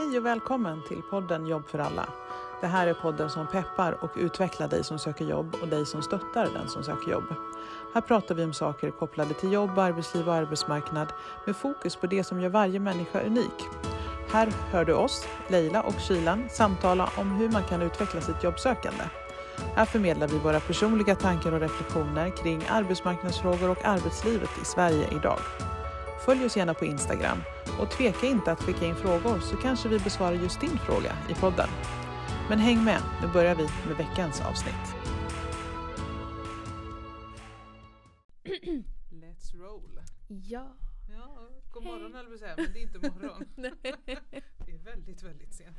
Hej 0.00 0.18
och 0.18 0.26
välkommen 0.26 0.82
till 0.88 1.02
podden 1.10 1.46
Jobb 1.46 1.68
för 1.68 1.78
alla. 1.78 2.08
Det 2.60 2.66
här 2.66 2.86
är 2.86 2.94
podden 2.94 3.30
som 3.30 3.46
peppar 3.46 4.04
och 4.04 4.10
utvecklar 4.16 4.68
dig 4.68 4.84
som 4.84 4.98
söker 4.98 5.24
jobb 5.24 5.56
och 5.62 5.68
dig 5.68 5.86
som 5.86 6.02
stöttar 6.02 6.48
den 6.54 6.68
som 6.68 6.84
söker 6.84 7.10
jobb. 7.10 7.24
Här 7.94 8.00
pratar 8.00 8.34
vi 8.34 8.44
om 8.44 8.52
saker 8.52 8.90
kopplade 8.90 9.34
till 9.34 9.52
jobb, 9.52 9.78
arbetsliv 9.78 10.28
och 10.28 10.34
arbetsmarknad 10.34 11.12
med 11.46 11.56
fokus 11.56 11.96
på 11.96 12.06
det 12.06 12.24
som 12.24 12.40
gör 12.40 12.48
varje 12.48 12.80
människa 12.80 13.20
unik. 13.20 13.64
Här 14.30 14.52
hör 14.72 14.84
du 14.84 14.92
oss, 14.92 15.26
Leila 15.48 15.82
och 15.82 16.00
Kylan, 16.00 16.48
samtala 16.50 17.10
om 17.16 17.30
hur 17.30 17.50
man 17.50 17.62
kan 17.62 17.82
utveckla 17.82 18.20
sitt 18.20 18.44
jobbsökande. 18.44 19.04
Här 19.74 19.84
förmedlar 19.84 20.28
vi 20.28 20.38
våra 20.38 20.60
personliga 20.60 21.14
tankar 21.14 21.52
och 21.52 21.60
reflektioner 21.60 22.30
kring 22.30 22.62
arbetsmarknadsfrågor 22.68 23.70
och 23.70 23.84
arbetslivet 23.84 24.50
i 24.62 24.64
Sverige 24.64 25.06
idag. 25.12 25.38
Följ 26.24 26.44
oss 26.44 26.56
gärna 26.56 26.74
på 26.74 26.84
Instagram 26.84 27.38
och 27.80 27.90
tveka 27.90 28.26
inte 28.26 28.52
att 28.52 28.62
skicka 28.62 28.86
in 28.86 28.94
frågor 28.94 29.40
så 29.40 29.56
kanske 29.56 29.88
vi 29.88 29.98
besvarar 29.98 30.32
just 30.32 30.60
din 30.60 30.78
fråga 30.78 31.16
i 31.30 31.34
podden. 31.34 31.68
Men 32.48 32.58
häng 32.58 32.84
med, 32.84 33.02
nu 33.22 33.28
börjar 33.32 33.54
vi 33.54 33.62
med 33.62 33.96
veckans 33.96 34.40
avsnitt. 34.40 34.94
Let's 39.10 39.56
roll! 39.56 40.00
Ja. 40.28 40.76
Ja, 41.08 41.48
god 41.70 41.84
morgon 41.84 42.14
höll 42.14 42.38
jag 42.40 42.56
men 42.56 42.72
det 42.72 42.78
är 42.78 42.82
inte 42.82 42.98
morgon. 42.98 43.44
Nej. 43.56 43.72
Det 44.66 44.72
är 44.72 44.84
väldigt, 44.84 45.22
väldigt 45.22 45.54
sent. 45.54 45.76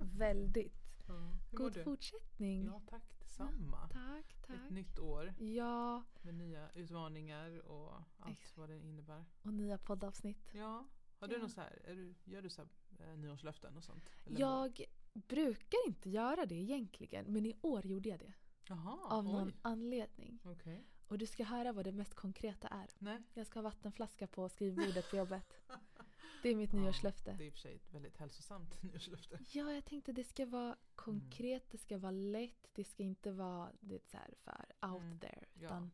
Väldigt. 0.00 0.82
Ja. 1.06 1.14
Mår 1.14 1.58
God 1.58 1.84
fortsättning. 1.84 2.64
Ja, 2.64 2.82
tack 2.90 3.02
detsamma. 3.18 3.88
Tack, 3.92 4.31
Ett 4.54 4.60
tack. 4.62 4.70
nytt 4.70 4.98
år 4.98 5.34
Ja, 5.38 6.04
med 6.22 6.34
nya 6.34 6.70
utmaningar 6.70 7.58
och 7.70 7.94
allt 8.18 8.32
Exakt. 8.32 8.56
vad 8.58 8.68
det 8.68 8.78
innebär. 8.78 9.24
och 9.42 9.54
nya 9.54 9.78
poddavsnitt. 9.78 10.50
Ja, 10.54 10.86
har 11.18 11.28
du 11.28 11.34
Ja. 11.34 11.40
något 11.40 11.50
så 11.52 11.60
här, 11.60 11.78
är 11.84 11.94
du, 11.94 12.14
gör 12.24 12.42
du 12.42 12.48
så 12.50 12.62
här, 12.62 12.68
eh, 13.12 13.16
nyårslöften 13.18 13.76
och 13.76 13.84
sånt? 13.84 14.10
Eller? 14.26 14.40
Jag 14.40 14.84
brukar 15.12 15.78
inte 15.86 16.10
göra 16.10 16.46
det 16.46 16.54
egentligen, 16.54 17.24
men 17.32 17.46
i 17.46 17.54
år 17.60 17.86
gjorde 17.86 18.08
jag 18.08 18.18
det. 18.18 18.32
Jaha, 18.68 18.98
Av 19.10 19.24
någon 19.24 19.48
oj. 19.48 19.54
anledning. 19.62 20.40
Okej. 20.44 20.86
Och 21.08 21.18
du 21.18 21.26
ska 21.26 21.44
höra 21.44 21.72
vad 21.72 21.84
det 21.84 21.92
mest 21.92 22.14
konkreta 22.14 22.68
är. 22.68 22.90
Nej. 22.98 23.22
Jag 23.34 23.46
ska 23.46 23.58
ha 23.58 23.62
vattenflaska 23.62 24.26
på 24.26 24.48
skrivbordet 24.48 25.10
på 25.10 25.16
jobbet. 25.16 25.54
Det 26.42 26.48
är 26.48 26.54
mitt 26.56 26.72
Ja, 26.72 26.78
nyårslöfte. 26.80 27.32
Det 27.38 27.44
är 27.44 27.46
i 27.46 27.50
och 27.50 27.52
för 27.52 27.60
sig 27.60 27.74
ett 27.76 27.94
väldigt 27.94 28.16
hälsosamt 28.16 28.82
nyårslöfte. 28.82 29.38
Ja, 29.52 29.72
jag 29.72 29.84
tänkte 29.84 30.12
det 30.12 30.24
ska 30.24 30.46
vara 30.46 30.76
konkret, 30.94 31.70
det 31.70 31.78
ska 31.78 31.98
vara 31.98 32.10
lätt, 32.12 32.68
det 32.72 32.84
ska 32.84 33.02
inte 33.02 33.32
vara 33.32 33.72
det 33.80 34.04
så 34.10 34.16
här 34.16 34.34
för 34.38 34.66
out 34.92 35.02
Mm, 35.02 35.18
there. 35.18 35.44
ja. 35.54 35.66
Utan 35.66 35.90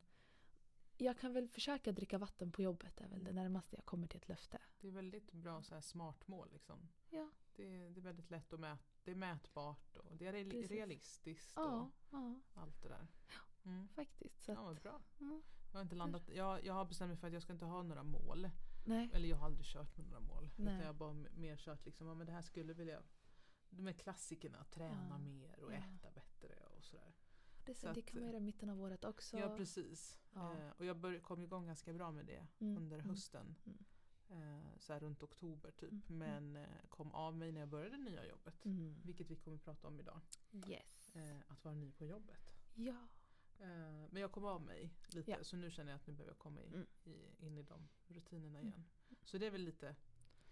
jag 0.96 1.18
kan 1.18 1.32
väl 1.32 1.48
försöka 1.48 1.92
dricka 1.92 2.18
vatten 2.18 2.52
på 2.52 2.62
jobbet, 2.62 3.00
är 3.00 3.08
väl 3.08 3.24
det 3.24 3.30
Mm. 3.30 3.42
närmaste 3.42 3.76
jag 3.76 3.84
kommer 3.84 4.06
till 4.06 4.16
ett 4.16 4.28
löfte. 4.28 4.58
Det 4.80 4.88
är 4.88 4.92
väldigt 4.92 5.32
bra 5.32 5.62
så 5.62 5.74
här 5.74 5.80
smart 5.80 6.28
mål 6.28 6.48
liksom. 6.52 6.88
Ja, 7.10 7.30
Det, 7.56 7.88
det 7.88 8.00
är 8.00 8.04
väldigt 8.04 8.30
lätt 8.30 8.52
att 8.52 8.60
mäta. 8.60 8.84
Det 9.04 9.10
är 9.10 9.14
mätbart 9.14 9.96
och 9.96 10.16
det 10.16 10.26
är 10.26 10.32
Precis. 10.50 10.70
realistiskt 10.70 11.52
ja, 11.56 11.90
ja 12.10 12.40
och 12.54 12.62
allt 12.62 12.82
det 12.82 12.88
där. 12.88 13.06
Mm. 13.64 13.88
faktiskt. 13.88 14.42
Så 14.44 14.50
Ja, 14.52 14.58
att, 14.58 14.64
vad 14.66 14.76
bra. 14.80 15.00
mm, 15.20 15.42
Jag 15.72 15.78
har, 15.78 15.82
inte 15.82 15.94
landat, 15.96 16.28
jag, 16.28 16.64
jag 16.64 16.74
har 16.74 16.84
bestämt 16.84 17.08
mig 17.08 17.16
för 17.16 17.26
att 17.26 17.32
jag 17.32 17.42
ska 17.42 17.52
inte 17.52 17.64
ha 17.64 17.82
några 17.82 18.02
mål. 18.02 18.50
Nej, 18.88 19.10
Eller 19.12 19.28
jag 19.28 19.36
har 19.36 19.46
aldrig 19.46 19.66
kört 19.66 19.96
med 19.96 20.06
några 20.06 20.20
mål. 20.20 20.50
Nej. 20.56 20.64
Utan 20.74 20.78
jag 20.80 20.86
har 20.86 20.94
bara 20.94 21.12
mer 21.12 21.56
kört 21.56 21.86
liksom, 21.86 22.06
ja, 22.06 22.14
men 22.14 22.26
det 22.26 22.32
här 22.32 22.42
skulle 22.42 22.72
vilja 22.74 23.02
de 23.70 23.86
här 23.86 23.92
klassikerna, 23.92 24.64
träna 24.64 25.08
Ja, 25.10 25.18
mer 25.18 25.60
och 25.64 25.72
ja. 25.72 25.76
äta 25.76 26.10
bättre 26.10 26.54
och 26.76 26.84
sådär. 26.84 27.12
det, 27.64 27.74
så 27.74 27.86
det 27.92 28.00
att, 28.00 28.06
kan 28.06 28.18
man 28.20 28.26
göra 28.28 28.36
i 28.36 28.40
mitten 28.40 28.70
av 28.70 28.80
året 28.80 29.04
också. 29.04 29.38
Ja 29.38 29.56
precis. 29.56 30.18
Ja. 30.34 30.52
Eh, 30.54 30.70
och 30.78 30.84
jag 30.84 30.96
bör, 30.96 31.18
kom 31.18 31.42
igång 31.44 31.66
ganska 31.66 31.92
bra 31.92 32.10
med 32.10 32.26
det 32.26 32.46
Mm, 32.60 32.76
under 32.76 32.98
mm, 32.98 33.10
hösten. 33.10 33.54
mm. 33.66 33.78
Eh, 34.30 34.78
så 34.78 34.92
här 34.92 35.00
runt 35.00 35.22
oktober 35.22 35.70
typ. 35.70 35.92
Mm, 36.10 36.22
mm. 36.22 36.52
Men 36.52 36.64
eh, 36.64 36.68
kom 36.88 37.12
av 37.12 37.36
mig 37.36 37.52
när 37.52 37.60
jag 37.60 37.68
började 37.68 37.96
det 37.96 38.02
nya 38.02 38.26
jobbet. 38.26 38.64
Mm. 38.64 38.94
Vilket 39.04 39.30
vi 39.30 39.36
kommer 39.36 39.58
prata 39.58 39.88
om 39.88 40.00
idag. 40.00 40.20
Yes. 40.66 41.16
Eh, 41.16 41.36
att 41.48 41.64
vara 41.64 41.74
ny 41.74 41.92
på 41.92 42.04
jobbet. 42.04 42.54
Ja. 42.74 43.08
Eh, 43.58 44.06
men 44.10 44.16
jag 44.22 44.32
kom 44.32 44.44
av 44.44 44.62
mig 44.62 44.90
lite 45.08 45.30
Ja. 45.30 45.44
så 45.44 45.56
nu 45.56 45.70
känner 45.70 45.92
jag 45.92 45.96
att 46.00 46.06
nu 46.06 46.12
behöver 46.12 46.30
jag 46.32 46.38
komma 46.38 46.62
i, 46.62 46.66
Mm. 46.66 46.86
i, 47.04 47.46
in 47.46 47.58
i 47.58 47.62
de 47.62 47.88
rutinerna 48.08 48.58
Mm. 48.58 48.68
igen. 48.68 48.84
Så 49.24 49.38
det 49.38 49.46
är 49.46 49.50
väl 49.50 49.60
lite, 49.64 49.96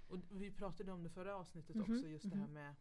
och 0.08 0.18
vi 0.30 0.50
pratade 0.50 0.92
om 0.92 1.02
det 1.02 1.10
förra 1.10 1.36
avsnittet 1.36 1.76
Mhm, 1.76 1.82
också, 1.96 2.08
just 2.08 2.30
det 2.30 2.36
här 2.36 2.44
mhm. 2.44 2.54
med 2.54 2.74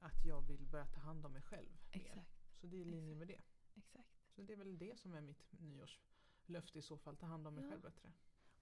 att 0.00 0.24
jag 0.24 0.40
vill 0.42 0.66
börja 0.66 0.86
ta 0.86 1.00
hand 1.00 1.26
om 1.26 1.32
mig 1.32 1.42
själv 1.42 1.68
mer. 1.94 2.00
Exakt. 2.00 2.30
Så 2.60 2.66
det 2.66 2.76
är 2.76 2.80
i 2.80 2.84
linje 2.84 3.14
med 3.14 3.28
det. 3.28 3.40
Exakt. 3.74 4.16
Så 4.30 4.42
det 4.42 4.52
är 4.52 4.56
väl 4.56 4.78
det 4.78 4.98
som 4.98 5.14
är 5.14 5.20
mitt 5.20 5.52
nyårslöfte 5.60 6.78
i 6.78 6.82
så 6.82 6.98
fall, 6.98 7.16
ta 7.16 7.26
hand 7.26 7.46
om 7.46 7.54
mig 7.54 7.64
Ja. 7.64 7.70
själv 7.70 7.82
bättre. 7.82 8.12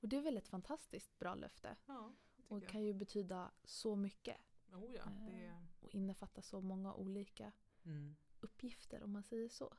Och 0.01 0.09
det 0.09 0.17
är 0.17 0.23
väl 0.23 0.37
ett 0.37 0.49
fantastiskt 0.49 1.19
bra 1.19 1.35
löfte. 1.35 1.77
Ja, 1.87 2.13
Och 2.49 2.63
jag. 2.63 2.69
kan 2.69 2.83
ju 2.83 2.93
betyda 2.95 3.51
så 3.65 3.97
mycket. 3.97 4.37
Oh 4.73 4.95
ja, 4.95 5.05
det 5.27 5.45
eh. 5.47 5.63
Och 5.81 5.95
innefatta 5.95 6.43
så 6.43 6.61
många 6.61 6.95
olika 6.95 7.53
Mm, 7.85 8.17
uppgifter 8.41 9.03
om 9.03 9.13
man 9.13 9.23
säger 9.23 9.49
så. 9.49 9.73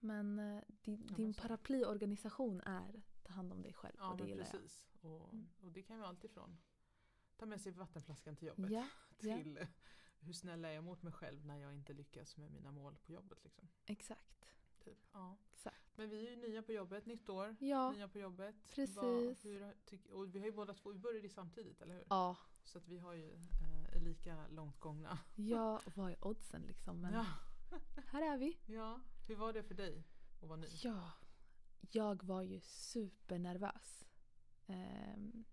Men 0.00 0.38
eh, 0.38 0.62
din, 0.66 1.06
din 1.16 1.34
paraplyorganisation 1.34 2.60
är 2.60 3.02
ta 3.22 3.32
hand 3.32 3.52
om 3.52 3.62
dig 3.62 3.72
själv 3.72 3.96
Ja 3.98 4.10
och 4.10 4.16
det 4.16 4.22
men 4.22 4.30
gillar 4.32 4.44
precis. 4.44 4.86
Och, 5.00 5.32
Mm. 5.32 5.48
och 5.60 5.72
det 5.72 5.82
kan 5.82 5.98
vara 5.98 6.08
allt 6.08 6.24
ifrån 6.24 6.58
ta 7.36 7.46
med 7.46 7.60
sig 7.60 7.72
vattenflaskan 7.72 8.36
till 8.36 8.46
jag. 8.46 8.58
jobbet 8.58 8.72
Ja, 8.72 8.86
ja. 9.28 9.36
till 9.36 9.58
eh, 9.58 9.66
hur 10.20 10.32
snäll 10.32 10.64
är 10.64 10.70
jag 10.70 10.84
mot 10.84 11.02
mig 11.02 11.12
själv 11.12 11.46
när 11.46 11.56
jag 11.58 11.74
inte 11.74 11.92
lyckas 11.92 12.36
med 12.36 12.50
mina 12.50 12.70
mål 12.72 12.96
på 13.06 13.12
jobbet. 13.12 13.44
Liksom. 13.44 13.68
exakt. 13.86 14.48
Typ. 14.84 14.98
Ja. 15.12 15.36
exakt. 15.52 15.96
Men 15.96 16.08
vi 16.10 16.26
är 16.26 16.30
ju 16.30 16.36
nya 16.36 16.62
på 16.62 16.72
jobbet, 16.72 17.06
nytt 17.06 17.28
år, 17.28 17.56
Ja, 17.60 17.90
nya 17.90 18.08
på 18.08 18.18
jobbet. 18.18 18.54
precis. 18.74 18.96
Vad- 18.96 19.36
hur, 19.42 19.74
och 20.12 20.34
vi 20.34 20.38
har 20.38 20.46
ju 20.46 20.52
båda 20.52 20.74
två, 20.74 20.90
vi 20.90 20.98
började 20.98 21.26
ju 21.26 21.28
samtidigt, 21.32 21.82
eller 21.82 21.94
hur? 21.94 22.04
ja, 22.10 22.36
Så 22.64 22.78
att 22.78 22.88
vi 22.88 22.98
har 22.98 23.12
ju 23.14 23.32
eh, 23.34 23.96
är 23.96 24.00
lika 24.00 24.46
långt 24.48 24.80
gångna. 24.80 25.18
ja, 25.36 25.80
vad 25.94 26.10
är 26.10 26.26
oddsen 26.26 26.62
liksom? 26.62 27.00
Men 27.00 27.14
Ja. 27.14 27.26
här 28.06 28.22
är 28.22 28.38
vi. 28.38 28.58
ja, 28.66 29.00
hur 29.26 29.36
var 29.36 29.52
det 29.52 29.62
för 29.62 29.74
dig 29.74 30.04
att 30.42 30.48
vara 30.48 30.56
ny? 30.58 30.66
Ja, 30.82 31.12
jag 31.90 32.22
var 32.22 32.42
ju 32.42 32.60
supernervös. 32.60 34.06
Ehm, 34.66 35.44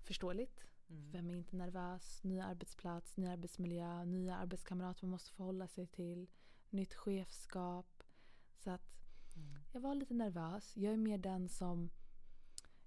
förståeligt. 0.00 0.64
Mm. 0.88 1.10
Vem 1.10 1.30
är 1.30 1.34
inte 1.34 1.56
nervös? 1.56 2.24
Ny 2.24 2.40
arbetsplats, 2.40 3.16
ny 3.16 3.26
arbetsmiljö, 3.26 4.04
nya 4.04 4.36
arbetskamrater 4.36 5.04
man 5.04 5.10
måste 5.10 5.32
förhålla 5.32 5.68
sig 5.68 5.86
till. 5.86 6.30
Nytt 6.70 6.94
chefskap. 6.94 8.02
Så 8.58 8.70
att 8.70 8.92
Mm. 9.36 9.62
jag 9.72 9.80
var 9.80 9.94
lite 9.94 10.14
nervös. 10.14 10.76
Jag 10.76 10.92
är 10.92 10.96
mer 10.96 11.18
den 11.18 11.48
som 11.48 11.90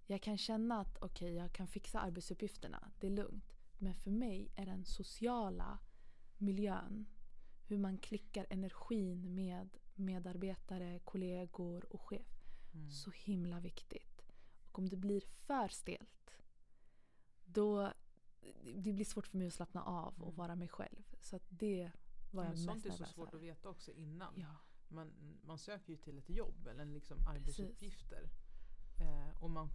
jag 0.06 0.22
kan 0.22 0.38
känna 0.38 0.79
att 0.79 0.97
okej, 1.02 1.34
jag 1.34 1.52
kan 1.53 1.67
fixa 1.67 2.00
arbetsuppgifterna. 2.00 2.91
Det 3.00 3.07
är 3.07 3.12
lugnt. 3.12 3.53
Men 3.78 3.96
för 3.96 4.12
mig 4.12 4.52
är 4.56 4.66
den 4.66 4.85
sociala 4.85 5.79
miljön, 6.38 7.06
hur 7.67 7.78
man 7.78 7.97
klickar 7.97 8.47
energin 8.50 9.35
med 9.35 9.78
medarbetare, 9.97 11.00
kollegor 11.00 11.85
och 11.94 12.01
chef, 12.01 12.28
Mm. 12.73 12.91
så 12.91 13.11
himla 13.11 13.59
viktigt. 13.59 14.22
Och 14.72 14.79
om 14.79 14.89
det 14.89 14.95
blir 14.97 15.22
för 15.22 15.67
stelt, 15.67 16.38
då 17.45 17.94
det 18.63 18.94
blir 18.94 19.05
svårt 19.05 19.28
för 19.28 19.38
mig 19.38 19.47
att 19.47 19.53
slappna 19.53 19.84
av 19.84 20.13
och 20.22 20.28
Mm. 20.28 20.35
vara 20.35 20.55
mig 20.55 20.67
själv. 20.67 21.03
Så 21.19 21.35
att 21.35 21.44
det 21.50 21.91
var 22.31 22.44
Ja, 22.44 22.50
jag 22.50 22.57
men 22.57 22.66
mest 22.66 22.66
sånt 22.66 22.85
är 22.85 22.91
så 23.05 23.05
svårt 23.05 23.34
att 23.34 23.41
veta 23.41 23.69
också 23.69 23.91
innan. 23.91 24.34
Ja, 24.38 24.55
Man, 24.88 25.38
man 25.44 25.57
söker 25.57 25.89
ju 25.94 25.97
till 25.97 26.17
ett 26.17 26.29
jobb 26.29 26.67
eller 26.67 26.85
liksom 26.85 27.17
arbetsuppgifter. 27.28 28.29
Eh, 29.01 29.44
och 29.44 29.50
man 29.50 29.69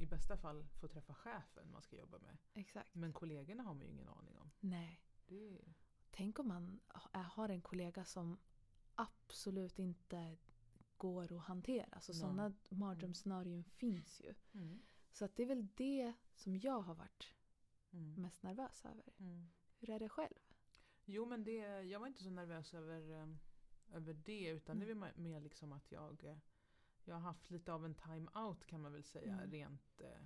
i 0.00 0.06
bästa 0.06 0.36
fall 0.36 0.66
får 0.80 0.88
träffa 0.88 1.14
chefen 1.14 1.70
man 1.72 1.82
ska 1.82 1.96
jobba 1.96 2.18
med. 2.18 2.38
exakt. 2.54 2.94
Men 2.94 3.12
kollegorna 3.12 3.62
har 3.62 3.74
man 3.74 3.82
ju 3.86 3.90
ingen 3.92 4.08
aning 4.08 4.38
om. 4.38 4.50
Nej. 4.60 5.00
Det 5.26 5.58
är, 5.58 5.74
Tänk 6.10 6.38
om 6.38 6.48
man 6.48 6.80
ha- 6.88 7.22
har 7.22 7.48
en 7.48 7.62
kollega 7.62 8.04
som 8.04 8.38
absolut 8.94 9.78
inte 9.78 10.36
går 10.96 11.32
att 11.32 11.42
hantera. 11.42 11.86
Alltså 11.92 12.12
sådana 12.14 12.52
mardrömsscenarion 12.70 13.64
finns 13.64 14.20
ju. 14.20 14.34
mm. 14.54 14.82
Så 15.12 15.24
att 15.24 15.36
det 15.36 15.42
är 15.42 15.46
väl 15.46 15.68
det 15.74 16.12
som 16.34 16.56
jag 16.56 16.80
har 16.80 16.94
varit 16.94 17.34
Mm. 17.94 18.22
mest 18.22 18.42
nervös 18.42 18.84
över. 18.84 19.04
Mm. 19.18 19.48
Hur 19.78 19.90
är 19.90 19.98
det 19.98 20.08
själv? 20.08 20.38
Jo 21.04 21.26
men 21.26 21.44
det, 21.44 21.82
jag 21.82 22.00
var 22.00 22.06
inte 22.06 22.22
så 22.22 22.30
nervös 22.30 22.74
över, 22.74 23.10
eh, 23.22 23.28
över 23.96 24.14
det 24.14 24.48
utan 24.48 24.78
det 24.78 24.94
var 24.94 25.12
mer 25.16 25.40
liksom 25.40 25.72
att 25.72 25.92
jag, 25.92 26.24
eh, 26.24 26.36
jag 27.04 27.14
har 27.14 27.20
haft 27.20 27.50
lite 27.50 27.72
av 27.72 27.84
en 27.84 27.94
time-out 27.94 28.66
kan 28.66 28.80
man 28.80 28.92
väl 28.92 29.04
säga 29.04 29.32
Mm. 29.34 29.50
rent 29.50 30.00
eh, 30.00 30.24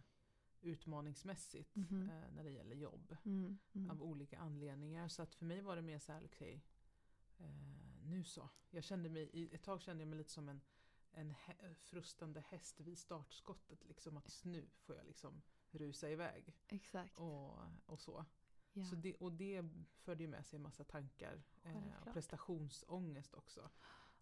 utmaningsmässigt 0.61 1.76
Mhm. 1.76 2.11
eh, 2.11 2.31
när 2.35 2.44
det 2.44 2.50
gäller 2.50 2.76
jobb. 2.76 3.17
Mm, 3.25 3.58
mm. 3.73 3.91
Av 3.91 4.02
olika 4.02 4.38
anledningar. 4.38 5.08
Så 5.08 5.23
att 5.23 5.35
för 5.35 5.44
mig 5.44 5.61
var 5.61 5.76
det 5.76 5.82
mer 5.82 5.99
så 5.99 6.12
här, 6.12 6.25
okej, 6.25 6.62
eh, 7.38 7.86
nu 8.06 8.25
så. 8.25 8.49
Jag 8.70 8.85
kände 8.85 9.08
mig, 9.08 9.31
i 9.32 9.55
ett 9.55 9.62
tag 9.62 9.82
kände 9.82 10.03
jag 10.03 10.08
mig 10.08 10.19
lite 10.19 10.31
som 10.31 10.49
en, 10.49 10.61
en 11.11 11.35
frustande 11.75 12.41
häst 12.41 12.81
vid 12.81 12.99
startskottet. 12.99 13.85
Liksom 13.85 14.17
att 14.17 14.41
nu 14.44 14.69
får 14.79 14.97
jag 14.97 15.06
liksom 15.06 15.43
rusa 15.70 16.11
iväg. 16.11 16.56
Exakt. 16.69 17.19
Och, 17.19 17.58
och 17.87 18.00
så. 18.00 18.25
ja. 18.73 18.85
så 18.85 18.97
det, 18.97 19.14
och 19.14 19.32
det 19.32 19.64
förde 19.99 20.23
ju 20.23 20.29
med 20.29 20.47
sig 20.47 20.56
en 20.56 20.62
massa 20.62 20.85
tankar. 20.85 21.43
Eh, 21.62 22.12
prestationsångest 22.12 23.35
också. 23.35 23.70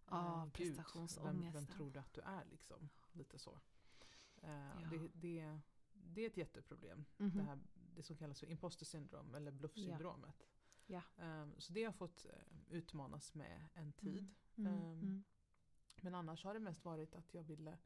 Ja, 0.09 0.37
Eh, 0.37 0.43
gud, 0.43 0.53
prestationsångesten. 0.53 1.41
Vem, 1.41 1.51
vem 1.51 1.67
tror 1.67 1.91
du 1.91 1.99
att 1.99 2.13
du 2.13 2.21
är 2.21 2.45
liksom? 2.45 2.89
Lite 3.11 3.39
så. 3.39 3.59
Eh, 4.41 4.49
Ja. 4.51 4.87
det, 4.91 5.09
det, 5.13 5.59
det 5.93 6.21
är 6.21 6.27
ett 6.27 6.37
jätteproblem. 6.37 7.05
Mhm. 7.17 7.37
Det, 7.37 7.43
här, 7.43 7.59
det 7.95 8.03
som 8.03 8.17
kallas 8.17 8.39
för 8.39 8.47
imposter 8.47 8.85
syndrome 8.85 9.37
eller 9.37 9.51
bluffsyndromet. 9.51 10.35
Ja. 10.39 10.45
Ehm, 11.17 11.53
så 11.59 11.73
det 11.73 11.83
har 11.83 11.91
fått 11.91 12.25
eh, 12.25 12.31
utmanas 12.69 13.33
med 13.33 13.67
en 13.73 13.93
tid. 13.93 14.35
Mm, 14.55 14.73
mm, 14.73 15.23
Men 16.01 16.15
annars 16.15 16.43
har 16.43 16.53
det 16.53 16.59
mest 16.59 16.85
varit 16.85 17.15
att 17.15 17.33
jag 17.33 17.43
ville 17.43 17.77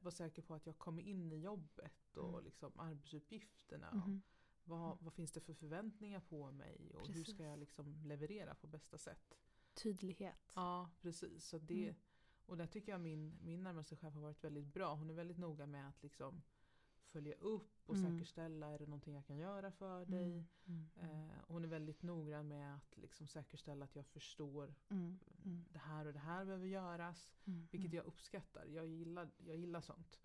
vara 0.00 0.10
säker 0.10 0.42
på 0.42 0.54
att 0.54 0.66
jag 0.66 0.78
kommer 0.78 1.02
in 1.02 1.32
i 1.32 1.38
jobbet 1.40 2.16
och 2.16 2.32
Mm. 2.32 2.44
liksom 2.44 2.78
arbetsuppgifterna. 2.80 3.90
Och 3.90 3.96
mhm. 4.08 4.22
vad, 4.64 4.98
vad 5.00 5.12
finns 5.14 5.32
det 5.32 5.40
för 5.40 5.54
förväntningar 5.54 6.20
på 6.20 6.52
mig 6.52 6.94
och 6.94 7.06
hur 7.06 7.14
Precis. 7.14 7.34
ska 7.34 7.44
jag 7.44 7.58
liksom 7.58 7.94
leverera 8.04 8.54
på 8.54 8.66
bästa 8.66 8.98
sätt. 8.98 9.38
Tydlighet. 9.74 10.52
Ja, 10.54 10.90
precis. 11.00 11.48
Så 11.48 11.58
det, 11.58 11.84
Mm. 11.88 11.96
Och 12.46 12.56
där 12.56 12.66
tycker 12.66 12.92
jag 12.92 13.00
min, 13.00 13.38
min 13.42 13.62
närmaste 13.62 13.96
chef 13.96 14.14
har 14.14 14.20
varit 14.20 14.44
väldigt 14.44 14.66
bra. 14.66 14.94
Hon 14.94 15.10
är 15.10 15.14
väldigt 15.14 15.38
noga 15.38 15.66
med 15.66 15.88
att 15.88 16.02
liksom 16.02 16.42
följa 17.16 17.34
upp 17.34 17.88
och 17.88 17.94
Mm. 17.96 18.12
säkerställa, 18.12 18.66
är 18.66 18.78
det 18.78 18.86
någonting 18.86 19.14
jag 19.14 19.26
kan 19.26 19.38
göra 19.38 19.70
för 19.70 20.04
dig? 20.04 20.24
Mm, 20.24 20.46
mm, 20.66 20.88
mm. 20.96 21.30
Eh, 21.30 21.36
hon 21.48 21.64
är 21.64 21.68
väldigt 21.68 22.02
noggrann 22.02 22.48
med 22.48 22.74
att 22.76 22.96
liksom 22.96 23.26
säkerställa 23.26 23.84
att 23.84 23.96
jag 23.96 24.06
förstår 24.06 24.74
Mm, 24.90 25.18
mm, 25.44 25.64
det 25.72 25.78
här 25.78 26.06
och 26.06 26.12
det 26.12 26.18
här 26.18 26.44
behöver 26.44 26.66
göras. 26.66 27.34
Vilket 27.70 27.92
jag 27.92 28.04
uppskattar. 28.04 28.66
Jag 28.66 28.86
gillar, 28.86 29.30
jag 29.46 29.56
gillar 29.56 29.80
sånt. 29.80 30.20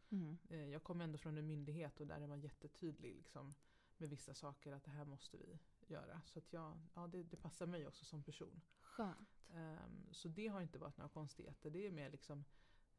Eh, 0.50 0.66
jag 0.70 0.84
kommer 0.84 1.04
ändå 1.04 1.18
från 1.18 1.38
en 1.38 1.48
myndighet 1.48 2.00
och 2.00 2.08
där 2.08 2.22
är 2.22 2.28
man 2.28 2.42
jättetydlig 2.42 3.16
liksom, 3.16 3.54
med 3.98 4.10
vissa 4.10 4.34
saker 4.34 4.72
att 4.72 4.84
det 4.84 4.92
här 4.92 5.06
måste 5.06 5.38
vi 5.38 5.60
göra. 5.88 6.22
Så 6.26 6.40
att 6.40 6.54
jag, 6.54 6.78
ja, 6.94 7.08
det, 7.08 7.24
det 7.24 7.38
passar 7.38 7.66
mig 7.68 7.88
också 7.88 8.06
som 8.06 8.24
person. 8.24 8.62
Skönt. 8.82 9.44
Ehm, 9.54 10.08
så 10.12 10.28
det 10.28 10.48
har 10.48 10.62
inte 10.62 10.80
varit 10.80 10.98
några 10.98 11.10
konstigheter. 11.10 11.70
Det 11.70 11.88
är 11.88 11.92
mer 11.92 12.10
liksom 12.10 12.44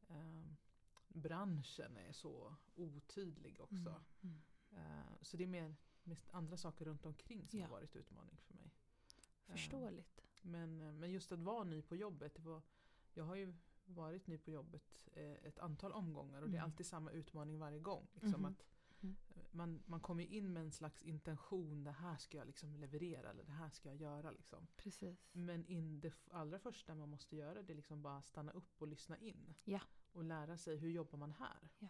ehm, 0.09 0.55
branschen 1.13 1.97
är 1.97 2.11
så 2.11 2.55
otydlig 2.75 3.61
också. 3.61 3.75
Mm, 3.75 4.01
mm. 4.21 4.41
Eh, 4.71 5.13
så 5.21 5.37
det 5.37 5.43
är 5.43 5.47
mer 5.47 5.75
andra 6.31 6.57
saker 6.57 6.85
runt 6.85 7.05
omkring 7.05 7.47
som 7.47 7.59
Ja. 7.59 7.65
har 7.65 7.71
varit 7.71 7.95
utmaning 7.95 8.37
för 8.37 8.53
mig. 8.53 8.71
Förståeligt. 9.45 10.21
Men, 10.41 10.81
eh, 10.81 10.93
men 10.93 11.11
just 11.11 11.31
att 11.31 11.39
vara 11.39 11.63
ny 11.63 11.81
på 11.81 11.95
jobbet. 11.95 12.39
Var, 12.39 12.61
jag 13.13 13.23
har 13.23 13.35
ju 13.35 13.53
varit 13.85 14.27
ny 14.27 14.37
på 14.37 14.51
jobbet 14.51 15.01
eh, 15.13 15.31
ett 15.33 15.59
antal 15.59 15.91
omgångar 15.91 16.41
och 16.41 16.49
det 16.49 16.55
är 16.57 16.59
Mm. 16.59 16.71
alltid 16.71 16.85
samma 16.85 17.11
utmaning 17.11 17.59
varje 17.59 17.79
gång. 17.79 18.07
Liksom 18.13 18.41
Mhm. 18.41 18.45
att 18.45 18.61
eh, 18.61 18.67
man, 19.65 19.83
man 19.85 19.99
kommer 19.99 20.23
in 20.23 20.53
med 20.53 20.63
en 20.63 20.71
slags 20.71 21.01
intention. 21.03 21.83
Det 21.83 21.91
här 21.91 22.17
ska 22.17 22.37
jag 22.37 22.47
liksom 22.47 22.75
leverera 22.75 23.29
eller 23.29 23.43
det 23.43 23.51
här 23.51 23.69
ska 23.69 23.89
jag 23.89 24.01
göra. 24.01 24.31
Liksom. 24.31 24.67
Precis. 24.75 25.29
Men 25.31 25.65
in 25.65 25.99
det 25.99 26.13
allra 26.31 26.59
första 26.59 26.95
man 26.95 27.09
måste 27.09 27.35
göra 27.35 27.61
det 27.63 27.73
är 27.73 27.75
liksom 27.75 28.01
bara 28.01 28.21
stanna 28.21 28.51
upp 28.51 28.81
och 28.81 28.87
lyssna 28.87 29.17
in. 29.17 29.53
Ja. 29.63 29.79
Och 30.11 30.23
lära 30.23 30.57
sig 30.57 30.77
hur 30.77 30.89
jobbar 30.89 31.17
man 31.17 31.31
här. 31.31 31.69
Ja. 31.79 31.87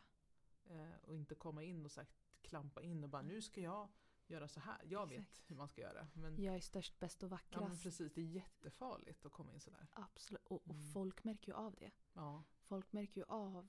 Eh, 0.65 0.95
och 1.03 1.15
inte 1.15 1.35
komma 1.35 1.63
in 1.63 1.85
och 1.85 1.91
sagt, 1.91 2.11
klampa 2.41 2.81
in 2.81 3.03
och 3.03 3.09
bara 3.09 3.21
nu 3.21 3.41
ska 3.41 3.61
jag 3.61 3.89
göra 4.27 4.47
så 4.47 4.59
här. 4.59 4.81
Jag 4.85 5.07
vet 5.09 5.21
Exakt. 5.21 5.51
hur 5.51 5.55
man 5.55 5.67
ska 5.67 5.81
göra. 5.81 6.07
Men, 6.13 6.41
Jag 6.43 6.55
är 6.55 6.59
störst, 6.59 6.99
bäst 6.99 7.23
och 7.23 7.31
ja, 7.31 7.37
men 7.51 7.59
vackrast. 7.61 7.83
precis, 7.83 8.13
det 8.13 8.21
är 8.21 8.25
jättefarligt 8.25 9.25
att 9.25 9.31
komma 9.31 9.53
in 9.53 9.59
sådär. 9.59 9.87
Absolut. 9.93 10.45
Och, 10.47 10.67
och 10.67 10.75
Mm. 10.75 10.91
folk 10.91 11.23
märker 11.23 11.51
ju 11.51 11.55
av 11.57 11.75
det. 11.79 11.91
Ja, 12.13 12.43
Folk 12.61 12.93
märker 12.93 13.21
ju 13.21 13.25
av 13.27 13.67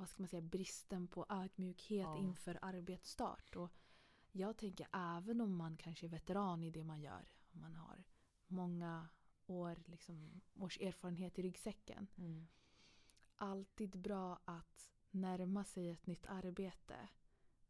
vad 0.00 0.08
ska 0.08 0.22
man 0.22 0.28
säga, 0.28 0.42
bristen 0.42 1.08
på 1.08 1.26
ödmjukhet 1.28 2.06
Ja. 2.06 2.18
inför 2.18 2.58
arbetsstart. 2.62 3.56
Och 3.56 3.70
jag 4.32 4.56
tänker 4.56 4.86
även 4.92 5.40
om 5.40 5.56
man 5.56 5.76
kanske 5.76 6.06
är 6.06 6.10
veteran 6.10 6.62
i 6.62 6.70
det 6.70 6.84
man 6.84 7.00
gör. 7.00 7.28
Om 7.52 7.60
man 7.60 7.76
har 7.76 8.04
många 8.46 9.08
år, 9.46 9.82
liksom, 9.86 10.40
års 10.54 10.80
erfarenhet 10.80 11.38
i 11.38 11.42
ryggsäcken. 11.42 12.06
Alltid 13.36 13.98
bra 13.98 14.38
att 14.44 14.90
närma 15.10 15.64
sig 15.64 15.90
ett 15.90 16.06
nytt 16.06 16.26
arbete 16.26 17.08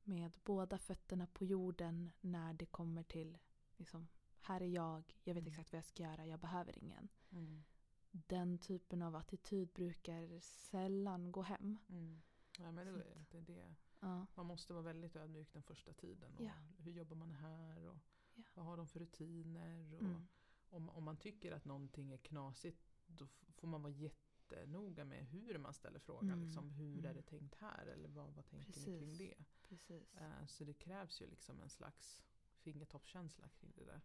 med 0.03 0.32
båda 0.44 0.79
fötterna 0.79 1.27
på 1.27 1.44
jorden 1.44 2.11
när 2.21 2.55
det 2.55 2.67
kommer 2.67 3.03
till 3.03 3.38
liksom, 3.77 4.09
här 4.41 4.61
är 4.61 4.67
jag, 4.67 5.19
jag 5.25 5.35
vet 5.35 5.43
Mm. 5.43 5.50
exakt 5.53 5.73
vad 5.73 5.79
jag 5.79 5.85
ska 5.85 6.03
göra, 6.03 6.27
jag 6.27 6.41
behöver 6.41 6.79
ingen. 6.79 7.09
Mm. 7.31 7.65
Den 8.11 8.59
typen 8.59 9.03
av 9.03 9.17
attityd 9.17 9.69
brukar 9.73 10.41
sällan 10.41 11.33
gå 11.33 11.43
hem. 11.43 11.79
Mm. 11.89 12.23
Ja, 12.59 12.73
men 12.73 12.87
Så 12.87 12.93
det, 12.99 13.01
att- 13.21 13.31
det, 13.31 13.41
det, 13.41 13.75
Ja. 14.01 14.27
man 14.35 14.47
måste 14.47 14.73
vara 14.73 14.83
väldigt 14.83 15.17
ödmjuk 15.17 15.53
den 15.53 15.62
första 15.62 15.93
tiden. 15.93 16.35
Och 16.37 16.45
Ja. 16.45 16.53
Hur 16.79 16.93
jobbar 16.93 17.17
man 17.17 17.31
här? 17.33 17.87
Och 17.87 17.97
Ja. 18.35 18.43
Vad 18.55 18.65
har 18.65 18.77
de 18.77 18.87
för 18.89 19.01
rutiner? 19.01 19.95
Och 19.95 20.01
Mm. 20.03 20.27
om, 20.71 20.89
om 20.89 21.05
man 21.05 21.17
tycker 21.17 21.53
att 21.53 21.65
någonting 21.65 22.12
är 22.12 22.17
knasigt 22.17 22.93
då 23.07 23.27
får 23.27 23.69
man 23.69 23.83
vara 23.83 23.93
jättenoga 23.93 25.05
med 25.05 25.27
hur 25.27 25.59
man 25.59 25.75
ställer 25.75 25.99
frågan. 25.99 26.31
Mm. 26.31 26.45
Liksom, 26.45 26.71
hur 26.71 26.93
Mm. 26.99 27.05
är 27.11 27.15
det 27.15 27.23
tänkt 27.23 27.55
här? 27.55 27.87
Eller 27.87 28.09
vad, 28.09 28.35
vad 28.35 28.47
tänker 28.47 28.67
ni 28.81 28.85
kring 28.85 28.99
Precis. 28.99 29.19
det? 29.19 29.45
Precis. 29.69 30.15
Eh, 30.15 30.47
så 30.47 30.65
det 30.65 30.75
krävs 30.75 31.23
ju 31.23 31.27
liksom 31.27 31.61
en 31.61 31.71
slags 31.71 32.23
fingertoppskänsla 32.56 33.49
kring 33.49 33.73
det 33.77 33.85
där. 33.85 34.01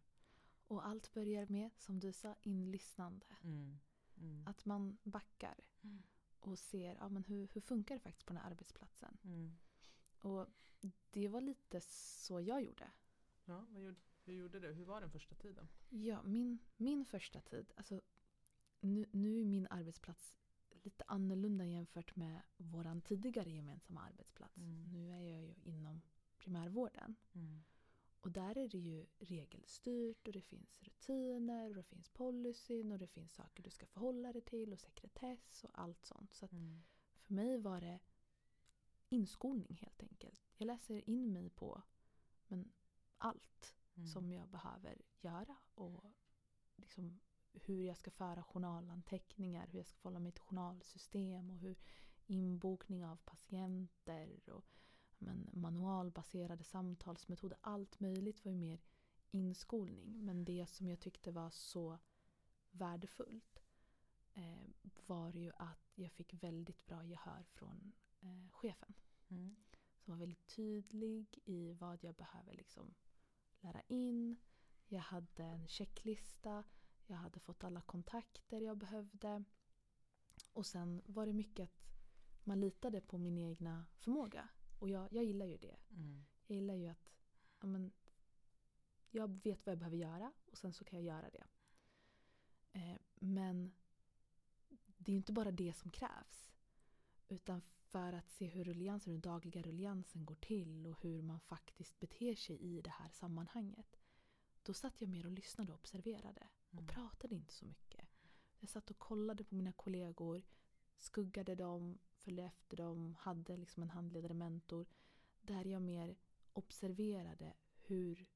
Och 0.68 0.86
allt 0.86 1.14
börjar 1.14 1.48
med, 1.48 1.70
som 1.78 2.00
du 2.00 2.12
sa, 2.14 2.36
inlyssnande. 2.42 3.26
Mm. 3.44 3.80
Mm. 4.18 4.48
Att 4.48 4.66
man 4.66 4.98
backar 5.04 5.56
Mm. 5.82 6.04
och 6.40 6.60
ser 6.60 6.96
ja, 6.96 7.10
men 7.10 7.24
hur, 7.24 7.48
hur 7.54 7.62
funkar 7.62 7.96
det 7.96 8.00
faktiskt 8.02 8.26
på 8.26 8.34
den 8.34 8.42
här 8.42 8.52
arbetsplatsen. 8.52 9.18
Mm. 9.24 9.56
Och 10.20 10.48
det 11.12 11.28
var 11.28 11.42
lite 11.42 11.82
så 11.82 12.42
jag 12.42 12.64
gjorde. 12.64 12.92
Ja, 13.46 13.66
vad 13.70 13.82
gjorde, 13.82 14.00
hur 14.24 14.34
gjorde 14.34 14.60
du? 14.60 14.74
Hur 14.74 14.86
var 14.86 15.02
den 15.02 15.12
första 15.12 15.36
tiden? 15.36 15.68
Ja, 15.90 16.24
min, 16.24 16.60
min 16.78 17.06
första 17.06 17.42
tid, 17.42 17.74
alltså 17.76 18.02
nu, 18.80 19.06
nu 19.12 19.42
är 19.42 19.46
min 19.46 19.68
arbetsplats 19.70 20.38
lite 20.84 21.04
annorlunda 21.08 21.66
jämfört 21.66 22.16
med 22.16 22.42
vår 22.58 23.02
tidigare 23.02 23.50
gemensamma 23.50 24.02
arbetsplats. 24.02 24.58
Mm. 24.58 24.84
Nu 24.92 25.12
är 25.12 25.22
jag 25.22 25.42
ju 25.42 25.54
inom 25.64 26.02
primärvården. 26.38 27.16
Och 28.26 28.32
där 28.32 28.58
är 28.58 28.68
det 28.70 28.78
ju 28.78 29.06
regelstyrt 29.20 30.28
och 30.28 30.34
det 30.34 30.42
finns 30.42 30.82
rutiner 30.84 31.70
och 31.70 31.76
det 31.76 31.84
finns 31.84 32.10
policyn 32.10 32.92
och 32.92 32.98
det 33.00 33.08
finns 33.08 33.34
saker 33.34 33.64
du 33.64 33.70
ska 33.70 33.86
förhålla 33.86 34.34
dig 34.34 34.42
till 34.42 34.74
och 34.74 34.80
sekretess 34.80 35.64
och 35.64 35.70
allt 35.74 36.06
sånt. 36.06 36.34
Så 36.34 36.46
Mm. 36.52 36.84
för 37.22 37.34
mig 37.34 37.58
var 37.58 37.82
det 37.82 38.00
inskolning 39.10 39.78
helt 39.82 40.04
enkelt. 40.04 40.42
Jag 40.58 40.66
läser 40.66 41.10
in 41.10 41.34
mig 41.34 41.50
på 41.50 41.82
men 42.48 42.72
allt 43.18 43.76
Mm. 43.96 44.08
som 44.08 44.32
jag 44.32 44.48
behöver 44.50 45.02
göra 45.22 45.56
och 45.76 46.04
liksom 46.76 47.20
hur 47.54 47.84
jag 47.84 47.98
ska 47.98 48.12
föra 48.12 48.44
journalanteckningar, 48.44 49.68
hur 49.68 49.80
jag 49.80 49.88
ska 49.88 49.98
förhålla 49.98 50.20
mig 50.20 50.32
till 50.32 50.42
journalsystem 50.44 51.50
och 51.50 51.58
hur 51.58 51.76
inbokning 52.26 53.06
av 53.06 53.16
patienter 53.16 54.50
och 54.50 54.66
men, 55.20 55.50
manualbaserade 55.54 56.64
samtalsmetoder, 56.64 57.58
allt 57.62 58.00
möjligt 58.00 58.46
var 58.46 58.52
ju 58.52 58.58
mer 58.58 58.82
inskolning. 59.32 60.26
Men 60.26 60.46
det 60.46 60.70
som 60.70 60.90
jag 60.90 61.00
tyckte 61.00 61.32
var 61.32 61.50
så 61.50 61.98
värdefullt 62.72 63.64
eh, 64.34 64.70
var 65.06 65.30
ju 65.30 65.52
att 65.58 65.92
jag 65.96 66.12
fick 66.12 66.34
väldigt 66.34 66.86
bra 66.86 67.04
gehör 67.04 67.44
från 67.44 67.94
eh, 68.20 68.50
chefen. 68.52 68.94
Mm. 69.28 69.56
Som 69.98 70.12
var 70.12 70.20
väldigt 70.20 70.48
tydlig 70.48 71.40
i 71.46 71.74
vad 71.74 72.04
jag 72.04 72.16
behöver 72.16 72.54
liksom 72.54 72.94
lära 73.60 73.82
in. 73.88 74.38
Jag 74.88 75.02
hade 75.02 75.44
en 75.44 75.68
checklista. 75.68 76.64
Jag 77.08 77.18
hade 77.18 77.40
fått 77.40 77.64
alla 77.64 77.82
kontakter 77.82 78.62
jag 78.62 78.78
behövde. 78.78 79.44
Och 80.54 80.66
sen 80.66 81.02
var 81.06 81.26
det 81.26 81.34
mycket 81.34 81.64
att 81.64 81.86
man 82.44 82.60
litade 82.60 83.02
på 83.02 83.18
min 83.18 83.38
egna 83.38 83.86
förmåga. 83.98 84.50
Och 84.80 84.90
jag, 84.90 85.14
jag 85.14 85.24
gillar 85.24 85.46
ju 85.46 85.58
det. 85.58 85.78
Mm. 85.90 86.26
Jag 86.48 86.56
gillar 86.56 86.74
ju 86.74 86.88
att 86.88 87.10
ja, 87.60 87.68
men, 87.68 87.92
jag 89.10 89.44
vet 89.44 89.66
vad 89.66 89.72
jag 89.72 89.80
behöver 89.80 89.98
göra 89.98 90.34
och 90.52 90.58
sen 90.58 90.74
så 90.74 90.84
kan 90.84 91.00
jag 91.04 91.16
göra 91.16 91.30
det. 91.30 91.44
Eh, 92.72 92.98
men 93.16 93.72
det 94.98 95.12
är 95.12 95.16
inte 95.16 95.32
bara 95.34 95.52
det 95.52 95.74
som 95.74 95.92
krävs. 95.92 96.54
Utan 97.28 97.62
för 97.62 98.14
att 98.14 98.30
se 98.32 98.48
hur 98.48 98.64
rulliansen, 98.64 99.14
den 99.14 99.22
dagliga 99.22 99.62
rulliansen 99.62 100.26
går 100.26 100.36
till 100.36 100.88
och 100.88 101.02
hur 101.02 101.22
man 101.22 101.40
faktiskt 101.40 102.00
beter 102.00 102.36
sig 102.36 102.58
i 102.62 102.82
det 102.82 102.90
här 102.90 103.10
sammanhanget. 103.10 103.98
Då 104.64 104.74
satt 104.74 105.02
jag 105.02 105.10
mer 105.10 105.26
och 105.26 105.32
lyssnade 105.32 105.72
och 105.74 105.80
observerade 105.80 106.48
Mm. 106.76 106.86
och 106.86 106.92
pratade 106.94 107.36
inte 107.36 107.54
så 107.54 107.66
mycket. 107.66 108.08
Jag 108.60 108.70
satt 108.70 108.90
och 108.90 109.00
kollade 109.00 109.44
på 109.44 109.56
mina 109.56 109.72
kollegor, 109.72 110.44
skuggade 110.98 111.56
dem, 111.56 111.98
följde 112.26 112.44
efter 112.44 112.78
dem, 112.78 113.16
hade 113.20 113.58
liksom 113.58 113.84
en 113.84 113.90
handledare, 113.90 114.34
mentor. 114.34 114.86
Där 115.42 115.66
jag 115.66 115.82
mer 115.82 116.16
observerade 116.54 117.54
hur 117.82 118.28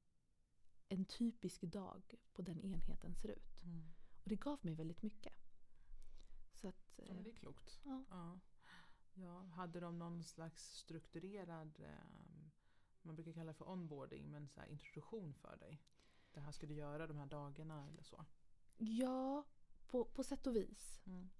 en 0.88 1.04
typisk 1.04 1.62
dag 1.62 2.14
på 2.32 2.42
den 2.42 2.60
enheten 2.60 3.14
ser 3.14 3.28
ut. 3.28 3.62
Mm. 3.62 3.92
Och 4.22 4.28
det 4.28 4.36
gav 4.36 4.58
mig 4.62 4.74
väldigt 4.74 5.02
mycket. 5.02 5.32
Så 6.52 6.68
att, 6.68 7.00
Ja, 7.08 7.14
det 7.14 7.30
är 7.30 7.34
klokt. 7.34 7.80
ja. 7.84 8.04
Ja. 8.10 8.40
Ja, 9.14 9.40
hade 9.40 9.80
de 9.80 9.98
någon 9.98 10.24
slags 10.24 10.74
strukturerad, 10.74 11.80
eh, 11.80 12.48
man 13.02 13.14
brukar 13.14 13.32
kalla 13.32 13.52
det 13.52 13.58
för 13.58 13.68
onboarding, 13.68 14.30
men 14.30 14.48
så 14.48 14.64
introduktion 14.64 15.34
för 15.34 15.56
dig? 15.56 15.82
Det 16.32 16.40
här 16.40 16.52
ska 16.52 16.66
du 16.66 16.74
göra 16.74 17.06
de 17.06 17.18
här 17.18 17.26
dagarna 17.26 17.88
eller 17.88 18.02
så? 18.02 18.24
ja, 18.76 19.44
på, 19.86 20.04
på 20.04 20.24
sätt 20.24 20.46
och 20.46 20.56
vis. 20.56 21.02
Mm. 21.06 21.30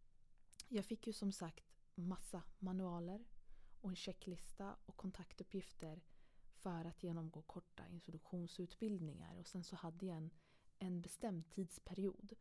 Jag 0.69 0.85
fick 0.85 1.07
ju 1.07 1.12
som 1.12 1.33
sagt 1.33 1.70
massa 2.09 2.42
manualer 2.59 3.25
och 3.80 3.90
en 3.90 3.97
checklista 3.97 4.76
och 4.87 4.97
kontaktuppgifter 4.97 6.02
för 6.52 6.85
att 6.85 7.02
genomgå 7.02 7.42
korta 7.42 7.87
introduktionsutbildningar. 7.88 9.38
Och 9.38 9.47
sen 9.47 9.64
så 9.64 9.76
hade 9.76 10.07
jag 10.07 10.16
en, 10.16 10.30
en 10.78 11.00
bestämd 11.00 11.50
tidsperiod. 11.50 12.33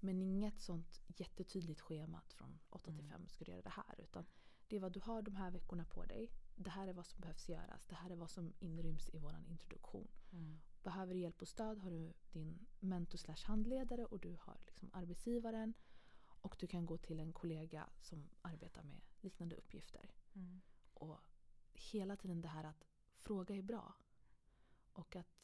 Men 0.00 0.22
inget 0.22 0.60
sånt 0.60 1.00
jättetydligt 1.06 1.80
schema 1.80 2.18
att 2.18 2.32
från 2.32 2.58
8 2.70 2.84
till 2.84 3.04
Mm. 3.04 3.10
5 3.10 3.28
ska 3.28 3.44
du 3.44 3.50
göra 3.50 3.62
det 3.62 3.68
här. 3.68 4.00
Utan 4.00 4.26
det 4.68 4.78
vad 4.78 4.92
du 4.92 5.00
har 5.00 5.22
de 5.22 5.36
här 5.36 5.50
veckorna 5.50 5.84
på 5.84 6.04
dig. 6.04 6.30
Det 6.56 6.70
här 6.70 6.88
är 6.88 6.92
vad 6.92 7.06
som 7.06 7.20
behövs 7.20 7.48
göras. 7.48 7.86
Det 7.86 7.94
här 7.94 8.10
är 8.10 8.16
vad 8.16 8.30
som 8.30 8.52
inryms 8.58 9.10
i 9.12 9.18
vår 9.18 9.34
introduktion. 9.48 10.08
Mm. 10.32 10.60
Behöver 10.82 11.14
du 11.14 11.20
hjälp 11.20 11.42
och 11.42 11.48
stöd 11.48 11.78
har 11.78 11.90
du 11.90 12.12
din 12.32 12.66
mentor 12.80 13.18
slash 13.18 13.46
handledare 13.46 14.04
och 14.04 14.20
du 14.20 14.36
har 14.40 14.58
liksom 14.66 14.90
arbetsgivaren. 14.92 15.74
Och 16.40 16.56
du 16.58 16.66
kan 16.66 16.86
gå 16.86 16.98
till 16.98 17.20
en 17.20 17.32
kollega 17.32 17.90
som 18.00 18.28
arbetar 18.42 18.82
med 18.82 19.00
liknande 19.20 19.56
uppgifter. 19.56 20.10
Mm. 20.34 20.60
Och 20.94 21.20
hela 21.72 22.16
tiden 22.16 22.42
det 22.42 22.48
här 22.48 22.64
att 22.64 22.84
fråga 23.16 23.54
är 23.54 23.62
bra. 23.62 23.94
Och 24.92 25.16
att 25.16 25.38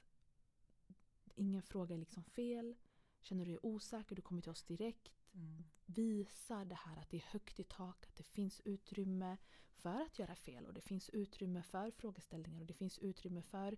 ingen 1.35 1.63
fråga 1.63 1.95
är 1.95 1.99
liksom 1.99 2.25
fel. 2.25 2.75
Känner 3.21 3.45
du 3.45 3.51
dig 3.51 3.61
osäker, 3.63 4.17
du 4.17 4.23
kommer 4.23 4.43
till 4.43 4.51
oss 4.51 4.63
direkt. 4.63 5.13
Mm. 5.33 5.65
Visar 5.87 6.65
det 6.65 6.75
här 6.75 6.97
att 6.97 7.11
det 7.11 7.17
är 7.17 7.27
högt 7.33 7.61
i 7.61 7.65
tak, 7.65 8.07
att 8.07 8.17
det 8.17 8.23
finns 8.23 8.61
utrymme 8.65 9.37
för 9.85 10.01
att 10.01 10.19
göra 10.19 10.37
fel 10.37 10.67
och 10.67 10.75
det 10.75 10.81
finns 10.81 11.11
utrymme 11.11 11.63
för 11.63 11.91
frågeställningar 11.91 12.61
och 12.61 12.67
det 12.67 12.75
finns 12.75 12.99
utrymme 12.99 13.43
för 13.43 13.77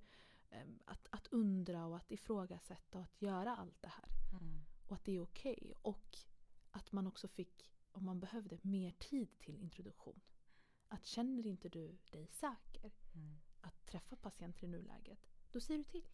eh, 0.51 0.67
att, 0.85 1.09
att 1.11 1.27
undra 1.27 1.87
och 1.87 1.97
att 1.97 2.11
ifrågasätta 2.11 2.99
och 2.99 3.05
att 3.05 3.23
göra 3.23 3.57
allt 3.57 3.83
det 3.83 3.89
här. 3.89 4.09
Mm. 4.41 4.61
Och 4.87 4.97
att 4.97 5.05
det 5.05 5.17
är 5.17 5.21
okej. 5.21 5.73
Och 5.83 6.19
att 6.77 6.93
man 6.93 7.07
också 7.07 7.29
fick, 7.29 7.73
om 7.93 8.05
man 8.05 8.21
behövde, 8.21 8.59
mer 8.63 8.91
tid 8.93 9.39
till 9.39 9.57
introduktion. 9.57 10.21
Att 10.89 11.07
känner 11.07 11.47
inte 11.47 11.69
du 11.69 11.99
dig 12.11 12.27
säker 12.27 12.93
Mm. 13.15 13.37
att 13.61 13.87
träffa 13.87 14.17
patienter 14.17 14.65
i 14.65 14.69
nuläget, 14.69 15.27
då 15.51 15.61
säger 15.61 15.79
du 15.79 15.85
till. 15.85 16.07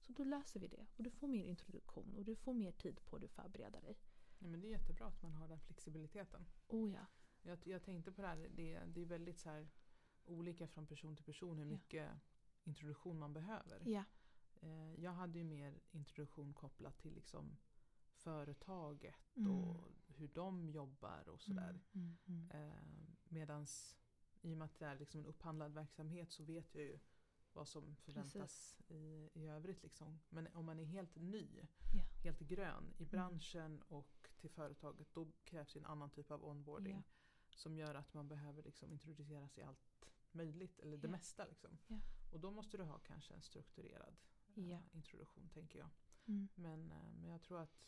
Så 0.00 0.12
då 0.12 0.24
löser 0.24 0.60
vi 0.60 0.68
det. 0.68 0.86
Och 0.96 1.02
du 1.02 1.10
får 1.10 1.28
mer 1.28 1.44
introduktion 1.44 2.14
och 2.16 2.24
du 2.24 2.36
får 2.36 2.54
mer 2.54 2.72
tid 2.72 3.04
på 3.04 3.18
dig 3.18 3.26
att 3.26 3.32
förbereda 3.32 3.80
dig. 3.80 3.98
Ja, 4.38 4.46
men 4.46 4.60
det 4.60 4.66
är 4.66 4.70
jättebra 4.70 5.06
att 5.06 5.22
man 5.22 5.32
har 5.34 5.48
den 5.48 5.60
flexibiliteten. 5.60 6.46
Oh 6.68 6.92
ja. 6.92 7.06
Jag, 7.42 7.66
jag 7.66 7.82
tänkte 7.82 8.12
på 8.12 8.22
det 8.22 8.28
här, 8.28 8.36
det, 8.36 8.78
det 8.86 9.00
är 9.00 9.06
väldigt 9.06 9.38
så 9.38 9.50
här 9.50 9.68
olika 10.24 10.66
från 10.68 10.86
person 10.86 11.16
till 11.16 11.24
person 11.24 11.58
hur 11.58 11.64
Ja. 11.64 11.70
mycket 11.70 12.10
introduktion 12.64 13.18
man 13.18 13.32
behöver. 13.32 13.82
Ja. 13.86 14.04
Eh, 14.60 14.94
jag 14.94 15.12
hade 15.12 15.38
ju 15.38 15.44
mer 15.44 15.80
introduktion 15.90 16.54
kopplat 16.54 16.98
till 16.98 17.14
liksom 17.14 17.56
företaget 18.22 19.36
Mm. 19.36 19.52
och 19.52 19.84
hur 20.06 20.28
de 20.28 20.70
jobbar 20.70 21.28
och 21.28 21.40
sådär. 21.40 21.80
Mm, 21.92 22.16
mm, 22.26 22.48
mm. 22.50 22.70
Eh, 22.70 22.82
medans 23.28 23.96
i 24.42 24.54
och 24.54 24.58
med 24.58 24.64
att 24.64 24.78
det 24.78 24.86
är 24.86 24.98
liksom 24.98 25.20
en 25.20 25.26
upphandlad 25.26 25.72
verksamhet 25.74 26.32
så 26.32 26.44
vet 26.44 26.74
jag 26.74 26.84
ju 26.84 26.98
vad 27.52 27.68
som 27.68 27.96
förväntas 27.96 28.76
i, 28.88 29.30
i 29.34 29.46
övrigt. 29.46 29.82
Liksom. 29.82 30.20
Men 30.28 30.48
om 30.54 30.64
man 30.64 30.78
är 30.78 30.84
helt 30.84 31.16
ny, 31.16 31.48
Ja. 31.94 32.02
helt 32.24 32.40
grön 32.40 32.94
i 32.98 33.04
branschen 33.04 33.82
och 33.82 34.30
till 34.40 34.50
företaget 34.50 35.14
då 35.14 35.32
krävs 35.44 35.76
en 35.76 35.84
annan 35.86 36.10
typ 36.10 36.30
av 36.30 36.44
onboarding. 36.44 36.96
Ja. 36.96 37.02
Som 37.56 37.76
gör 37.76 37.94
att 37.94 38.14
man 38.14 38.28
behöver 38.28 38.62
liksom 38.62 38.92
introduceras 38.92 39.58
i 39.58 39.62
allt 39.62 40.08
möjligt, 40.32 40.78
eller 40.78 40.96
det 40.96 41.08
Ja. 41.08 41.12
mesta. 41.12 41.44
Liksom. 41.44 41.78
Och 42.32 42.40
då 42.40 42.50
måste 42.50 42.76
du 42.76 42.82
ha 42.82 42.98
kanske 42.98 43.34
en 43.34 43.42
strukturerad 43.42 44.16
eh, 44.56 44.80
introduktion 44.92 45.48
tänker 45.48 45.78
jag. 45.78 45.88
Mm. 46.26 46.48
Men, 46.54 46.90
eh, 46.92 47.12
men 47.20 47.30
jag 47.30 47.42
tror 47.42 47.60
att 47.60 47.80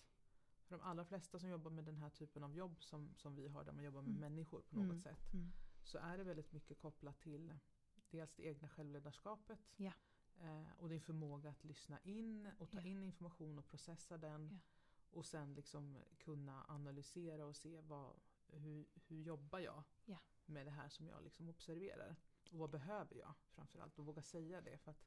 för 0.72 0.78
de 0.78 0.84
allra 0.84 1.04
flesta 1.04 1.38
som 1.38 1.48
jobbar 1.48 1.70
med 1.70 1.84
den 1.84 1.96
här 1.96 2.10
typen 2.10 2.44
av 2.44 2.54
jobb 2.54 2.82
som, 2.82 3.14
som 3.14 3.34
vi 3.34 3.48
har, 3.48 3.64
där 3.64 3.72
man 3.72 3.84
jobbar 3.84 4.02
med 4.02 4.08
Mm. 4.10 4.20
människor 4.20 4.60
på 4.62 4.76
något 4.76 4.84
Mm. 4.84 5.00
sätt, 5.00 5.32
Mm. 5.32 5.52
så 5.82 5.98
är 5.98 6.18
det 6.18 6.24
väldigt 6.24 6.52
mycket 6.52 6.78
kopplat 6.78 7.20
till 7.20 7.54
dels 8.10 8.34
det 8.34 8.42
egna 8.46 8.68
självledarskapet 8.68 9.58
Ja. 9.76 9.92
eh, 10.40 10.66
och 10.78 10.88
din 10.88 11.00
förmåga 11.00 11.50
att 11.50 11.64
lyssna 11.64 11.98
in 12.00 12.50
och 12.58 12.70
ta 12.70 12.78
Ja. 12.80 12.84
in 12.86 13.02
information 13.02 13.58
och 13.58 13.66
processa 13.66 14.18
den. 14.18 14.48
Ja. 14.52 14.58
Och 15.18 15.26
sen 15.26 15.54
liksom 15.54 15.98
kunna 16.18 16.64
analysera 16.68 17.46
och 17.46 17.56
se 17.56 17.80
vad, 17.80 18.16
hur, 18.48 18.86
hur 18.94 19.20
jobbar 19.22 19.58
jag 19.58 19.82
Ja. 20.04 20.18
med 20.46 20.66
det 20.66 20.70
här 20.70 20.88
som 20.88 21.06
jag 21.08 21.22
liksom 21.22 21.48
observerar. 21.48 22.16
Och 22.50 22.58
vad 22.58 22.70
behöver 22.70 23.16
jag 23.16 23.34
framförallt 23.50 23.98
och 23.98 24.06
våga 24.06 24.22
säga 24.22 24.60
det. 24.60 24.78
För 24.78 24.90
att. 24.90 25.04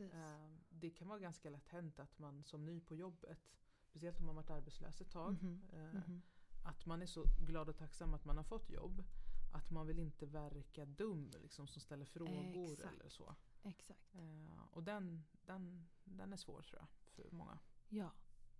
Eh, 0.00 0.50
det 0.68 0.90
kan 0.90 1.08
vara 1.08 1.18
ganska 1.18 1.50
lätt 1.50 1.68
hänt 1.68 1.98
att 1.98 2.18
man 2.18 2.44
som 2.44 2.64
ny 2.64 2.80
på 2.80 2.94
jobbet, 2.96 3.52
speciellt 3.96 4.20
om 4.20 4.26
man 4.26 4.34
varit 4.34 4.50
arbetslös 4.50 5.00
ett 5.00 5.10
tag, 5.10 5.32
Mhm. 5.42 5.62
eh, 5.72 5.78
Mhm. 5.94 6.22
att 6.64 6.86
man 6.86 7.02
är 7.02 7.06
så 7.06 7.24
glad 7.46 7.68
och 7.68 7.76
tacksam 7.76 8.14
att 8.14 8.24
man 8.24 8.36
har 8.36 8.44
fått 8.44 8.70
jobb. 8.70 9.04
Att 9.52 9.70
man 9.70 9.86
vill 9.86 9.98
inte 9.98 10.26
verka 10.26 10.84
dum 10.84 11.30
liksom, 11.42 11.66
som 11.68 11.80
ställer 11.80 12.04
frågor 12.06 12.72
Exakt. 12.72 13.00
eller 13.00 13.08
så. 13.10 13.34
Exakt. 13.62 14.14
Eh, 14.14 14.62
och 14.70 14.82
den, 14.82 15.24
den, 15.46 15.86
den 16.04 16.32
är 16.32 16.36
svår 16.36 16.62
tror 16.62 16.78
jag 16.80 16.88
för 17.14 17.30
många. 17.36 17.58
Ja, 17.88 18.10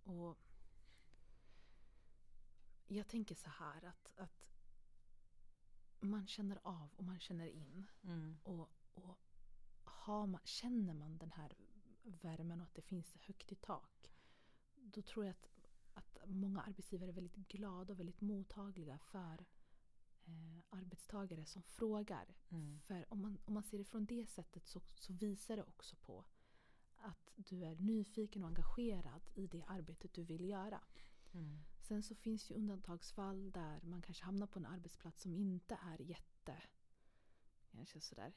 och 0.03 0.37
jag 2.87 3.07
tänker 3.07 3.35
så 3.35 3.49
här 3.49 3.83
att, 3.85 4.11
att 4.15 4.47
man 5.99 6.27
känner 6.27 6.59
av 6.63 6.89
och 6.95 7.03
man 7.03 7.19
känner 7.19 7.47
in. 7.47 7.85
Och, 8.43 8.69
och 8.93 9.17
har 9.83 10.27
man, 10.27 10.41
känner 10.43 10.93
man 10.93 11.17
den 11.17 11.31
här 11.31 11.55
värmen 12.03 12.61
och 12.61 12.67
att 12.67 12.75
det 12.75 12.81
finns 12.81 13.15
högt 13.15 13.51
i 13.51 13.55
tak. 13.55 14.11
Då 14.93 15.01
tror 15.01 15.25
jag 15.25 15.31
att, 15.31 15.49
att 15.93 16.29
många 16.29 16.61
arbetsgivare 16.61 17.09
är 17.09 17.13
väldigt 17.13 17.35
glada 17.35 17.93
och 17.93 17.99
väldigt 17.99 18.21
mottagliga 18.21 18.97
för 18.97 19.45
eh, 20.25 20.63
arbetstagare 20.69 21.45
som 21.45 21.63
frågar. 21.63 22.35
Mm. 22.49 22.79
För 22.79 23.13
om 23.13 23.21
man, 23.21 23.37
om 23.45 23.53
man 23.53 23.63
ser 23.63 23.77
det 23.77 23.83
från 23.83 24.05
det 24.05 24.29
sättet 24.29 24.67
så, 24.67 24.81
så 24.95 25.13
visar 25.13 25.57
det 25.57 25.63
också 25.63 25.95
på 25.95 26.25
att 26.97 27.31
du 27.35 27.63
är 27.63 27.75
nyfiken 27.75 28.43
och 28.43 28.49
engagerad 28.49 29.21
i 29.33 29.47
det 29.47 29.63
arbetet 29.67 30.13
du 30.13 30.23
vill 30.23 30.49
göra. 30.49 30.81
Mm. 31.31 31.59
Sen 31.79 32.03
så 32.03 32.15
finns 32.15 32.51
ju 32.51 32.55
undantagsfall 32.55 33.51
där 33.51 33.81
man 33.83 34.01
kanske 34.01 34.25
hamnar 34.25 34.47
på 34.47 34.59
en 34.59 34.65
arbetsplats 34.65 35.21
som 35.21 35.33
inte 35.33 35.79
är 35.81 36.01
jätte 36.01 36.61
kanske 37.71 38.01
sådär 38.01 38.33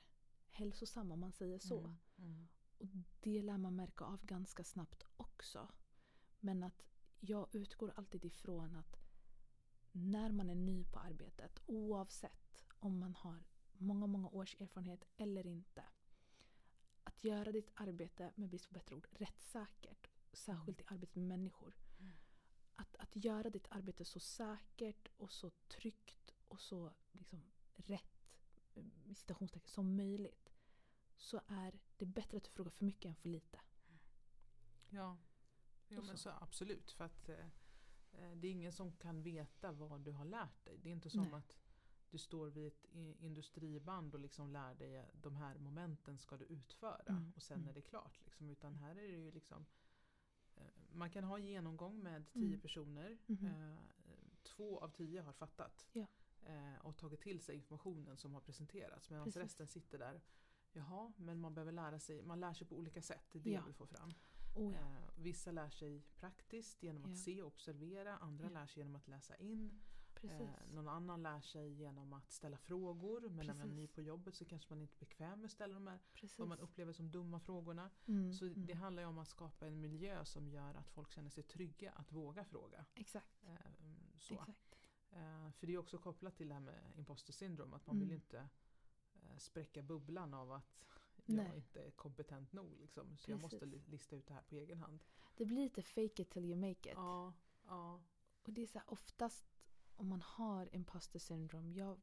hälsosam 0.51 1.13
om 1.13 1.21
man 1.21 1.33
säger 1.33 1.59
så. 1.59 1.79
Mm. 1.79 1.97
Mm. 2.19 2.49
Och 2.79 2.87
det 3.21 3.43
lär 3.43 3.59
man 3.59 3.77
märka 3.77 4.05
av 4.05 4.27
ganska 4.27 4.65
snabbt 4.65 5.05
också. 5.17 5.69
Men 6.41 6.63
att 6.63 6.83
jag 7.21 7.49
utgår 7.53 7.93
alltid 7.97 8.25
ifrån 8.25 8.77
att 8.77 8.97
när 9.93 10.33
man 10.33 10.51
är 10.51 10.55
ny 10.55 10.85
på 10.85 10.99
arbetet, 10.99 11.61
oavsett 11.67 12.65
om 12.79 12.99
man 12.99 13.15
har 13.15 13.45
många, 13.73 14.07
många 14.07 14.29
års 14.29 14.61
erfarenhet 14.61 15.05
eller 15.17 15.47
inte. 15.47 15.85
Att 17.05 17.25
göra 17.25 17.53
ditt 17.53 17.71
arbete, 17.75 18.33
med 18.35 18.49
brist 18.49 18.69
på 18.69 18.75
bättre 18.75 18.97
ord, 18.97 19.07
rättssäkert. 19.11 20.11
Särskilt 20.33 20.81
i 20.81 20.85
arbetet 20.87 21.17
med 21.17 21.29
människor. 21.29 21.75
Mm. 21.99 22.13
Att, 22.77 22.97
att 22.97 23.17
göra 23.17 23.51
ditt 23.51 23.67
arbete 23.71 24.05
så 24.05 24.21
säkert 24.21 25.09
och 25.17 25.33
så 25.33 25.51
tryggt 25.69 26.35
och 26.49 26.61
så 26.61 26.93
liksom 27.13 27.43
rätt 27.75 28.31
eh, 28.75 29.11
i 29.11 29.15
citationstecken 29.15 29.71
som 29.71 29.97
möjligt. 29.97 30.53
Så 31.17 31.41
är 31.47 31.81
det 31.97 32.07
bättre 32.07 32.37
att 32.37 32.45
du 32.45 32.51
frågar 32.51 32.71
för 32.71 32.85
mycket 32.85 33.09
än 33.09 33.17
för 33.17 33.29
lite. 33.29 33.61
Ja, 34.89 35.17
jo, 35.91 36.03
men 36.03 36.19
så. 36.19 36.31
absolut. 36.31 36.91
För 36.91 37.05
att 37.05 37.29
eh, 37.29 37.47
eh, 38.13 38.33
det 38.37 38.49
är 38.49 38.53
ingen 38.53 38.73
som 38.73 38.93
kan 38.93 39.23
veta 39.23 39.73
vad 39.73 40.01
du 40.01 40.13
har 40.13 40.25
lärt 40.25 40.65
dig. 40.65 40.79
Det 40.83 40.89
är 40.89 40.93
inte 40.93 41.11
som 41.11 41.23
Nej. 41.23 41.35
att 41.35 41.57
du 42.11 42.19
står 42.19 42.47
vid 42.51 42.67
ett 42.67 42.87
industriband 43.19 44.15
och 44.15 44.21
liksom 44.21 44.49
lär 44.51 44.75
dig 44.75 45.11
de 45.13 45.37
här 45.37 45.59
momenten 45.59 46.19
ska 46.19 46.37
du 46.37 46.45
utföra 46.45 47.03
Mm, 47.09 47.33
och 47.37 47.43
sen 47.43 47.57
mm. 47.59 47.69
är 47.69 47.73
det 47.75 47.83
klart. 47.83 48.21
Liksom. 48.25 48.51
Utan 48.51 48.75
här 48.75 48.91
är 48.91 49.03
det 49.03 49.09
ju 49.19 49.31
liksom 49.31 49.67
eh, 50.57 50.63
man 50.93 51.11
kan 51.11 51.25
ha 51.25 51.39
en 51.39 51.45
genomgång 51.47 52.03
med 52.03 52.33
tio 52.33 52.47
Mm. 52.47 52.61
personer. 52.61 53.19
Eh, 53.29 53.77
två 54.43 54.79
av 54.81 54.89
tio 54.89 55.21
har 55.21 55.33
fattat. 55.33 55.87
Ja. 55.93 56.07
Och 56.83 56.97
tagit 56.97 57.21
till 57.21 57.41
sig 57.41 57.57
informationen 57.57 58.17
som 58.17 58.35
har 58.35 58.41
presenterats. 58.41 59.11
Medan 59.11 59.25
Precis. 59.25 59.43
resten 59.43 59.67
sitter 59.67 59.99
där. 59.99 60.21
Jaha, 60.73 61.13
men 61.17 61.41
man 61.41 61.55
behöver 61.55 61.73
lära 61.73 61.99
sig. 61.99 62.23
Man 62.23 62.41
lär 62.41 62.53
sig 62.55 62.67
på 62.67 62.77
olika 62.79 63.03
sätt. 63.03 63.25
Det 63.33 63.39
är 63.39 63.43
det 63.43 63.51
Ja. 63.51 63.59
jag 63.59 63.65
vill 63.65 63.75
få 63.75 63.87
fram. 63.87 64.13
Oh, 64.55 64.75
ja. 64.75 64.79
Eh, 64.81 65.11
vissa 65.17 65.51
lär 65.53 65.71
sig 65.71 66.03
praktiskt 66.17 66.83
genom 66.83 67.05
att 67.05 67.11
Ja. 67.11 67.17
se 67.17 67.43
och 67.43 67.47
observera. 67.49 68.17
Andra 68.17 68.45
Ja. 68.45 68.51
lär 68.51 68.67
sig 68.67 68.81
genom 68.81 68.97
att 68.97 69.09
läsa 69.09 69.37
in. 69.37 69.81
Precis. 70.15 70.41
Eh, 70.41 70.75
någon 70.75 70.89
annan 70.89 71.23
lär 71.23 71.41
sig 71.41 71.73
genom 71.73 72.13
att 72.13 72.33
ställa 72.33 72.57
frågor. 72.59 73.21
Men 73.21 73.47
när 73.47 73.55
man 73.55 73.71
är 73.71 73.75
ny 73.75 73.83
Precis. 73.87 73.95
på 73.95 74.03
jobbet 74.03 74.35
så 74.35 74.45
kanske 74.45 74.71
man 74.75 74.81
inte 74.83 74.95
är 74.97 74.99
bekväm 74.99 75.39
med 75.41 75.45
att 75.47 75.53
ställa 75.53 75.75
de 75.75 75.87
här 75.87 75.99
Precis. 76.15 76.39
vad 76.39 76.49
man 76.49 76.59
upplever 76.59 76.93
som 76.93 77.11
dumma 77.11 77.41
frågorna. 77.41 77.91
Mm, 78.07 78.33
Så 78.33 78.45
mm. 78.47 78.67
det 78.67 78.73
handlar 78.75 79.03
ju 79.03 79.09
om 79.09 79.19
att 79.19 79.29
skapa 79.29 79.67
en 79.67 79.81
miljö 79.81 80.25
som 80.25 80.49
gör 80.49 80.75
att 80.75 80.91
folk 80.91 81.11
känner 81.11 81.31
sig 81.31 81.43
trygga 81.43 81.93
att 81.93 82.13
våga 82.13 82.45
fråga. 82.45 82.85
Exakt. 82.95 83.45
Eh, 83.45 83.55
så. 84.19 84.35
Exakt. 84.35 84.79
Eh, 85.11 85.51
för 85.51 85.67
det 85.67 85.75
är 85.75 85.79
också 85.79 85.99
kopplat 85.99 86.37
till 86.37 86.49
det 86.49 86.55
här 86.55 86.61
med 86.61 86.93
imposter 86.97 87.33
syndrome. 87.33 87.77
Att 87.77 87.87
man 87.87 87.97
vill 87.99 88.09
Mm. 88.09 88.15
inte 88.23 88.49
eh, 89.15 89.37
spräcka 89.39 89.83
bubblan 89.83 90.35
av 90.35 90.53
att 90.53 90.85
jag 91.27 91.37
Nej. 91.37 91.57
inte 91.57 91.83
är 91.83 91.91
kompetent 91.91 92.53
nog. 92.53 92.79
Liksom. 92.81 93.17
Så 93.17 93.31
jag 93.31 93.41
måste 93.41 93.59
Precis. 93.59 93.75
li- 93.87 93.91
lista 93.91 94.17
ut 94.17 94.27
det 94.27 94.35
här 94.35 94.43
på 94.43 94.55
egen 94.55 94.79
hand. 94.79 95.05
Det 95.37 95.45
blir 95.45 95.63
lite 95.65 95.83
fake 95.83 96.23
it 96.23 96.31
till 96.31 96.45
you 96.45 96.57
make 96.57 96.71
it. 96.91 96.95
Ja, 96.95 97.33
ja. 97.67 98.03
Och 98.43 98.53
det 98.53 98.63
är 98.63 98.67
så 98.67 98.79
här, 98.79 98.91
oftast 98.91 99.45
om 99.97 100.09
man 100.09 100.23
har 100.23 100.75
imposter 100.75 101.19
syndrome. 101.19 101.73
Jag, 101.75 102.01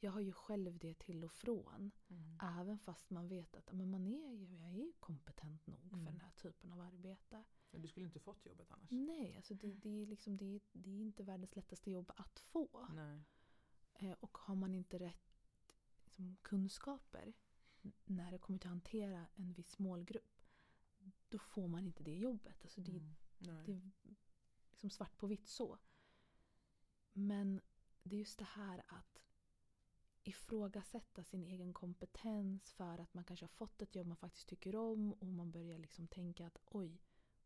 jag 0.00 0.12
har 0.12 0.20
ju 0.20 0.32
själv 0.32 0.78
det 0.78 0.94
till 0.98 1.24
och 1.24 1.32
från. 1.32 1.90
Mm. 2.08 2.38
Även 2.60 2.78
fast 2.78 3.10
man 3.10 3.28
vet 3.28 3.56
att 3.56 3.72
men 3.72 3.90
man 3.90 4.06
är 4.06 4.32
ju, 4.34 4.56
jag 4.56 4.74
är 4.74 4.92
kompetent 5.00 5.66
nog 5.66 5.80
för 5.88 5.92
Mm. 5.96 6.04
den 6.04 6.20
här 6.20 6.30
typen 6.30 6.72
av 6.72 6.80
arbete. 6.80 7.44
Men 7.70 7.82
du 7.82 7.88
skulle 7.88 8.06
inte 8.06 8.20
fått 8.20 8.46
jobbet 8.46 8.70
annars? 8.70 8.90
Nej, 8.90 9.36
alltså 9.36 9.54
det, 9.54 9.74
det, 9.74 10.02
är 10.02 10.06
liksom, 10.06 10.36
det, 10.36 10.60
det 10.72 10.90
är 10.90 11.00
inte 11.00 11.22
världens 11.22 11.56
lättaste 11.56 11.90
jobb 11.90 12.12
att 12.16 12.38
få. 12.38 12.86
Nej. 12.94 13.22
Eh, 13.94 14.16
och 14.20 14.38
har 14.38 14.54
man 14.54 14.74
inte 14.74 14.98
rätt 14.98 15.36
liksom, 16.04 16.36
kunskaper 16.42 17.32
när 18.04 18.32
det 18.32 18.38
kommer 18.38 18.58
till 18.58 18.68
att 18.68 18.72
hantera 18.72 19.26
en 19.36 19.52
viss 19.52 19.78
målgrupp 19.78 20.40
då 21.28 21.38
får 21.38 21.68
man 21.68 21.86
inte 21.86 22.02
det 22.02 22.16
jobbet. 22.18 22.62
Alltså 22.64 22.80
det, 22.80 22.92
Mm. 22.92 23.14
Det 23.66 23.72
är 23.72 23.90
liksom 24.70 24.90
svart 24.90 25.16
på 25.18 25.26
vitt 25.26 25.46
så. 25.48 25.78
Men 27.12 27.60
det 28.02 28.16
är 28.16 28.18
just 28.18 28.38
det 28.38 28.44
här 28.44 28.82
att 28.88 29.20
ifrågasätta 30.24 31.24
sin 31.24 31.42
egen 31.44 31.72
kompetens 31.74 32.72
för 32.72 32.98
att 32.98 33.14
man 33.14 33.24
kanske 33.24 33.44
har 33.44 33.48
fått 33.48 33.82
ett 33.82 33.94
jobb 33.94 34.06
man 34.06 34.16
faktiskt 34.16 34.48
tycker 34.48 34.76
om 34.76 35.12
och 35.12 35.26
man 35.26 35.50
börjar 35.50 35.78
liksom 35.78 36.08
tänka 36.08 36.46
att 36.46 36.58
oj, 36.66 37.00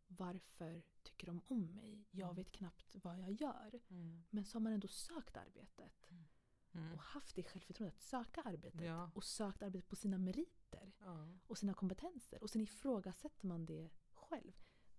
varför 0.07 0.83
tycker 1.03 1.27
de 1.27 1.41
om 1.47 1.75
mig? 1.75 2.05
Jag 2.11 2.25
Mm. 2.31 2.37
vet 2.37 2.53
knappt 2.53 2.95
vad 3.03 3.19
jag 3.19 3.33
gör. 3.33 3.81
Mm. 3.89 4.25
Men 4.31 4.45
så 4.45 4.57
har 4.59 4.61
man 4.61 4.73
ändå 4.73 4.89
sökt 4.89 5.37
arbetet 5.37 6.11
Mm. 6.11 6.25
Och 6.73 7.01
haft 7.03 7.37
det 7.37 7.43
självförtroendet 7.43 7.97
att 7.97 8.03
söka 8.03 8.43
arbetet 8.43 8.81
Ja. 8.81 9.11
och 9.15 9.25
sökt 9.25 9.63
arbetet 9.63 9.89
på 9.89 9.97
sina 9.97 10.19
meriter 10.19 10.93
Ja. 10.99 11.29
och 11.47 11.59
sina 11.59 11.75
kompetenser 11.75 12.43
och 12.43 12.51
sen 12.51 12.61
ifrågasätter 12.63 13.47
man 13.47 13.67
det 13.67 13.91
själv. 14.13 14.53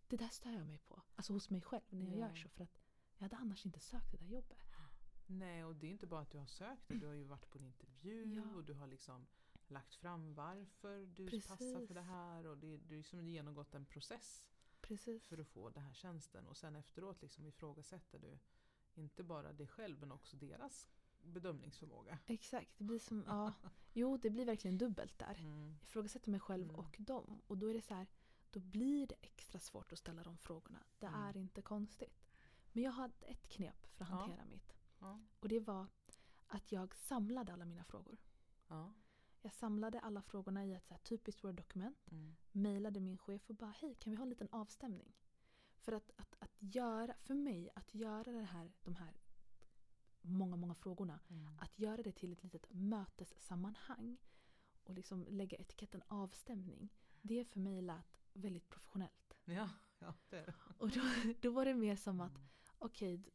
Det 0.08 0.18
där 0.18 0.28
stör 0.30 0.52
jag 0.52 0.68
mig 0.68 0.78
på. 0.78 1.02
Alltså 1.16 1.34
hos 1.34 1.50
mig 1.50 1.62
själv 1.62 1.84
när 1.90 2.06
jag 2.06 2.16
Ja. 2.16 2.28
gör 2.28 2.36
så 2.36 2.50
för 2.50 2.64
att 2.64 2.78
jag 3.18 3.22
hade 3.24 3.36
annars 3.38 3.66
inte 3.66 3.80
sökt 3.80 4.12
det 4.12 4.18
där 4.18 4.28
jobbet. 4.28 4.58
Nej, 5.28 5.66
och 5.66 5.76
det 5.76 5.88
är 5.88 5.92
inte 5.92 6.08
bara 6.08 6.22
att 6.22 6.32
du 6.32 6.38
har 6.38 6.46
sökt 6.46 6.88
det. 6.88 6.94
Du 6.96 7.08
har 7.08 7.14
ju 7.14 7.24
varit 7.24 7.50
på 7.50 7.58
en 7.58 7.64
intervju 7.66 8.42
och 8.56 8.64
du 8.64 8.74
har 8.74 8.88
liksom 8.88 9.28
lagt 9.68 9.96
fram 9.96 10.34
varför 10.34 11.06
du 11.06 11.26
Precis. 11.28 11.48
passar 11.48 11.88
för 11.88 11.94
det 11.94 12.02
här. 12.02 12.46
Och 12.48 12.58
det, 12.58 12.78
du 12.78 12.96
har 12.96 12.98
liksom 12.98 13.28
genomgått 13.28 13.76
en 13.76 13.86
process 13.86 14.50
Precis. 14.82 15.28
för 15.28 15.38
att 15.38 15.48
få 15.48 15.70
den 15.70 15.84
här 15.84 15.94
tjänsten. 15.94 16.48
Och 16.48 16.58
sen 16.58 16.76
efteråt 16.76 17.22
liksom 17.22 17.46
ifrågasätter 17.46 18.20
du 18.20 18.40
inte 18.94 19.24
bara 19.24 19.54
dig 19.54 19.68
själv 19.68 20.00
men 20.00 20.12
också 20.12 20.38
deras 20.38 20.88
bedömningsförmåga. 21.24 22.20
Exakt. 22.26 22.78
Det 22.78 22.84
blir 22.84 23.00
som, 23.00 23.24
ja. 23.28 23.54
Jo, 23.94 24.18
det 24.18 24.30
blir 24.30 24.46
verkligen 24.46 24.78
dubbelt 24.78 25.20
där. 25.20 25.36
Mm. 25.40 25.76
Jag 25.80 25.84
ifrågasätter 25.84 26.32
mig 26.32 26.40
själv 26.40 26.64
Mm. 26.64 26.76
och 26.76 26.96
dem. 27.00 27.42
Och 27.48 27.58
då 27.58 27.68
är 27.70 27.74
det 27.74 27.82
så 27.82 27.94
här, 27.94 28.08
då 28.52 28.60
blir 28.60 29.08
det 29.08 29.16
extra 29.22 29.60
svårt 29.60 29.92
att 29.94 30.00
ställa 30.00 30.24
de 30.24 30.38
frågorna. 30.38 30.80
Det 31.00 31.06
Mm. 31.08 31.22
är 31.22 31.38
inte 31.38 31.62
konstigt. 31.62 32.26
Men 32.72 32.84
jag 32.84 32.92
hade 32.92 33.26
ett 33.26 33.48
knep 33.50 33.86
för 33.88 34.04
att 34.04 34.10
Ja. 34.10 34.16
hantera 34.16 34.46
mitt. 34.46 34.74
Ja. 35.00 35.20
Och 35.40 35.48
det 35.50 35.60
var 35.60 35.88
att 36.48 36.72
jag 36.72 36.96
samlade 36.96 37.54
alla 37.54 37.66
mina 37.66 37.84
frågor. 37.84 38.18
Ja. 38.68 38.94
Jag 39.42 39.54
samlade 39.54 40.00
alla 40.00 40.22
frågorna 40.22 40.66
i 40.66 40.74
ett 40.74 40.86
så 40.88 40.94
här 40.94 41.02
typiskt 41.02 41.44
Word-dokument. 41.44 42.12
Mm. 42.12 42.36
Mejlade 42.52 43.00
min 43.00 43.18
chef 43.18 43.50
och 43.50 43.56
bara 43.56 43.72
hej 43.72 43.96
kan 43.96 44.12
vi 44.12 44.18
ha 44.18 44.24
en 44.24 44.30
liten 44.30 44.50
avstämning? 44.52 45.14
För 45.78 45.92
att, 45.92 46.12
att, 46.16 46.36
att 46.40 46.56
göra, 46.60 47.16
för 47.20 47.34
mig 47.34 47.70
att 47.76 47.94
göra 47.94 48.32
det 48.32 48.42
här, 48.44 48.72
de 48.84 48.96
här 48.96 49.19
många, 50.22 50.56
många 50.56 50.76
frågorna. 50.76 51.20
Mm. 51.30 51.60
Att 51.60 51.80
göra 51.80 52.04
det 52.04 52.12
till 52.12 52.34
ett 52.34 52.44
litet 52.44 52.66
mötessammanhang 52.70 54.18
och 54.84 54.94
liksom 54.94 55.26
lägga 55.30 55.58
etiketten 55.58 56.02
avstämning. 56.08 56.90
Det 57.22 57.46
för 57.46 57.60
mig 57.60 57.82
lät 57.82 58.22
väldigt 58.34 58.70
professionellt. 58.70 59.34
Ja, 59.46 59.70
ja, 60.00 60.14
det 60.30 60.38
är 60.38 60.46
det. 60.46 60.54
Och 60.78 60.90
då, 60.90 61.02
då 61.42 61.52
var 61.52 61.66
det 61.66 61.74
mer 61.74 61.96
som 61.96 62.22
att 62.22 62.36
Mm. 62.38 62.48
okej, 62.80 63.32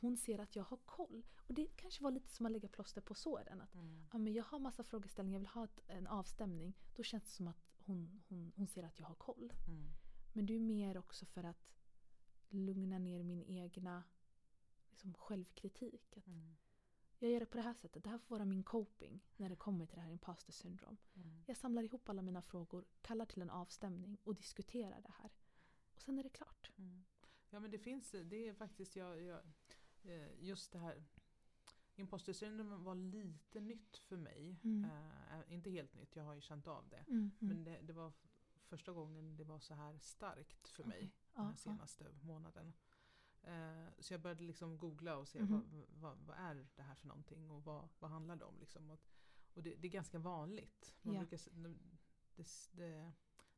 hon 0.00 0.16
ser 0.16 0.38
att 0.38 0.56
jag 0.56 0.64
har 0.64 0.76
koll. 0.76 1.26
Och 1.36 1.54
det 1.54 1.66
kanske 1.76 2.02
var 2.04 2.10
lite 2.10 2.28
som 2.30 2.46
att 2.46 2.52
lägga 2.52 2.68
plåster 2.68 3.00
på 3.00 3.14
såren. 3.14 3.60
Att 3.60 3.74
Mm. 3.74 4.06
ja, 4.12 4.18
men 4.18 4.32
jag 4.32 4.44
har 4.44 4.58
massa 4.58 4.84
frågeställningar, 4.84 5.36
jag 5.36 5.40
vill 5.40 5.48
ha 5.48 5.64
ett, 5.64 5.80
en 5.86 6.06
avstämning. 6.06 6.74
Då 6.96 7.02
känns 7.02 7.24
det 7.24 7.30
som 7.30 7.48
att 7.48 7.66
hon, 7.78 8.22
hon, 8.28 8.52
hon 8.56 8.66
ser 8.66 8.82
att 8.82 8.98
jag 8.98 9.06
har 9.06 9.14
koll. 9.14 9.52
Mm. 9.68 9.90
Men 10.32 10.46
det 10.46 10.54
är 10.54 10.60
mer 10.60 10.98
också 10.98 11.26
för 11.26 11.44
att 11.44 11.70
lugna 12.48 12.98
ner 12.98 13.22
min 13.22 13.42
egna 13.44 14.02
liksom, 14.90 15.14
självkritik. 15.14 16.16
Att 16.16 16.26
Mm. 16.26 16.56
jag 17.18 17.30
gör 17.30 17.40
det 17.40 17.46
på 17.46 17.56
det 17.56 17.62
här 17.62 17.74
sättet. 17.74 18.04
Det 18.04 18.10
här 18.10 18.18
får 18.18 18.34
vara 18.36 18.44
min 18.44 18.62
coping 18.62 19.20
när 19.36 19.48
det 19.48 19.56
kommer 19.56 19.86
till 19.86 19.96
det 19.96 20.02
här 20.02 20.10
imposter 20.10 20.52
syndrome. 20.52 20.96
Mm. 21.14 21.44
Jag 21.46 21.56
samlar 21.56 21.82
ihop 21.82 22.08
alla 22.08 22.22
mina 22.22 22.42
frågor, 22.42 22.84
kallar 23.02 23.26
till 23.26 23.42
en 23.42 23.50
avstämning 23.50 24.18
och 24.24 24.34
diskuterar 24.34 25.00
det 25.00 25.12
här. 25.22 25.30
Och 25.94 26.00
sen 26.02 26.18
är 26.18 26.22
det 26.22 26.28
klart. 26.28 26.70
Mm. 26.76 27.04
Ja 27.50 27.60
men 27.60 27.70
det 27.70 27.78
finns, 27.78 28.10
det 28.24 28.48
är 28.48 28.54
faktiskt 28.54 28.96
jag, 28.96 29.22
jag, 29.22 29.40
eh, 30.02 30.28
just 30.40 30.72
det 30.72 30.78
här 30.78 31.04
Imposter 31.96 32.32
syndrome 32.32 32.76
var 32.76 32.94
lite 32.94 33.60
nytt 33.60 33.96
för 33.96 34.16
mig. 34.16 34.60
Eh, 34.84 35.52
inte 35.54 35.70
helt 35.70 35.94
nytt, 35.94 36.16
jag 36.16 36.24
har 36.24 36.34
ju 36.34 36.40
känt 36.40 36.66
av 36.66 36.88
det. 36.88 36.96
Mm, 36.96 37.10
mm. 37.18 37.32
Men 37.38 37.64
det, 37.64 37.80
det 37.82 37.92
var 37.92 38.12
första 38.64 38.92
gången 38.92 39.36
det 39.36 39.44
var 39.44 39.58
så 39.60 39.74
här 39.74 39.98
starkt 39.98 40.68
för 40.68 40.84
mig 40.84 41.12
Okej. 41.32 41.44
den 41.46 41.56
senaste 41.56 42.06
månaden. 42.22 42.72
Eh, 43.42 43.88
så 43.98 44.14
jag 44.14 44.20
började 44.20 44.44
liksom 44.44 44.78
googla 44.78 45.16
och 45.16 45.28
se 45.28 45.42
Mhm. 45.42 45.50
vad, 45.52 45.64
vad, 46.00 46.18
vad 46.26 46.36
är 46.36 46.66
det 46.76 46.82
här 46.82 46.94
för 46.94 47.08
någonting 47.08 47.50
och 47.50 47.64
vad, 47.64 47.88
vad 47.98 48.10
handlar 48.10 48.36
det 48.36 48.44
om. 48.44 48.58
Liksom. 48.60 48.90
Och, 48.90 49.00
och 49.54 49.62
det, 49.62 49.74
det 49.74 49.88
är 49.88 49.92
ganska 49.92 50.18
vanligt. 50.18 50.94
Man 51.02 51.14
Ja. 51.14 51.20
brukar, 51.20 51.38
det, 52.36 52.46
det, 52.72 53.12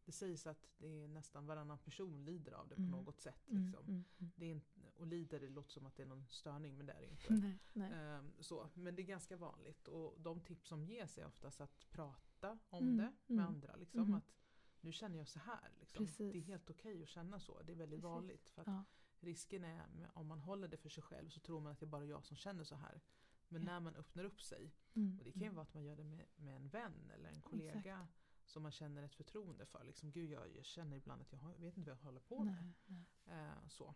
det 0.05 0.13
sägs 0.13 0.47
att 0.47 0.69
det 0.79 1.03
är 1.05 1.09
nästan 1.09 1.47
varannan 1.47 1.79
person 1.79 2.25
lider 2.25 2.53
av 2.53 2.69
det 2.69 2.75
på 2.75 2.81
Mm. 2.81 2.91
något 2.91 3.21
sätt. 3.21 3.49
Mm, 3.51 3.63
Liksom. 3.63 3.85
mm, 3.85 4.05
mm. 4.19 4.33
Det 4.37 4.47
är 4.47 4.51
inte, 4.51 4.81
och 4.97 5.07
lider 5.07 5.41
det 5.41 5.49
låter 5.49 5.71
som 5.73 5.87
att 5.87 5.97
det 5.97 6.03
är 6.03 6.07
någon 6.07 6.27
störning 6.29 6.77
men 6.77 6.87
det 6.87 6.93
är 6.93 7.01
det 7.01 7.07
inte. 7.07 7.33
Nej, 7.33 7.59
nej. 7.73 7.93
Ehm, 7.93 8.33
så, 8.41 8.69
men 8.75 8.95
det 8.97 9.03
är 9.03 9.07
ganska 9.07 9.37
vanligt 9.37 9.89
och 9.89 10.21
de 10.21 10.41
tips 10.41 10.69
som 10.69 10.85
ges 10.85 11.19
är 11.19 11.27
oftast 11.27 11.61
att 11.61 11.91
prata 11.91 12.59
om 12.69 12.83
Mm, 12.83 12.97
det 12.97 13.13
med 13.27 13.39
mm. 13.45 13.55
andra. 13.55 13.77
Liksom, 13.77 14.01
Mhm. 14.01 14.15
att 14.15 14.33
Nu 14.81 14.93
känner 14.93 15.19
jag 15.19 15.29
så 15.29 15.39
här. 15.39 15.71
Liksom. 15.81 16.07
Det 16.19 16.25
är 16.37 16.41
helt 16.41 16.71
okej 16.71 17.03
att 17.03 17.09
känna 17.09 17.41
så. 17.41 17.63
Det 17.63 17.73
är 17.73 17.77
väldigt 17.77 17.97
Precis. 18.01 18.05
vanligt. 18.05 18.51
För 18.51 18.63
att 18.63 18.69
Ja. 18.69 18.85
Risken 19.23 19.65
är 19.65 20.11
om 20.15 20.27
man 20.27 20.39
håller 20.41 20.69
det 20.69 20.77
för 20.77 20.89
sig 20.89 21.03
själv 21.03 21.29
så 21.31 21.41
tror 21.41 21.61
man 21.61 21.73
att 21.73 21.81
det 21.81 21.85
är 21.87 21.89
bara 21.89 22.05
jag 22.05 22.25
som 22.25 22.37
känner 22.37 22.65
så 22.65 22.75
här. 22.75 23.01
Men 23.49 23.63
Ja. 23.63 23.67
när 23.73 23.81
man 23.81 23.97
öppnar 23.97 24.25
upp 24.25 24.41
sig, 24.43 24.73
Mm, 24.95 25.19
och 25.19 25.25
det 25.25 25.33
kan 25.33 25.41
ju 25.43 25.47
mm. 25.47 25.55
vara 25.57 25.63
att 25.63 25.75
man 25.75 25.85
gör 25.85 25.97
det 25.97 26.05
med, 26.05 26.27
med 26.37 26.57
en 26.57 26.69
vän 26.69 27.11
eller 27.15 27.29
en 27.29 27.41
kollega 27.41 28.09
som 28.45 28.63
man 28.63 28.73
känner 28.73 29.03
ett 29.03 29.15
förtroende 29.15 29.67
för. 29.67 29.85
Liksom, 29.85 30.11
Gud, 30.11 30.31
jag, 30.31 30.57
jag 30.57 30.65
känner 30.65 30.97
ibland 30.97 31.23
att 31.23 31.33
jag 31.33 31.39
har, 31.39 31.55
vet 31.57 31.77
inte 31.77 31.91
vad 31.91 31.99
jag 31.99 32.05
håller 32.05 32.21
på 32.21 32.45
med. 32.45 32.55
Nej, 32.87 33.05
nej. 33.25 33.39
Eh, 33.47 33.69
så. 33.69 33.95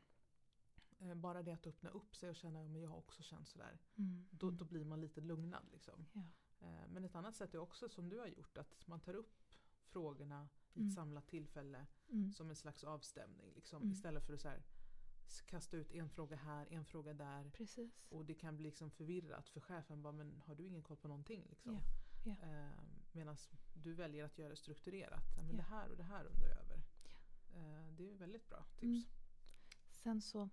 Eh, 0.98 1.14
bara 1.14 1.42
det 1.42 1.52
att 1.52 1.66
öppna 1.66 1.90
upp 1.90 2.16
sig 2.16 2.30
och 2.30 2.36
känna 2.36 2.60
att 2.64 2.80
jag 2.80 2.88
har 2.88 2.96
också 2.96 3.22
känt 3.22 3.48
sådär. 3.48 3.78
Mm, 3.98 4.26
Då, 4.30 4.46
mm. 4.46 4.58
då 4.58 4.64
blir 4.64 4.84
man 4.84 5.00
lite 5.00 5.20
lugnad. 5.20 5.68
Liksom. 5.72 6.06
Ja. 6.12 6.20
Eh, 6.60 6.88
men 6.88 7.04
ett 7.04 7.14
annat 7.14 7.36
sätt 7.36 7.54
är 7.54 7.58
också 7.58 7.88
som 7.88 8.08
du 8.08 8.18
har 8.18 8.26
gjort 8.26 8.58
att 8.58 8.86
man 8.86 9.00
tar 9.00 9.14
upp 9.14 9.42
frågorna 9.86 10.48
i 10.72 10.72
ett 10.72 10.76
Mm. 10.76 10.90
samlat 10.90 11.26
tillfälle 11.28 11.86
Mm. 12.08 12.32
som 12.32 12.50
en 12.50 12.56
slags 12.56 12.84
avstämning. 12.84 13.52
Liksom. 13.54 13.90
Istället 13.90 14.26
för 14.26 14.34
att 14.34 14.40
så 14.40 14.48
här, 14.48 14.62
kasta 15.46 15.76
ut 15.76 15.92
en 15.92 16.08
fråga 16.08 16.36
här, 16.36 16.66
en 16.70 16.84
fråga 16.84 17.14
där. 17.14 17.50
Precis. 17.50 18.06
Och 18.08 18.24
det 18.24 18.34
kan 18.34 18.56
bli 18.56 18.66
liksom 18.66 18.90
förvirrat 18.90 19.48
för 19.48 19.60
chefen. 19.60 20.02
Bara, 20.02 20.12
men 20.12 20.40
har 20.46 20.54
du 20.54 20.66
ingen 20.66 20.82
koll 20.82 20.96
på 20.96 21.08
någonting? 21.08 21.46
Liksom? 21.48 21.74
Ja, 21.74 21.80
ja. 22.24 22.48
Eh, 22.48 22.72
Medan 23.12 23.36
du 23.74 23.92
väljer 23.94 24.24
att 24.24 24.38
göra 24.38 24.48
det 24.48 24.56
strukturerat. 24.56 25.24
Ja, 25.36 25.42
men 25.42 25.50
Ja. 25.50 25.56
Det 25.56 25.62
här 25.62 25.90
och 25.90 25.96
det 25.96 26.02
här 26.02 26.24
undrar 26.24 26.48
jag 26.48 26.58
över. 26.58 26.82
Eh, 27.54 27.92
det 27.92 28.10
är 28.10 28.14
väldigt 28.14 28.48
bra 28.48 28.64
tips. 28.76 28.82
Mm. 28.82 29.02
Sen 29.90 30.20
så 30.20 30.48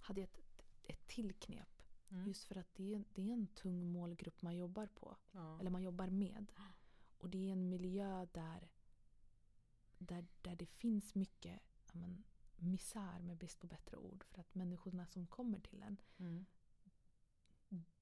hade 0.00 0.20
jag 0.20 0.28
ett, 0.28 0.62
ett 0.82 1.06
till 1.06 1.32
knep. 1.34 1.82
Mm. 2.10 2.26
Just 2.26 2.44
för 2.44 2.56
att 2.56 2.74
det 2.74 2.94
är, 2.94 3.04
det 3.14 3.28
är 3.28 3.32
en 3.32 3.46
tung 3.46 3.92
målgrupp 3.92 4.42
man 4.42 4.56
jobbar 4.56 4.86
på. 4.86 5.16
Ja. 5.32 5.60
Eller 5.60 5.70
man 5.70 5.82
jobbar 5.82 6.06
med. 6.06 6.52
Och 7.18 7.30
det 7.30 7.48
är 7.48 7.52
en 7.52 7.68
miljö 7.68 8.26
där, 8.32 8.70
där, 9.98 10.26
där 10.42 10.56
det 10.56 10.66
finns 10.66 11.14
mycket 11.14 11.60
men, 11.92 12.24
misär 12.62 13.20
med 13.22 13.36
brist 13.36 13.60
på 13.60 13.66
bättre 13.66 13.96
ord. 13.96 14.24
För 14.24 14.40
att 14.40 14.54
människorna 14.54 15.06
som 15.06 15.26
kommer 15.26 15.60
till 15.60 15.82
en, 15.82 15.96
Mm. 16.18 16.46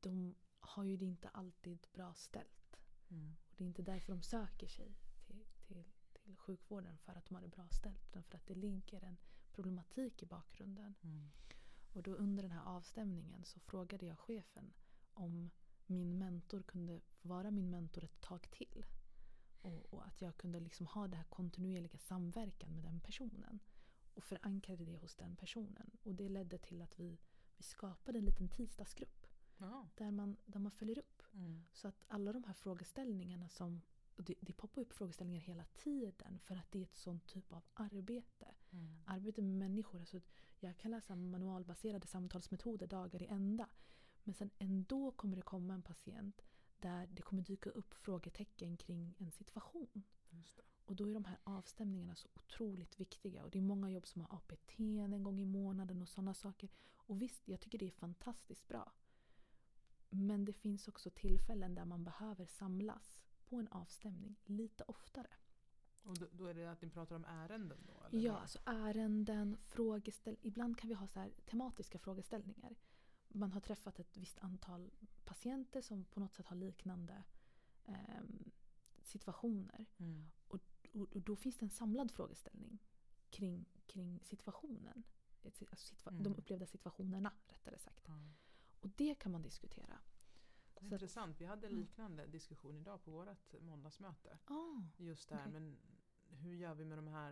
de 0.01 0.35
har 0.61 0.85
ju 0.85 0.97
det 0.97 1.05
inte 1.05 1.29
alltid 1.29 1.87
bra 1.93 2.15
ställt. 2.15 2.81
Mm. 3.09 3.37
Och 3.49 3.55
det 3.57 3.65
är 3.65 3.69
inte 3.69 3.83
därför 3.83 4.13
de 4.13 4.23
söker 4.23 4.69
sig 4.69 4.95
till, 5.27 5.45
till, 5.67 5.85
till 6.13 6.37
sjukvården 6.37 6.99
för 6.99 7.15
att 7.15 7.27
de 7.27 7.35
har 7.35 7.43
det 7.43 7.49
bra 7.49 7.69
ställt. 7.69 8.07
Utan 8.07 8.23
för 8.23 8.37
att 8.37 8.47
det 8.47 8.55
ligger 8.55 9.05
en 9.05 9.17
problematik 9.53 10.23
i 10.23 10.27
bakgrunden. 10.27 10.95
Mm. 11.03 11.31
Och 11.93 12.03
då 12.03 12.15
under 12.15 12.43
den 12.43 12.53
här 12.53 12.65
avstämningen 12.65 13.45
så 13.45 13.61
frågade 13.61 14.07
jag 14.07 14.19
chefen 14.19 14.73
om 15.13 15.51
min 15.87 16.19
mentor 16.19 16.63
kunde 16.63 17.01
vara 17.23 17.51
min 17.51 17.71
mentor 17.71 18.05
ett 18.05 18.21
tag 18.21 18.51
till. 18.51 18.87
Och, 19.61 19.95
och 19.95 20.07
att 20.07 20.21
jag 20.21 20.37
kunde 20.37 20.61
liksom 20.61 20.87
ha 20.87 21.09
det 21.09 21.17
här 21.17 21.25
kontinuerliga 21.25 21.99
samverkan 21.99 22.75
med 22.75 22.85
den 22.85 23.01
personen. 23.01 23.61
Och 24.19 24.25
förankrade 24.25 24.85
det 24.85 24.97
hos 24.97 25.15
den 25.15 25.37
personen. 25.37 25.91
Och 26.03 26.15
det 26.15 26.29
ledde 26.29 26.59
till 26.59 26.83
att 26.83 26.99
vi, 26.99 27.19
vi 27.57 27.63
skapade 27.63 28.19
en 28.19 28.25
liten 28.25 28.49
tisdagsgrupp. 28.49 29.27
Där 29.95 30.11
man, 30.11 30.37
där 30.47 30.61
man 30.61 30.73
följer 30.73 30.99
upp. 30.99 31.23
Mm. 31.33 31.65
Så 31.73 31.89
att 31.89 32.05
alla 32.09 32.33
de 32.33 32.45
här 32.45 32.55
frågeställningarna 32.55 33.49
som 33.49 33.83
det, 34.17 34.35
det 34.41 34.53
poppar 34.53 34.83
upp 34.83 34.93
frågeställningar 34.93 35.41
hela 35.41 35.65
tiden 35.65 36.39
för 36.39 36.57
att 36.57 36.73
det 36.73 36.79
är 36.79 36.83
ett 36.83 36.97
sånt 36.97 37.27
typ 37.27 37.53
av 37.53 37.63
arbete. 37.75 38.55
Mm. 38.71 39.03
Arbete 39.07 39.43
med 39.43 39.55
människor. 39.55 40.01
Alltså 40.01 40.21
jag 40.61 40.79
kan 40.79 40.91
läsa 40.91 41.17
manualbaserade 41.17 42.07
samtalsmetoder 42.07 42.87
dagar 42.87 43.23
i 43.23 43.27
ända. 43.27 43.69
Men 44.25 44.35
sen 44.35 44.51
ändå 44.59 45.13
kommer 45.13 45.37
det 45.37 45.43
komma 45.43 45.75
en 45.75 45.83
patient 45.83 46.43
där 46.79 47.07
det 47.07 47.23
kommer 47.23 47.43
dyka 47.43 47.71
upp 47.71 47.95
frågetecken 47.95 48.77
kring 48.77 49.15
en 49.19 49.31
situation. 49.31 50.03
Och 50.89 50.97
då 50.97 51.09
är 51.09 51.15
de 51.15 51.25
här 51.25 51.39
avstämningarna 51.45 52.15
så 52.15 52.29
otroligt 52.35 53.01
viktiga. 53.01 53.45
Och 53.45 53.51
det 53.51 53.59
är 53.59 53.63
många 53.63 53.91
jobb 53.91 54.07
som 54.07 54.23
har 54.23 54.37
APT 54.37 54.79
en 54.79 55.23
gång 55.23 55.41
i 55.41 55.45
månaden 55.45 56.03
och 56.03 56.09
sådana 56.09 56.35
saker. 56.35 56.69
Och 56.97 57.23
visst, 57.23 57.49
jag 57.49 57.61
tycker 57.61 57.79
det 57.79 57.87
är 57.87 57.91
fantastiskt 57.91 58.69
bra. 58.69 58.93
Men 60.11 60.45
det 60.45 60.53
finns 60.53 60.89
också 60.89 61.11
tillfällen 61.11 61.75
där 61.75 61.85
man 61.85 62.05
behöver 62.05 62.47
samlas 62.47 63.23
på 63.45 63.57
en 63.57 63.69
avstämning 63.69 64.37
lite 64.45 64.85
oftare. 64.85 65.31
Och 66.03 66.19
då, 66.19 66.27
då 66.33 66.47
är 66.47 66.55
det 66.55 66.71
att 66.71 66.83
ni 66.83 66.91
pratar 66.91 67.17
om 67.17 67.25
ärenden 67.25 67.79
då? 67.87 68.05
Eller? 68.07 68.25
Ja, 68.25 68.39
alltså 68.39 68.59
ärenden, 68.65 69.57
frågeställningar. 69.65 70.47
Ibland 70.47 70.79
kan 70.79 70.89
vi 70.89 70.95
ha 70.95 71.07
så 71.07 71.21
här 71.21 71.33
tematiska 71.45 71.99
frågeställningar. 71.99 72.77
Man 73.29 73.53
har 73.53 73.61
träffat 73.61 73.99
ett 73.99 74.17
visst 74.17 74.39
antal 74.39 74.91
patienter 75.25 75.81
som 75.81 76.05
på 76.05 76.21
något 76.21 76.35
sätt 76.35 76.47
har 76.47 76.57
liknande 76.57 77.25
eh, 77.85 78.23
situationer. 79.03 79.87
Mm. 79.99 80.31
Och, 80.93 81.13
och 81.17 81.23
då 81.23 81.37
finns 81.37 81.59
det 81.59 81.65
en 81.67 81.71
samlad 81.71 82.11
frågeställning 82.11 82.79
kring, 83.31 83.65
kring 83.87 84.21
situationen. 84.25 85.03
Alltså 85.45 85.65
situa- 85.65 86.09
Mm. 86.11 86.23
De 86.23 86.35
upplevda 86.37 86.67
situationerna 86.67 87.33
rättare 87.47 87.79
sagt. 87.79 88.05
Ja. 88.09 88.33
Och 88.81 88.89
det 88.97 89.15
kan 89.15 89.33
man 89.33 89.43
diskutera. 89.43 89.99
Så 90.73 90.79
att- 90.79 90.93
Intressant. 90.93 91.41
Vi 91.41 91.45
hade 91.45 91.67
en 91.67 91.73
liknande 91.75 92.27
diskussion 92.27 92.77
idag 92.77 93.03
på 93.05 93.11
vårt 93.11 93.61
måndagsmöte. 93.61 94.39
Ah, 94.45 94.83
Just 94.97 95.29
där, 95.29 95.39
Okej. 95.41 95.53
men 95.53 95.79
hur 96.29 96.55
gör 96.55 96.75
vi 96.75 96.85
med 96.85 96.99
de 96.99 97.07
här 97.07 97.31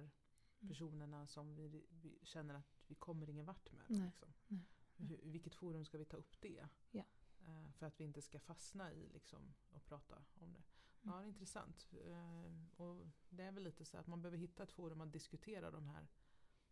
Mm. 0.60 0.68
personerna 0.68 1.26
som 1.26 1.54
vi, 1.54 1.86
vi 1.90 2.18
känner 2.22 2.54
att 2.54 2.82
vi 2.86 2.94
kommer 2.94 3.28
ingen 3.30 3.46
vart 3.46 3.72
med? 3.72 3.84
Nej, 3.88 4.06
Liksom. 4.06 4.32
nej, 4.46 4.60
Hur, 4.96 5.20
I 5.24 5.30
vilket 5.30 5.54
forum 5.54 5.84
ska 5.84 5.98
vi 5.98 6.04
ta 6.04 6.16
upp 6.16 6.40
det? 6.40 6.68
Ja. 6.90 7.04
Eh, 7.40 7.70
för 7.72 7.86
att 7.86 8.00
vi 8.00 8.04
inte 8.04 8.22
ska 8.22 8.40
fastna 8.40 8.92
i 8.92 9.08
liksom, 9.08 9.54
och 9.70 9.84
prata 9.84 10.24
om 10.34 10.52
det. 10.52 10.62
Ja, 11.06 11.12
Mm. 11.12 11.18
det 11.22 11.26
är 11.26 11.28
intressant. 11.28 11.88
Eh, 12.06 12.80
och 12.80 13.06
det 13.28 13.42
är 13.42 13.52
väl 13.52 13.62
lite 13.62 13.84
så 13.84 13.98
att 13.98 14.06
man 14.06 14.22
behöver 14.22 14.38
hitta 14.38 14.62
ett 14.62 14.72
forum 14.72 15.00
att 15.00 15.12
diskutera 15.12 15.70
de 15.70 15.86
här 15.88 16.06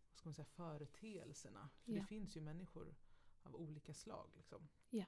vad 0.09 0.17
ska 0.17 0.27
man 0.29 0.33
säga, 0.33 0.45
företeelserna. 0.45 1.69
För 1.83 1.91
Ja. 1.91 1.99
det 2.01 2.05
finns 2.07 2.37
ju 2.37 2.41
människor 2.41 2.95
av 3.43 3.55
olika 3.55 3.93
slag. 3.93 4.29
Liksom. 4.35 4.67
Ja. 4.89 5.05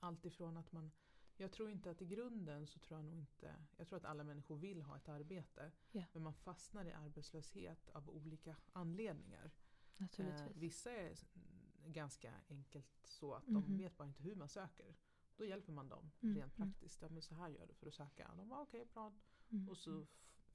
Allt 0.00 0.24
ifrån 0.26 0.56
att 0.56 0.72
man 0.72 0.92
jag 1.38 1.52
tror 1.52 1.70
inte 1.70 1.90
att 1.90 2.02
i 2.02 2.06
grunden 2.06 2.66
så 2.66 2.78
tror 2.78 2.98
jag 2.98 3.04
nog 3.04 3.14
inte 3.14 3.54
Jag 3.76 3.86
tror 3.88 3.96
att 3.96 4.04
alla 4.04 4.24
människor 4.24 4.56
vill 4.56 4.82
ha 4.82 4.96
ett 4.96 5.08
arbete. 5.08 5.72
Ja. 5.92 6.04
Men 6.12 6.22
man 6.22 6.34
fastnar 6.34 6.84
i 6.84 6.92
arbetslöshet 6.92 7.90
av 7.90 8.10
olika 8.10 8.56
anledningar. 8.72 9.50
naturligtvis. 9.98 10.40
Eh, 10.50 10.56
vissa 10.56 10.90
är 10.92 11.06
mm, 11.34 11.92
ganska 11.92 12.34
enkelt 12.48 12.88
så 13.04 13.34
att 13.34 13.46
Mhm. 13.48 13.54
de 13.54 13.76
vet 13.78 13.96
bara 13.96 14.08
inte 14.08 14.22
hur 14.22 14.34
man 14.34 14.48
söker. 14.48 14.94
Då 15.36 15.44
hjälper 15.44 15.72
man 15.72 15.88
dem 15.88 16.10
Mm, 16.20 16.36
rent 16.36 16.58
mm. 16.58 16.72
praktiskt. 16.72 17.02
Ja, 17.02 17.08
men 17.08 17.22
så 17.22 17.34
här 17.34 17.48
gör 17.48 17.66
du 17.66 17.74
för 17.74 17.86
att 17.86 17.94
söka. 17.94 18.34
De 18.36 18.48
bara 18.48 18.60
okej, 18.60 18.84
bra. 18.92 19.12
Mm, 19.50 19.68
Och 19.68 19.76
så 19.76 19.90
mm. 19.90 20.06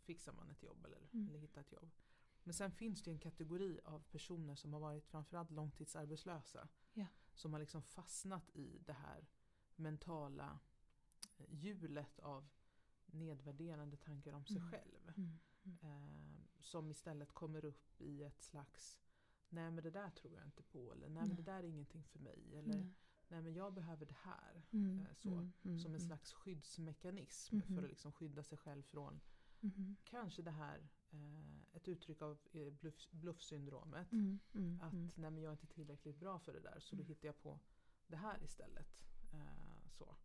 fixar 0.01 0.33
man 0.33 0.49
ett 0.51 0.63
jobb 0.63 0.85
eller, 0.85 1.07
Mm. 1.13 1.29
eller 1.29 1.39
hittar 1.39 1.61
ett 1.61 1.71
jobb. 1.71 1.91
Men 2.43 2.53
sen 2.53 2.71
finns 2.71 3.03
det 3.03 3.11
en 3.11 3.19
kategori 3.19 3.79
av 3.83 3.99
personer 4.03 4.55
som 4.55 4.73
har 4.73 4.79
varit 4.79 5.05
framförallt 5.07 5.51
långtidsarbetslösa. 5.51 6.67
Ja. 6.93 7.05
Som 7.33 7.53
har 7.53 7.59
liksom 7.59 7.81
fastnat 7.83 8.49
i 8.53 8.79
det 8.85 8.93
här 8.93 9.27
mentala 9.75 10.59
eh, 11.37 11.45
hjulet 11.49 12.19
av 12.19 12.47
nedvärderande 13.05 13.97
tankar 13.97 14.33
om 14.33 14.45
sig 14.45 14.57
Mm. 14.57 14.71
själv. 14.71 15.13
Mm, 15.17 15.39
mm. 15.63 15.77
Eh, 15.81 16.45
som 16.59 16.91
istället 16.91 17.31
kommer 17.31 17.65
upp 17.65 18.01
i 18.01 18.23
ett 18.23 18.41
slags 18.41 18.97
Nej 19.49 19.71
men 19.71 19.83
det 19.83 19.89
där 19.91 20.09
tror 20.09 20.35
jag 20.35 20.45
inte 20.45 20.63
på. 20.63 20.93
Eller 20.93 21.09
nej 21.09 21.27
men 21.27 21.35
det 21.35 21.41
där 21.41 21.59
är 21.59 21.63
ingenting 21.63 22.03
för 22.03 22.19
mig. 22.19 22.55
Eller 22.55 22.73
Nej. 23.31 23.41
men 23.41 23.53
jag 23.53 23.73
behöver 23.73 24.05
det 24.05 24.17
här. 24.23 24.63
Mm, 24.71 24.99
eh, 25.01 25.13
så, 25.13 25.29
mm, 25.29 25.51
mm, 25.63 25.79
Som 25.79 25.91
en 25.91 25.95
mm. 25.95 26.07
slags 26.07 26.33
skyddsmekanism 26.33 27.61
för 27.61 27.83
att 27.83 27.89
liksom 27.89 28.11
skydda 28.11 28.43
sig 28.43 28.57
själv 28.57 28.83
från 28.83 29.19
Mhm. 29.63 29.95
kanske 30.03 30.41
det 30.41 30.51
här 30.51 30.87
eh, 31.11 31.75
ett 31.75 31.87
uttryck 31.87 32.21
av 32.21 32.37
eh, 32.51 32.69
bluff, 32.73 33.07
bluffsyndromet. 33.11 34.11
Mm, 34.11 34.79
Att 34.81 34.93
nej 34.93 35.31
men 35.31 35.37
jag 35.37 35.49
är 35.49 35.51
inte 35.51 35.67
tillräckligt 35.67 36.17
bra 36.19 36.39
för 36.39 36.53
det 36.53 36.59
där 36.59 36.79
så 36.79 36.95
då 36.95 37.03
hittar 37.03 37.27
jag 37.27 37.41
på 37.41 37.59
det 38.07 38.17
här 38.17 38.43
istället. 38.43 39.03
Eh, 39.33 39.87
så. 39.89 40.15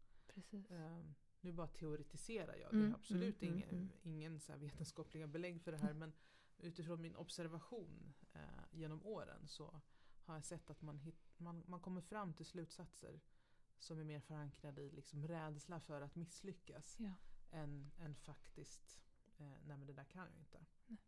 Eh, 0.69 1.05
nu 1.41 1.53
bara 1.53 1.67
teoretiserar 1.67 2.57
jag. 2.57 2.73
Det 2.73 2.87
är 2.87 2.95
absolut 2.95 3.43
ingen, 3.43 3.93
ingen 4.03 4.41
så 4.41 4.57
vetenskapliga 4.57 5.27
belägg 5.27 5.61
för 5.63 5.73
det 5.73 5.79
här. 5.79 5.93
Men 5.93 6.13
utifrån 6.59 7.03
min 7.03 7.17
observation 7.17 8.13
genom 8.71 9.07
åren 9.07 9.49
så 9.49 9.81
har 10.27 10.35
jag 10.35 10.45
sett 10.45 10.71
att 10.71 10.83
man, 10.83 10.99
hit, 10.99 11.17
man, 11.37 11.63
man 11.67 11.81
kommer 11.81 12.01
fram 12.01 12.35
till 12.35 12.47
slutsatser 12.47 13.21
som 13.79 13.99
är 13.99 14.05
mer 14.05 14.21
förankrade 14.21 14.83
i 14.83 14.91
liksom 14.91 15.29
rädsla 15.29 15.81
för 15.81 16.01
att 16.01 16.17
misslyckas. 16.17 16.97
Ja. 16.99 17.13
Än, 17.51 17.91
än 17.99 18.15
faktiskt, 18.15 19.01
eh, 19.39 19.47
nej 19.47 19.77
men 19.77 19.87
det 19.87 19.93
där 19.93 20.05
kan 20.05 20.29
jag 20.29 20.39
inte. 20.39 20.67
Nej. 20.87 20.99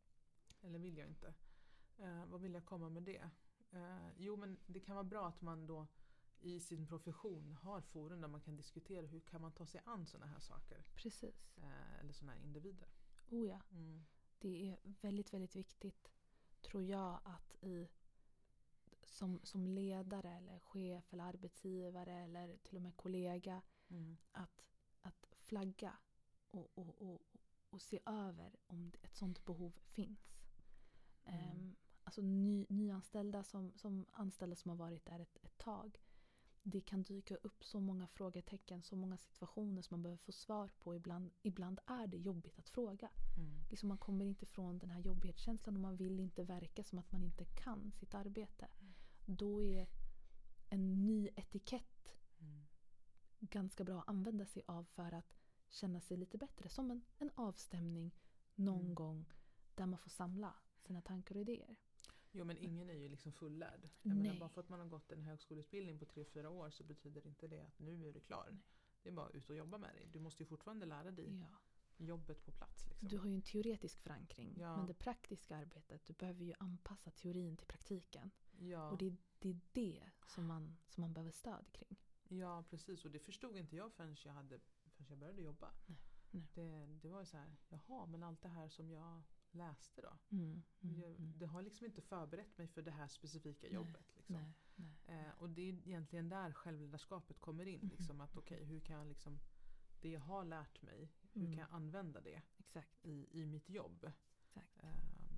Eller 0.61 0.79
vill 0.79 0.99
jag 0.99 1.09
inte. 1.09 1.35
Eh, 1.99 2.27
vad 2.27 2.41
vill 2.41 2.55
jag 2.55 2.65
komma 2.65 2.89
med 2.89 3.03
det? 3.03 3.31
Eh, 3.71 4.09
jo 4.17 4.37
men 4.37 4.59
det 4.67 4.81
kan 4.81 4.95
vara 4.95 5.05
bra 5.05 5.29
att 5.29 5.41
man 5.41 5.67
då 5.67 5.87
i 6.41 6.61
sin 6.61 6.87
profession 6.87 7.53
har 7.63 7.81
forum 7.81 8.21
där 8.21 8.29
man 8.29 8.41
kan 8.41 8.57
diskutera 8.57 9.07
hur 9.07 9.21
kan 9.21 9.41
man 9.41 9.53
ta 9.53 9.67
sig 9.67 9.81
an 9.85 10.07
sådana 10.07 10.27
här 10.27 10.41
saker. 10.41 10.85
Precis. 10.95 11.51
Eh, 11.57 12.01
eller 12.01 12.13
sådana 12.13 12.33
här 12.33 12.41
individer. 12.41 12.89
Oh 13.31 13.47
ja. 13.47 13.61
Mm. 13.71 14.05
Det 14.39 14.71
är 14.71 14.79
väldigt, 15.01 15.33
väldigt 15.33 15.57
viktigt 15.57 16.13
tror 16.63 16.83
jag 16.85 17.21
att 17.25 17.57
i 17.61 17.89
som, 19.11 19.41
som 19.43 19.67
ledare 19.67 20.37
eller 20.37 20.59
chef 20.59 21.13
eller 21.13 21.25
arbetsgivare 21.25 22.13
eller 22.13 22.57
till 22.57 22.77
och 22.77 22.83
med 22.83 22.97
kollega 22.97 23.63
Mm. 23.91 24.17
att, 24.33 24.65
att 25.01 25.27
flagga 25.37 25.97
och, 26.51 26.71
och, 26.75 27.03
och, 27.03 27.23
och 27.71 27.83
se 27.83 28.01
över 28.07 28.57
om 28.67 28.93
ett 29.03 29.17
sådant 29.17 29.45
behov 29.45 29.79
finns. 29.83 30.39
Mm. 31.25 31.41
Ehm, 31.41 31.77
alltså 32.05 32.23
ny, 32.23 32.67
nyanställda 32.69 33.45
som, 33.45 33.73
som 33.77 34.07
anställda 34.13 34.57
som 34.57 34.69
har 34.69 34.77
varit 34.77 35.07
där 35.07 35.21
ett, 35.21 35.39
ett 35.43 35.59
tag. 35.59 36.01
Det 36.63 36.81
kan 36.81 37.03
dyka 37.03 37.37
upp 37.37 37.65
så 37.65 37.81
många 37.81 38.07
frågetecken, 38.07 38.83
så 38.83 38.97
många 38.97 39.17
situationer 39.17 39.83
som 39.83 39.95
man 39.95 40.03
behöver 40.03 40.23
få 40.23 40.33
svar 40.33 40.71
på. 40.79 40.95
Ibland, 40.95 41.31
ibland 41.43 41.81
är 41.87 42.07
det 42.07 42.17
jobbigt 42.17 42.59
att 42.59 42.69
fråga. 42.69 43.11
Mm. 43.37 43.65
Liksom 43.71 43.89
man 43.89 43.99
kommer 43.99 44.25
inte 44.25 44.47
från 44.47 44.79
den 44.79 44.91
här 44.91 45.01
jobbighetskänslan 45.01 45.77
och 45.77 45.83
man 45.83 45.97
vill 45.97 46.21
inte 46.21 46.45
verka 46.45 46.85
som 46.85 46.99
att 46.99 47.13
man 47.13 47.25
inte 47.25 47.45
kan 47.45 47.93
sitt 47.93 48.15
arbete. 48.15 48.69
Då 49.31 49.63
är 49.63 49.87
en 50.69 51.07
ny 51.07 51.29
etikett 51.37 52.15
Mm. 52.41 52.67
ganska 53.41 53.85
bra 53.85 54.01
att 54.01 54.09
använda 54.09 54.47
sig 54.47 54.63
av 54.67 54.85
för 54.85 55.13
att 55.13 55.37
känna 55.69 56.01
sig 56.01 56.17
lite 56.17 56.39
bättre. 56.39 56.69
Som 56.69 56.91
en, 56.91 57.05
en 57.19 57.31
avstämning 57.35 58.15
någon 58.55 58.81
Mm. 58.81 58.95
gång 58.95 59.25
där 59.75 59.87
man 59.87 59.99
får 59.99 60.11
samla 60.11 60.55
sina 60.81 61.01
tankar 61.03 61.35
och 61.35 61.41
idéer. 61.41 61.77
Jo 62.33 62.45
men 62.45 62.57
ingen 62.59 62.91
är 62.91 62.95
ju 62.95 63.09
liksom 63.09 63.33
fullärd. 63.33 63.89
Jag 64.03 64.17
menar, 64.17 64.39
bara 64.39 64.49
för 64.49 64.61
att 64.61 64.69
man 64.69 64.81
har 64.81 64.87
gått 64.87 65.13
en 65.13 65.23
högskoleutbildning 65.23 65.99
på 65.99 66.05
3-4 66.05 66.47
år 66.47 66.71
så 66.71 66.85
betyder 66.85 67.27
inte 67.27 67.49
det 67.49 67.61
att 67.61 67.79
nu 67.79 68.09
är 68.09 68.13
du 68.13 68.21
klar. 68.21 68.49
Nej. 68.51 68.61
Det 69.03 69.09
är 69.09 69.13
bara 69.13 69.29
ut 69.31 69.51
och 69.51 69.57
jobba 69.57 69.79
med 69.79 69.95
dig. 69.95 70.09
Du 70.13 70.21
måste 70.21 70.43
ju 70.43 70.47
fortfarande 70.47 70.87
lära 70.87 71.11
dig 71.11 71.39
Ja. 71.41 71.59
jobbet 72.07 72.45
på 72.45 72.53
plats. 72.53 72.87
Liksom. 72.89 73.09
Du 73.09 73.19
har 73.19 73.27
ju 73.27 73.35
en 73.35 73.43
teoretisk 73.43 73.99
förankring 74.01 74.55
Ja. 74.61 74.77
men 74.77 74.87
det 74.87 74.95
praktiska 74.95 75.57
arbetet, 75.57 76.07
du 76.07 76.13
behöver 76.13 76.45
ju 76.45 76.55
anpassa 76.59 77.11
teorin 77.11 77.57
till 77.57 77.67
praktiken. 77.67 78.31
Ja. 78.59 78.91
Och 78.91 78.99
det 78.99 79.07
är, 79.07 79.17
det 79.39 79.49
är 79.51 79.61
det 79.73 80.11
som 80.27 80.47
man, 80.47 80.77
som 80.89 81.01
man 81.01 81.13
behöver 81.13 81.31
stöd 81.33 81.73
kring. 81.73 81.97
ja 82.29 82.65
precis 82.71 83.05
och 83.05 83.11
det 83.11 83.19
förstod 83.19 83.57
inte 83.57 83.77
jag 83.77 83.93
förrän 83.93 84.17
jag, 84.25 84.33
hade, 84.33 84.61
förrän 84.87 85.07
jag 85.09 85.19
började 85.19 85.43
jobba. 85.43 85.73
Nej, 85.87 85.99
nej. 86.31 86.49
Det, 86.55 86.87
det 87.03 87.09
var 87.09 87.21
ju 87.21 87.27
så 87.27 87.37
här, 87.37 87.57
jaha 87.69 88.07
men 88.07 88.23
allt 88.23 88.43
det 88.43 88.49
här 88.49 88.69
som 88.69 88.91
jag 88.91 89.23
läste 89.51 90.03
då. 90.03 90.19
Mm, 90.37 90.63
mm, 90.81 91.01
Jag, 91.01 91.11
mm. 91.11 91.39
det 91.39 91.47
har 91.47 91.63
liksom 91.63 91.87
inte 91.87 92.03
förberett 92.03 92.59
mig 92.59 92.67
för 92.67 92.83
det 92.83 92.91
här 92.91 93.09
specifika 93.09 93.67
Nej, 93.67 93.75
jobbet. 93.75 94.13
Liksom. 94.17 94.35
Nej, 94.37 94.53
nej. 94.77 95.21
Eh, 95.27 95.31
och 95.39 95.51
det 95.51 95.63
är 95.63 95.73
egentligen 95.89 96.29
där 96.29 96.53
självledarskapet 96.53 97.41
kommer 97.41 97.67
in. 97.67 97.81
Mhm. 97.81 97.89
Liksom, 97.91 98.21
att 98.21 98.37
okej, 98.37 98.65
hur 98.65 98.81
kan 98.81 98.97
jag 98.97 99.07
liksom, 99.07 99.41
det 100.01 100.11
jag 100.11 100.21
har 100.21 100.45
lärt 100.45 100.83
mig, 100.83 101.13
hur 101.33 101.41
Mm. 101.41 101.53
kan 101.53 101.61
jag 101.61 101.71
använda 101.73 102.21
det 102.21 102.43
Exakt. 102.59 103.05
i, 103.05 103.41
i 103.41 103.47
mitt 103.47 103.69
jobb? 103.71 104.13
Exakt. 104.43 104.83
Eh, 104.83 104.95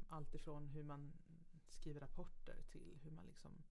allt 0.08 0.34
ifrån 0.34 0.68
hur 0.68 0.82
man 0.82 1.12
skriver 1.72 2.00
rapporter 2.00 2.62
till 2.70 2.98
hur 3.02 3.10
man 3.10 3.26
liksom 3.26 3.62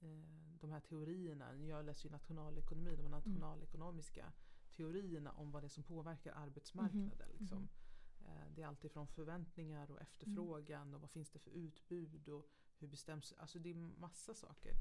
eh, 0.00 0.58
de 0.60 0.72
här 0.72 0.80
teorierna, 0.80 1.56
jag 1.56 1.84
läser 1.84 2.04
ju 2.08 2.10
nationalekonomi, 2.12 2.96
de 2.96 3.02
här 3.02 3.10
nationalekonomiska 3.10 4.32
teorierna 4.76 5.32
om 5.32 5.50
vad 5.50 5.62
det 5.62 5.66
är 5.66 5.68
som 5.68 5.82
påverkar 5.82 6.32
arbetsmarknaden. 6.32 7.28
Mhm. 7.28 7.38
Liksom. 7.38 7.58
Mhm. 7.58 7.68
Eh, 8.26 8.46
Det 8.54 8.62
är 8.62 8.66
alltid 8.66 8.90
från 8.92 9.06
förväntningar 9.06 9.90
och 9.90 10.00
efterfrågan 10.00 10.94
och 10.94 11.00
vad 11.00 11.10
finns 11.10 11.30
det 11.30 11.38
för 11.38 11.50
utbud 11.50 12.28
och 12.28 12.46
hur 12.78 12.88
bestäms, 12.88 13.32
alltså 13.38 13.58
det 13.58 13.70
är 13.70 13.74
massa 13.74 14.34
saker. 14.34 14.74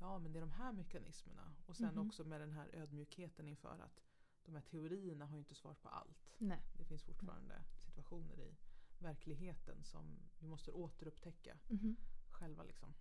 Ja 0.00 0.18
men 0.18 0.32
det 0.32 0.38
är 0.38 0.40
de 0.40 0.50
här 0.52 0.72
mekanismerna 0.72 1.54
och 1.66 1.76
sen 1.76 1.94
Mhm. 1.94 2.06
också 2.06 2.24
med 2.24 2.40
den 2.40 2.52
här 2.52 2.68
ödmjukheten 2.74 3.48
inför 3.48 3.78
att 3.78 4.02
de 4.44 4.54
här 4.54 4.62
teorierna 4.62 5.26
har 5.26 5.32
ju 5.32 5.38
inte 5.38 5.54
svar 5.54 5.74
på 5.74 5.88
allt. 5.88 6.34
Nej. 6.38 6.62
Det 6.76 6.84
finns 6.84 7.02
fortfarande 7.02 7.64
situationer 7.80 8.40
i 8.40 8.56
verkligheten 8.98 9.84
som 9.84 10.18
vi 10.38 10.46
måste 10.48 10.70
återupptäcka 10.72 11.58
Mhm. 11.68 11.96
själva. 12.30 12.62
Liksom. 12.62 12.94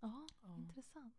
Ja, 0.00 0.26
Ja. 0.42 0.56
intressant. 0.56 1.14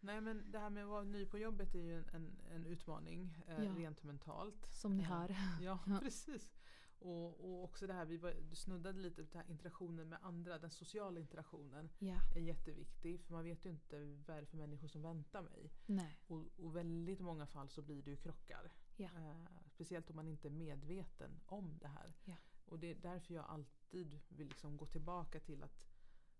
Nej 0.00 0.20
men 0.20 0.50
det 0.50 0.58
här 0.58 0.70
med 0.70 0.82
att 0.84 0.88
vara 0.90 1.04
ny 1.04 1.26
på 1.26 1.38
jobbet 1.38 1.74
är 1.74 1.78
ju 1.82 1.98
en, 1.98 2.08
en, 2.12 2.40
en 2.50 2.66
utmaning 2.66 3.42
eh, 3.48 3.64
Ja. 3.64 3.72
rent 3.76 4.02
mentalt. 4.02 4.66
Som 4.72 4.96
ni 4.96 5.02
Eh, 5.02 5.08
hör. 5.08 5.28
Ja, 5.62 5.78
Ja. 5.86 5.98
precis. 6.02 6.58
Och, 7.00 7.40
och 7.44 7.64
också 7.64 7.86
det 7.86 7.92
här, 7.92 8.04
vi 8.04 8.16
var, 8.16 8.34
du 8.50 8.56
snuddade 8.56 8.98
lite 9.00 9.24
på 9.24 9.32
den 9.32 9.42
här 9.42 9.50
interaktionen 9.50 10.08
med 10.08 10.18
andra, 10.22 10.58
den 10.58 10.70
sociala 10.70 11.20
interaktionen 11.20 11.90
Ja. 11.98 12.16
är 12.36 12.40
jätteviktig 12.40 13.20
för 13.20 13.32
man 13.34 13.44
vet 13.44 13.64
ju 13.66 13.70
inte 13.70 14.04
vad 14.26 14.36
är 14.36 14.40
det 14.40 14.46
för 14.46 14.56
människor 14.56 14.88
som 14.88 15.02
väntar 15.02 15.42
mig. 15.42 15.70
Nej. 15.86 16.18
Och, 16.26 16.44
och 16.58 16.76
väldigt 16.76 17.20
många 17.20 17.46
fall 17.46 17.68
så 17.68 17.82
blir 17.82 18.02
det 18.02 18.10
ju 18.10 18.16
krockar. 18.16 18.72
Ja. 18.96 19.08
Eh, 19.16 19.46
speciellt 19.68 20.10
om 20.10 20.16
man 20.16 20.28
inte 20.28 20.48
är 20.48 20.52
medveten 20.52 21.40
om 21.46 21.78
det 21.78 21.88
här. 21.88 22.14
Ja. 22.24 22.34
Och 22.68 22.78
det 22.78 22.90
är 22.90 22.94
därför 22.94 23.34
jag 23.34 23.44
alltid 23.44 24.20
vill 24.28 24.48
liksom 24.48 24.76
gå 24.76 24.86
tillbaka 24.86 25.40
till 25.40 25.62
att 25.62 25.86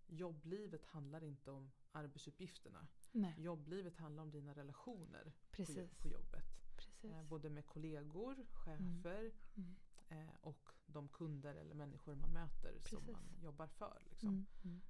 jobblivet 0.07 0.85
handlar 0.85 1.23
inte 1.23 1.51
om 1.51 1.71
arbetsuppgifterna. 1.91 2.87
Nej. 3.11 3.33
Jobblivet 3.37 3.97
handlar 3.97 4.23
om 4.23 4.31
dina 4.31 4.53
relationer 4.53 5.33
Precis. 5.51 5.93
på 5.97 6.07
jobbet. 6.07 6.45
Precis. 6.77 7.11
Eh, 7.11 7.23
både 7.23 7.49
med 7.49 7.65
kollegor, 7.65 8.45
chefer 8.51 9.31
Mm. 9.55 9.75
eh, 10.09 10.35
och 10.41 10.69
de 10.85 11.07
kunder 11.07 11.55
eller 11.55 11.75
människor 11.75 12.15
man 12.15 12.31
möter 12.33 12.71
Precis. 12.73 12.89
som 12.89 13.11
man 13.11 13.23
jobbar 13.43 13.67
för. 13.67 14.01
Liksom. 14.09 14.29
Mm. 14.29 14.45
Mm. 14.63 14.81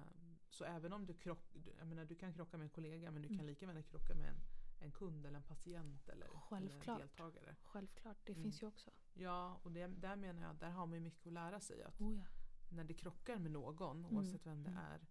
Eh, 0.00 0.06
så 0.50 0.64
även 0.64 0.92
om 0.92 1.06
du, 1.06 1.14
krock, 1.14 1.56
jag 1.78 1.86
menar, 1.86 2.04
du 2.04 2.14
kan 2.14 2.32
krocka 2.32 2.56
med 2.56 2.64
en 2.64 2.70
kollega 2.70 3.10
men 3.10 3.22
du 3.22 3.28
Mm. 3.28 3.38
kan 3.38 3.46
lika 3.46 3.66
gärna 3.66 3.82
krocka 3.82 4.14
med 4.14 4.28
en, 4.28 4.40
en 4.84 4.92
kund 4.92 5.26
eller 5.26 5.36
en 5.36 5.42
patient 5.42 6.08
eller, 6.08 6.26
eller 6.56 6.72
en 6.92 6.98
deltagare. 6.98 7.56
Självklart, 7.64 8.16
det 8.24 8.32
Mm. 8.32 8.42
finns 8.42 8.62
ju 8.62 8.66
också. 8.66 8.90
Ja, 9.14 9.60
och 9.62 9.72
det, 9.72 9.86
där 9.86 10.16
menar 10.16 10.42
jag 10.42 10.56
där 10.56 10.70
har 10.70 10.86
man 10.86 11.02
mycket 11.02 11.26
att 11.26 11.32
lära 11.32 11.60
sig. 11.60 11.82
Att 11.82 12.00
Oh 12.00 12.16
ja. 12.16 12.24
när 12.68 12.84
det 12.84 12.94
krockar 12.94 13.38
med 13.38 13.50
någon, 13.50 13.98
Mm, 14.04 14.16
oavsett 14.16 14.46
vem 14.46 14.62
det 14.62 14.70
mm. 14.70 14.82
är, 14.84 15.06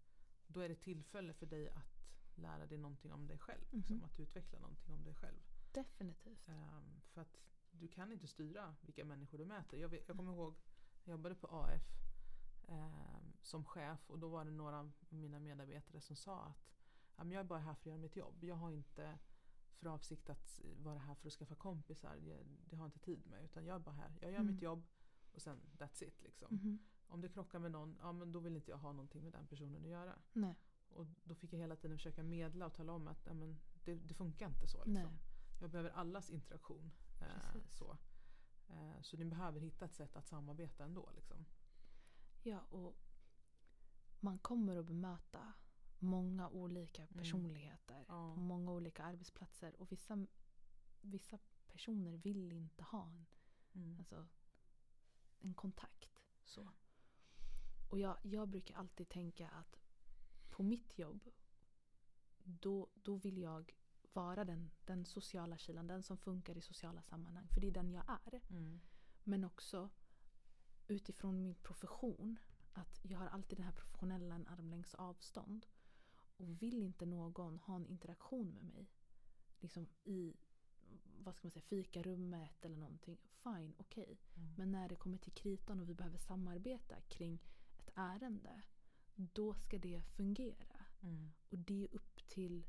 då 0.48 0.60
är 0.60 0.70
det 0.70 0.76
tillfälle 0.76 1.34
för 1.34 1.46
dig 1.46 1.70
att 1.70 1.84
lära 2.36 2.66
dig 2.66 2.78
någonting 2.78 3.12
om 3.14 3.28
dig 3.28 3.38
själv. 3.38 3.64
Mhm. 3.70 3.78
Liksom, 3.80 4.04
att 4.04 4.20
utveckla 4.20 4.60
någonting 4.60 4.94
om 4.94 5.04
dig 5.04 5.16
själv. 5.16 5.40
Definitivt. 5.72 6.48
Ehm, 6.48 7.02
för 7.08 7.22
att 7.22 7.38
du 7.72 7.88
kan 7.88 8.12
inte 8.12 8.28
styra 8.28 8.76
vilka 8.82 9.06
människor 9.06 9.38
du 9.38 9.46
möter. 9.46 9.78
Jag, 9.78 9.94
jag 10.08 10.18
kommer 10.18 10.34
ihåg, 10.34 10.56
jag 11.04 11.12
jobbade 11.12 11.36
på 11.36 11.48
AF 11.48 11.82
ehm, 12.68 13.34
som 13.42 13.66
chef 13.66 14.10
och 14.10 14.20
då 14.20 14.30
var 14.30 14.46
det 14.46 14.52
några 14.52 14.80
av 14.80 14.92
mina 15.10 15.40
medarbetare 15.40 16.02
som 16.02 16.16
sa 16.16 16.54
att 17.16 17.28
jag 17.32 17.34
är 17.40 17.44
bara 17.44 17.60
här 17.60 17.74
för 17.74 17.82
att 17.82 17.86
göra 17.86 17.98
mitt 17.98 18.16
jobb. 18.16 18.44
Jag 18.44 18.56
har 18.56 18.72
inte 18.72 19.20
för 19.76 19.88
avsikt 19.88 20.30
att 20.30 20.62
vara 20.78 21.00
här 21.00 21.16
för 21.16 21.28
att 21.28 21.34
skaffa 21.34 21.56
kompisar. 21.56 22.16
Jag, 22.16 22.40
det 22.70 22.76
har 22.76 22.84
jag 22.84 22.88
inte 22.88 23.00
tid 23.00 23.28
med. 23.28 23.44
Utan 23.44 23.66
jag 23.66 23.76
är 23.76 23.80
bara 23.80 23.96
här. 23.96 24.18
Jag 24.22 24.32
gör 24.32 24.40
Mm. 24.40 24.54
mitt 24.54 24.62
jobb 24.62 24.84
och 25.32 25.42
sen 25.42 25.62
that's 25.78 26.04
it. 26.04 26.22
Liksom. 26.22 26.56
Mhm. 26.56 26.80
Om 27.08 27.22
det 27.22 27.30
krockar 27.30 27.60
med 27.60 27.72
någon, 27.72 27.98
ja 28.02 28.12
men 28.12 28.32
då 28.32 28.40
vill 28.40 28.56
inte 28.56 28.72
jag 28.72 28.78
ha 28.78 28.92
någonting 28.92 29.24
med 29.24 29.34
den 29.34 29.48
personen 29.48 29.84
att 29.84 29.90
göra. 29.90 30.20
Nej. 30.34 30.56
Och 30.90 31.06
då 31.24 31.36
fick 31.36 31.54
jag 31.54 31.60
hela 31.60 31.76
tiden 31.76 31.98
försöka 31.98 32.24
medla 32.24 32.66
och 32.66 32.74
tala 32.74 32.94
om 32.94 33.08
att 33.08 33.26
ja, 33.26 33.34
men 33.34 33.60
det, 33.84 33.96
det 33.96 34.14
funkar 34.14 34.48
inte 34.48 34.68
så. 34.68 34.86
Liksom. 34.86 35.18
Jag 35.62 35.70
behöver 35.70 35.90
allas 35.90 36.30
interaktion. 36.30 36.92
Eh, 37.22 37.62
så. 37.70 37.98
Eh, 38.68 39.02
så 39.02 39.18
ni 39.18 39.26
behöver 39.26 39.60
hitta 39.60 39.86
ett 39.86 39.94
sätt 39.96 40.16
att 40.16 40.28
samarbeta 40.28 40.84
ändå. 40.84 41.10
Liksom. 41.16 41.46
Ja, 42.44 42.60
och 42.60 42.98
man 44.20 44.40
kommer 44.40 44.78
att 44.78 44.86
bemöta 44.86 45.54
många 46.04 46.50
olika 46.50 47.08
personligheter 47.08 47.96
Mm. 47.96 48.06
På 48.36 48.36
många 48.42 48.72
olika 48.72 49.04
arbetsplatser. 49.04 49.82
Och 49.82 49.92
vissa, 49.92 50.28
vissa 51.02 51.38
personer 51.68 52.18
vill 52.18 52.52
inte 52.52 52.84
ha 52.84 53.06
en, 53.08 53.26
Mm. 53.74 54.00
alltså, 54.00 54.28
en 55.40 55.54
kontakt. 55.54 56.24
Så. 56.44 56.70
Och 57.90 58.00
jag, 58.00 58.18
jag 58.24 58.50
brukar 58.50 58.76
alltid 58.76 59.10
tänka 59.10 59.50
att 59.50 59.80
på 60.50 60.64
mitt 60.64 60.98
jobb 61.00 61.30
då, 62.44 62.88
då 62.94 63.16
vill 63.16 63.38
jag 63.38 63.76
vara 64.14 64.46
den, 64.46 64.72
den 64.86 65.06
sociala 65.06 65.58
kilen, 65.58 65.88
den 65.88 66.04
som 66.04 66.18
funkar 66.18 66.58
i 66.58 66.62
sociala 66.62 67.02
sammanhang. 67.02 67.48
För 67.48 67.62
det 67.62 67.68
är 67.68 67.72
den 67.72 67.92
jag 67.92 68.04
är. 68.08 68.42
Mm. 68.50 68.80
Men 69.24 69.44
också 69.44 69.90
utifrån 70.88 71.42
min 71.42 71.56
profession. 71.56 72.40
Att 72.74 73.00
jag 73.04 73.20
har 73.20 73.28
alltid 73.28 73.58
den 73.58 73.66
här 73.66 73.74
professionella 73.74 74.36
en 74.36 74.48
armlängds 74.48 74.96
avstånd. 74.96 75.66
Och 76.44 76.62
vill 76.62 76.84
inte 76.84 77.06
någon 77.06 77.60
ha 77.60 77.76
en 77.76 77.86
interaktion 77.86 78.52
med 78.52 78.64
mig. 78.64 78.90
Liksom 79.60 79.88
i 80.04 80.34
vad 81.24 81.36
ska 81.36 81.48
man 81.48 81.52
säga, 81.52 81.64
fikarummet 81.64 82.66
eller 82.66 82.78
någonting. 82.78 83.18
Fine, 83.44 83.74
okej. 83.78 84.20
Mm. 84.36 84.54
Men 84.58 84.72
när 84.72 84.90
det 84.90 84.96
kommer 84.96 85.18
till 85.18 85.32
kritan 85.32 85.80
och 85.80 85.90
vi 85.90 85.96
behöver 85.96 86.18
samarbeta 86.18 87.02
kring 87.02 87.40
ett 87.80 87.90
ärende. 87.96 88.62
Då 89.16 89.54
ska 89.54 89.78
det 89.78 90.02
fungera. 90.02 90.86
Mm. 91.02 91.32
Och 91.50 91.58
det 91.58 91.84
är 91.84 91.96
upp 91.96 92.28
till 92.28 92.66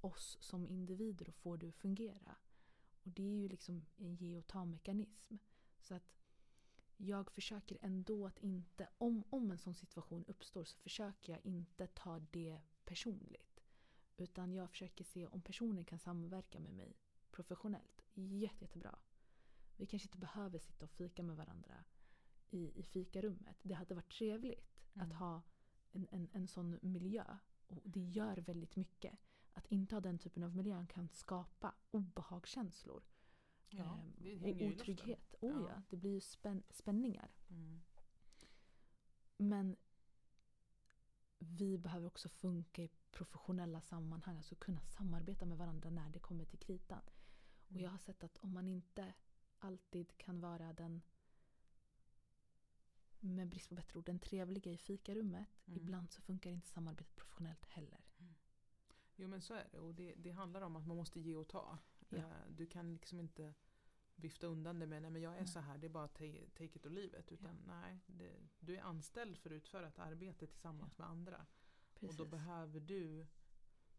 oss 0.00 0.38
som 0.40 0.68
individer 0.68 1.28
att 1.28 1.34
få 1.34 1.56
det 1.56 1.68
att 1.68 1.74
fungera. 1.74 2.36
Och 3.02 3.10
det 3.10 3.22
är 3.22 3.36
ju 3.36 3.48
liksom 3.48 3.84
en 3.96 4.14
ge 4.14 4.38
och 4.38 4.46
ta-mekanism. 4.46 5.36
Så 5.78 5.94
att 5.94 6.12
jag 6.96 7.30
försöker 7.30 7.78
ändå 7.80 8.26
att 8.26 8.38
inte, 8.38 8.88
om, 8.98 9.24
om 9.30 9.50
en 9.50 9.58
sån 9.58 9.74
situation 9.74 10.24
uppstår 10.28 10.64
så 10.64 10.78
försöker 10.78 11.32
jag 11.32 11.46
inte 11.46 11.86
ta 11.86 12.18
det 12.18 12.60
personligt. 12.84 13.60
Utan 14.16 14.52
jag 14.52 14.70
försöker 14.70 15.04
se 15.04 15.26
om 15.26 15.42
personen 15.42 15.84
kan 15.84 15.98
samverka 15.98 16.60
med 16.60 16.74
mig 16.74 16.96
professionellt. 17.30 18.04
Jätte, 18.14 18.64
jättebra. 18.64 18.98
Vi 19.76 19.86
kanske 19.86 20.06
inte 20.08 20.18
behöver 20.18 20.58
sitta 20.58 20.84
och 20.84 20.90
fika 20.90 21.22
med 21.22 21.36
varandra 21.36 21.84
i, 22.50 22.80
i 22.80 22.82
fikarummet. 22.82 23.56
Det 23.62 23.74
hade 23.74 23.94
varit 23.94 24.12
trevligt 24.12 24.68
Mm. 24.94 25.06
att 25.12 25.18
ha 25.18 25.42
en, 25.92 26.06
en, 26.10 26.28
en 26.32 26.48
sån 26.48 26.78
miljö. 26.82 27.36
Och 27.66 27.80
det 27.84 28.00
gör 28.00 28.36
väldigt 28.36 28.76
mycket. 28.76 29.18
Att 29.52 29.66
inte 29.66 29.94
ha 29.94 30.00
den 30.00 30.18
typen 30.18 30.42
av 30.42 30.56
miljö 30.56 30.86
kan 30.86 31.08
skapa 31.08 31.74
obehagskänslor. 31.90 33.02
Ja, 33.68 34.00
det 34.18 34.36
och 34.36 34.62
otrygghet. 34.62 35.34
Oh, 35.40 35.50
Ja. 35.50 35.68
ja. 35.68 35.82
Det 35.90 35.96
blir 35.96 36.10
ju 36.10 36.20
spän, 36.20 36.62
spänningar. 36.70 37.30
Mm. 37.48 37.80
Men 39.36 39.76
vi 41.42 41.78
behöver 41.78 42.06
också 42.06 42.28
funka 42.28 42.82
i 42.82 42.90
professionella 43.10 43.80
sammanhang. 43.80 44.36
Alltså 44.36 44.54
kunna 44.54 44.80
samarbeta 44.80 45.46
med 45.46 45.58
varandra 45.58 45.90
när 45.90 46.10
det 46.10 46.18
kommer 46.18 46.44
till 46.44 46.58
kritan. 46.58 47.02
Och 47.64 47.70
Mm. 47.70 47.82
jag 47.84 47.90
har 47.90 47.98
sett 47.98 48.24
att 48.24 48.36
om 48.38 48.52
man 48.52 48.68
inte 48.68 49.12
alltid 49.58 50.18
kan 50.18 50.40
vara 50.40 50.72
den 50.72 51.02
med 53.20 53.48
brist 53.48 53.68
på 53.68 53.74
bättre 53.74 53.98
ord, 53.98 54.04
den 54.04 54.18
trevliga 54.18 54.72
i 54.72 54.76
fikarummet. 54.78 55.48
Mm. 55.66 55.78
Ibland 55.80 56.10
så 56.10 56.20
funkar 56.22 56.50
inte 56.50 56.68
samarbetet 56.68 57.16
professionellt 57.16 57.64
heller. 57.66 58.00
Jo 59.16 59.28
men 59.28 59.40
så 59.40 59.54
är 59.54 59.68
det 59.72 59.78
och 59.78 59.94
det, 59.94 60.14
det 60.16 60.30
handlar 60.30 60.62
om 60.62 60.76
att 60.76 60.86
man 60.86 60.96
måste 60.96 61.20
ge 61.20 61.36
och 61.36 61.48
ta. 61.48 61.78
Ja. 62.08 62.16
Eh, 62.18 62.24
Du 62.56 62.66
kan 62.66 62.92
liksom 62.92 63.20
inte 63.20 63.54
vifta 64.16 64.46
undan 64.46 64.78
det 64.78 64.86
med 64.86 65.02
nej 65.02 65.10
men 65.10 65.22
jag 65.22 65.32
är 65.34 65.38
Nej. 65.38 65.46
så 65.48 65.60
här, 65.60 65.78
det 65.78 65.86
är 65.86 65.88
bara 65.88 66.08
ta- 66.08 66.48
take 66.54 66.64
it 66.78 66.86
or 66.86 66.90
leave 66.90 67.20
it. 67.20 67.32
Utan 67.32 67.56
nej, 67.66 68.00
det, 68.06 68.32
du 68.60 68.76
är 68.76 68.80
anställd 68.82 69.38
för 69.38 69.50
att 69.50 69.54
utföra 69.54 69.88
ett 69.88 69.98
arbete 69.98 70.46
tillsammans 70.46 70.98
med 70.98 71.06
andra. 71.08 71.46
Precis. 71.94 72.20
Och 72.20 72.26
då 72.26 72.30
behöver 72.30 72.80
du 72.80 73.26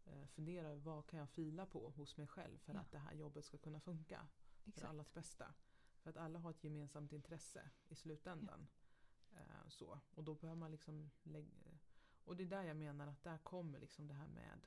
eh, 0.04 0.26
fundera 0.26 0.68
över 0.68 0.80
vad 0.80 1.06
kan 1.06 1.18
jag 1.18 1.28
fila 1.30 1.66
på 1.66 1.90
hos 1.90 2.16
mig 2.16 2.26
själv 2.26 2.58
för 2.58 2.74
Ja. 2.74 2.80
att 2.80 2.92
det 2.92 2.98
här 2.98 3.12
jobbet 3.14 3.44
ska 3.44 3.58
kunna 3.58 3.80
funka. 3.80 4.26
För 4.62 4.68
Exakt. 4.70 4.86
allas 4.88 5.12
bästa. 5.12 5.54
För 6.02 6.10
att 6.10 6.16
alla 6.16 6.38
har 6.38 6.50
ett 6.50 6.64
gemensamt 6.64 7.12
intresse 7.12 7.70
i 7.88 7.94
slutändan. 7.94 8.66
Eh, 9.32 9.68
så. 9.68 10.00
Och 10.14 10.24
då 10.24 10.34
behöver 10.34 10.58
man 10.60 10.70
liksom 10.70 11.10
lägga... 11.22 11.78
Och 12.24 12.36
det 12.36 12.42
är 12.44 12.48
där 12.48 12.62
jag 12.62 12.76
menar 12.76 13.06
att 13.06 13.22
där 13.22 13.38
kommer 13.38 13.78
liksom 13.78 14.06
det 14.08 14.14
här 14.14 14.28
med 14.28 14.66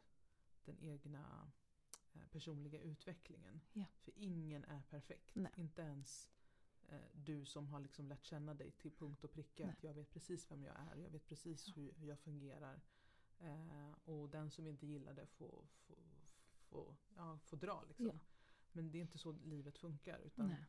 den 0.66 0.80
egna 0.80 1.52
personliga 2.26 2.82
utvecklingen. 2.82 3.62
Ja. 3.74 3.86
För 4.00 4.14
ingen 4.16 4.64
är 4.64 4.82
perfekt. 4.82 5.36
Nej. 5.36 5.52
Inte 5.56 5.82
ens 5.82 6.30
eh, 6.90 7.00
du 7.14 7.46
som 7.46 7.68
har 7.68 7.80
liksom 7.80 8.08
lärt 8.08 8.24
känna 8.24 8.54
dig 8.54 8.72
till 8.72 8.92
punkt 8.92 9.24
och 9.24 9.32
pricka. 9.32 9.64
Nej. 9.64 9.74
Att 9.74 9.84
jag 9.84 9.94
vet 9.94 10.12
precis 10.12 10.52
vem 10.52 10.64
jag 10.64 10.76
är. 10.76 10.96
Jag 10.96 11.10
vet 11.10 11.28
precis 11.28 11.68
Ja. 11.68 11.74
hur, 11.76 11.94
hur 11.94 12.08
jag 12.08 12.20
fungerar. 12.20 12.82
Eh, 13.40 13.92
och 14.06 14.30
den 14.30 14.52
som 14.52 14.68
inte 14.68 14.88
gillar 14.88 15.14
det 15.14 15.26
får, 15.26 15.66
får, 15.78 15.98
får, 16.60 16.96
ja, 17.16 17.40
får 17.40 17.58
dra 17.58 17.84
liksom. 17.88 18.06
Ja. 18.06 18.20
Men 18.72 18.92
det 18.92 18.98
är 18.98 19.02
inte 19.02 19.18
så 19.18 19.32
livet 19.32 19.78
funkar. 19.78 20.20
Utan 20.20 20.48
Nej. 20.48 20.66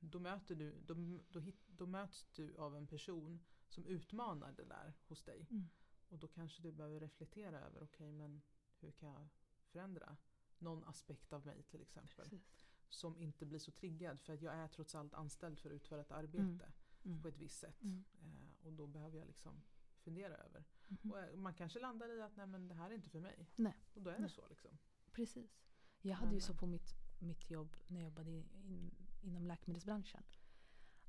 då, 0.00 0.20
möter 0.20 0.54
du, 0.54 0.80
då, 0.86 1.20
då, 1.30 1.40
hit, 1.40 1.60
då 1.66 1.86
möts 1.86 2.26
du 2.34 2.56
av 2.56 2.76
en 2.76 2.86
person 2.86 3.40
som 3.68 3.86
utmanar 3.86 4.52
det 4.52 4.64
där 4.64 4.94
hos 5.08 5.22
dig. 5.24 5.46
Mm. 5.50 5.68
Och 6.08 6.18
då 6.18 6.28
kanske 6.28 6.62
du 6.62 6.72
behöver 6.72 7.00
reflektera 7.00 7.60
över, 7.60 7.82
okej 7.82 8.12
men 8.12 8.42
hur 8.80 8.90
kan 8.90 9.08
jag 9.08 9.28
förändra 9.66 10.16
någon 10.60 10.84
aspekt 10.84 11.32
av 11.32 11.46
mig 11.46 11.62
till 11.62 11.82
exempel. 11.82 12.28
Precis. 12.28 12.66
Som 12.88 13.18
inte 13.18 13.46
blir 13.46 13.58
så 13.58 13.70
triggad 13.70 14.20
för 14.20 14.32
att 14.34 14.42
jag 14.42 14.54
är 14.54 14.68
trots 14.68 14.94
allt 14.94 15.14
anställd 15.14 15.58
för 15.58 15.70
att 15.70 15.74
utföra 15.76 16.00
ett 16.00 16.10
arbete 16.12 16.72
Mm. 17.04 17.22
på 17.22 17.28
ett 17.28 17.38
visst 17.38 17.58
sätt. 17.58 17.82
Mm. 17.82 18.04
Eh, 18.22 18.66
och 18.66 18.72
då 18.72 18.86
behöver 18.86 19.18
jag 19.18 19.26
liksom 19.26 19.62
fundera 19.98 20.36
över. 20.36 20.64
Mhm. 20.88 21.10
Och 21.12 21.18
eh, 21.18 21.36
man 21.36 21.54
kanske 21.54 21.80
landar 21.80 22.08
i 22.08 22.22
att 22.22 22.36
nej 22.36 22.46
men 22.46 22.68
det 22.68 22.74
här 22.74 22.90
är 22.90 22.94
inte 22.94 23.10
för 23.10 23.20
mig. 23.20 23.46
Nej. 23.56 23.74
Och 23.94 24.02
då 24.02 24.10
är 24.10 24.14
det 24.14 24.20
Nej. 24.20 24.30
så 24.30 24.48
liksom. 24.48 24.78
Precis. 25.12 25.62
Jag 26.02 26.14
hade 26.16 26.30
ju 26.30 26.34
Men- 26.36 26.40
så 26.40 26.54
på 26.54 26.66
mitt, 26.66 26.94
mitt 27.20 27.50
jobb 27.50 27.76
när 27.86 28.00
jag 28.00 28.04
jobbade 28.04 28.30
in, 28.30 28.48
in, 28.64 28.94
inom 29.22 29.46
läkemedelsbranschen. 29.46 30.22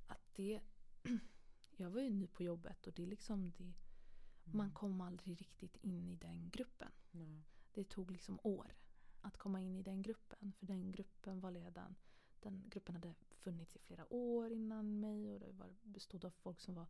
Att 0.08 0.36
det, 0.36 0.62
jag 1.78 1.90
var 1.90 2.02
ju 2.02 2.10
ny 2.10 2.28
på 2.28 2.44
jobbet 2.44 2.88
och 2.88 2.94
det 2.94 3.04
är 3.04 3.08
liksom 3.08 3.52
det, 3.52 3.74
man 4.44 4.66
Mm. 4.66 4.74
kom 4.74 5.02
aldrig 5.02 5.42
riktigt 5.42 5.78
in 5.78 6.10
i 6.10 6.16
den 6.16 6.50
gruppen. 6.50 6.92
Nej. 7.12 7.44
Det 7.72 7.84
tog 7.90 8.12
liksom 8.12 8.40
år 8.44 8.76
att 9.28 9.38
komma 9.38 9.62
in 9.62 9.78
i 9.78 9.84
den 9.84 10.02
gruppen. 10.02 10.54
För 10.60 10.66
den 10.66 10.92
gruppen 10.92 11.40
var 11.40 11.52
redan, 11.52 11.96
den 12.40 12.64
gruppen 12.70 12.96
hade 12.96 13.14
funnits 13.32 13.76
i 13.76 13.80
flera 13.80 14.14
år 14.14 14.52
innan 14.52 15.00
mig 15.00 15.34
och 15.34 15.40
det 15.40 15.52
var, 15.52 15.76
bestod 15.84 16.26
av 16.26 16.30
folk 16.30 16.60
som 16.60 16.76
var 16.76 16.88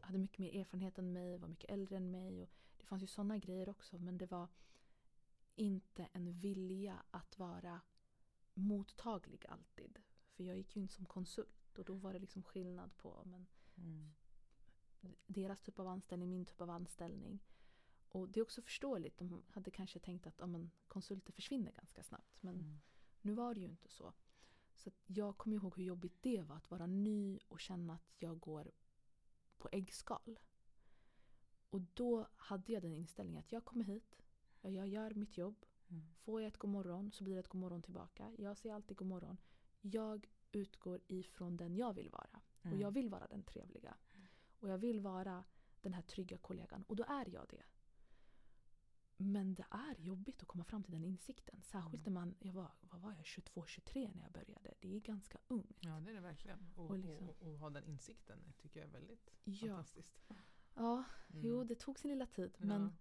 hade 0.00 0.18
mycket 0.18 0.38
mer 0.38 0.56
erfarenhet 0.60 0.98
än 0.98 1.12
mig, 1.12 1.38
var 1.38 1.48
mycket 1.48 1.70
äldre 1.70 1.96
än 1.96 2.10
mig. 2.10 2.42
Och 2.42 2.50
det 2.76 2.84
fanns 2.86 3.02
ju 3.02 3.06
sådana 3.06 3.38
grejer 3.38 3.68
också 3.68 3.98
men 3.98 4.18
det 4.18 4.26
var 4.26 4.48
inte 5.56 6.08
en 6.12 6.32
vilja 6.32 7.02
att 7.10 7.38
vara 7.38 7.80
mottaglig 8.54 9.46
alltid. 9.48 9.98
För 10.30 10.44
jag 10.44 10.56
gick 10.56 10.76
ju 10.76 10.82
in 10.82 10.88
som 10.88 11.06
konsult 11.06 11.78
och 11.78 11.84
då 11.84 11.94
var 11.94 12.12
det 12.12 12.18
liksom 12.18 12.42
skillnad 12.42 12.96
på 12.96 13.22
men, 13.24 13.46
Mm. 13.74 14.12
deras 15.26 15.60
typ 15.60 15.78
av 15.78 15.88
anställning, 15.88 16.30
min 16.30 16.44
typ 16.44 16.60
av 16.60 16.70
anställning. 16.70 17.40
Och 18.12 18.28
det 18.28 18.40
är 18.40 18.42
också 18.42 18.62
förståeligt. 18.62 19.18
De 19.18 19.42
hade 19.50 19.70
kanske 19.70 19.98
tänkt 19.98 20.26
att 20.26 20.38
ja, 20.38 20.46
men, 20.46 20.70
konsulter 20.88 21.32
försvinner 21.32 21.72
ganska 21.72 22.02
snabbt. 22.02 22.42
Men 22.42 22.54
Mm. 22.54 22.80
nu 23.22 23.32
var 23.34 23.54
det 23.54 23.60
ju 23.60 23.66
inte 23.66 23.88
så. 23.88 24.12
Så 24.74 24.90
jag 25.06 25.38
kommer 25.38 25.56
ihåg 25.56 25.76
hur 25.76 25.84
jobbigt 25.84 26.22
det 26.22 26.42
var 26.42 26.56
att 26.56 26.70
vara 26.70 26.86
ny 26.86 27.38
och 27.48 27.60
känna 27.60 27.94
att 27.94 28.14
jag 28.18 28.40
går 28.40 28.70
på 29.58 29.68
äggskal. 29.72 30.38
Och 31.70 31.80
då 31.94 32.26
hade 32.36 32.72
jag 32.72 32.82
den 32.82 32.92
inställningen 32.94 33.40
att 33.40 33.52
jag 33.52 33.64
kommer 33.64 33.84
hit, 33.84 34.22
ja, 34.60 34.70
jag 34.70 34.88
gör 34.88 35.14
mitt 35.14 35.36
jobb. 35.38 35.66
Mm. 35.88 36.14
Får 36.14 36.40
jag 36.40 36.48
ett 36.48 36.56
god 36.56 36.70
morgon 36.70 37.12
så 37.12 37.24
blir 37.24 37.34
det 37.34 37.40
ett 37.40 37.48
god 37.48 37.60
morgon 37.60 37.82
tillbaka. 37.82 38.32
Jag 38.38 38.56
säger 38.56 38.74
alltid 38.74 38.96
god 38.96 39.08
morgon. 39.08 39.36
Jag 39.80 40.26
utgår 40.52 41.00
ifrån 41.06 41.56
den 41.56 41.76
jag 41.76 41.92
vill 41.94 42.10
vara. 42.10 42.40
Och 42.60 42.66
Mm. 42.66 42.80
jag 42.80 42.90
vill 42.90 43.08
vara 43.10 43.26
den 43.28 43.42
trevliga. 43.42 43.96
Och 44.60 44.68
jag 44.68 44.78
vill 44.78 45.00
vara 45.00 45.44
den 45.80 45.92
här 45.94 46.02
trygga 46.02 46.38
kollegan. 46.38 46.84
Och 46.88 46.96
då 46.96 47.04
är 47.04 47.28
jag 47.28 47.46
det. 47.48 47.62
Men 49.22 49.54
det 49.54 49.64
är 49.70 49.94
jobbigt 49.98 50.42
att 50.42 50.48
komma 50.48 50.64
fram 50.64 50.82
till 50.82 50.92
den 50.92 51.04
insikten. 51.04 51.62
Särskilt 51.62 52.04
när 52.06 52.12
man, 52.12 52.34
jag 52.38 52.52
var, 52.52 52.72
vad 52.80 53.00
var 53.00 53.12
jag, 53.12 53.22
22-23 53.22 54.10
när 54.16 54.22
jag 54.22 54.32
började. 54.32 54.74
Det 54.80 54.96
är 54.96 55.00
ganska 55.00 55.38
ungt. 55.48 55.78
Ja 55.80 56.00
det 56.00 56.10
är 56.10 56.14
det 56.14 56.20
verkligen. 56.20 56.70
Och, 56.76 56.90
Och 56.90 56.98
liksom- 56.98 57.28
och, 57.28 57.42
och, 57.42 57.58
ha 57.58 57.70
den 57.70 57.84
insikten 57.84 58.52
tycker 58.58 58.80
jag 58.80 58.88
är 58.88 58.92
väldigt 58.92 59.30
Ja. 59.44 59.54
fantastiskt. 59.66 60.20
Ja, 60.74 61.04
Mm. 61.30 61.42
jo 61.46 61.64
det 61.64 61.74
tog 61.74 61.98
sin 61.98 62.10
lilla 62.10 62.26
tid. 62.26 62.56
Men 62.58 62.92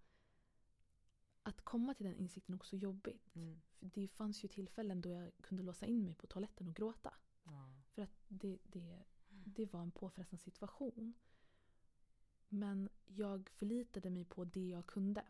att 1.43 1.61
komma 1.61 1.93
till 1.93 2.05
den 2.05 2.15
insikten 2.15 2.53
är 2.53 2.57
också 2.57 2.75
jobbigt. 2.75 3.35
Mm. 3.35 3.61
Det 3.79 4.07
fanns 4.07 4.43
ju 4.43 4.47
tillfällen 4.47 5.01
då 5.01 5.09
jag 5.09 5.31
kunde 5.41 5.63
låsa 5.63 5.85
in 5.85 6.05
mig 6.05 6.15
på 6.15 6.27
toaletten 6.27 6.67
och 6.67 6.75
gråta. 6.75 7.13
Ja. 7.43 7.69
För 7.87 8.01
att 8.01 8.23
det, 8.27 8.57
det, 8.63 9.03
det 9.29 9.65
var 9.73 9.81
en 9.81 9.91
påfrestande 9.91 10.43
situation. 10.43 11.13
Men 12.49 12.89
jag 13.05 13.49
förlitade 13.49 14.09
mig 14.09 14.25
på 14.25 14.45
det 14.45 14.69
jag 14.69 14.85
kunde. 14.85 15.23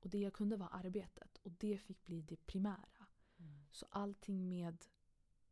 Och 0.00 0.10
det 0.10 0.18
jag 0.18 0.32
kunde 0.32 0.56
var 0.56 0.68
arbetet. 0.72 1.38
Och 1.42 1.50
det 1.50 1.78
fick 1.78 2.04
bli 2.04 2.22
det 2.22 2.46
primära. 2.46 3.06
Mm. 3.38 3.64
Så 3.70 3.86
allting 3.90 4.48
med 4.48 4.84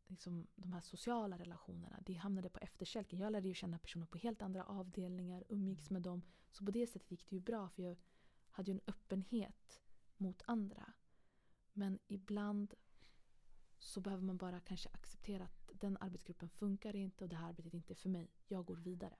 liksom, 0.07 0.47
de 0.55 0.73
här 0.73 0.81
sociala 0.81 1.37
relationerna, 1.37 1.99
det 2.05 2.13
hamnade 2.13 2.49
på 2.49 2.59
efterkälken. 2.59 3.19
Jag 3.19 3.31
lärde 3.31 3.47
ju 3.47 3.53
känna 3.53 3.79
personer 3.79 4.05
på 4.05 4.17
helt 4.17 4.41
andra 4.41 4.63
avdelningar, 4.63 5.43
umgicks 5.49 5.89
med 5.89 6.01
dem. 6.01 6.21
Så 6.51 6.65
på 6.65 6.71
det 6.71 6.87
sättet 6.87 7.11
gick 7.11 7.29
det 7.29 7.35
ju 7.35 7.41
bra 7.41 7.69
för 7.69 7.83
jag 7.83 7.97
hade 8.49 8.71
ju 8.71 8.75
en 8.75 8.81
öppenhet 8.87 9.81
mot 10.17 10.41
andra. 10.45 10.93
Men 11.73 11.99
ibland 12.07 12.73
så 13.79 14.01
behöver 14.01 14.23
man 14.23 14.37
bara 14.37 14.59
kanske 14.59 14.89
acceptera 14.89 15.43
att 15.43 15.71
den 15.73 15.97
arbetsgruppen 15.97 16.49
funkar 16.49 16.95
inte 16.95 17.23
och 17.23 17.29
det 17.29 17.35
här 17.35 17.49
arbetet 17.49 17.73
inte 17.73 17.93
är 17.93 17.95
för 17.95 18.09
mig. 18.09 18.31
Jag 18.47 18.65
går 18.65 18.75
vidare. 18.75 19.15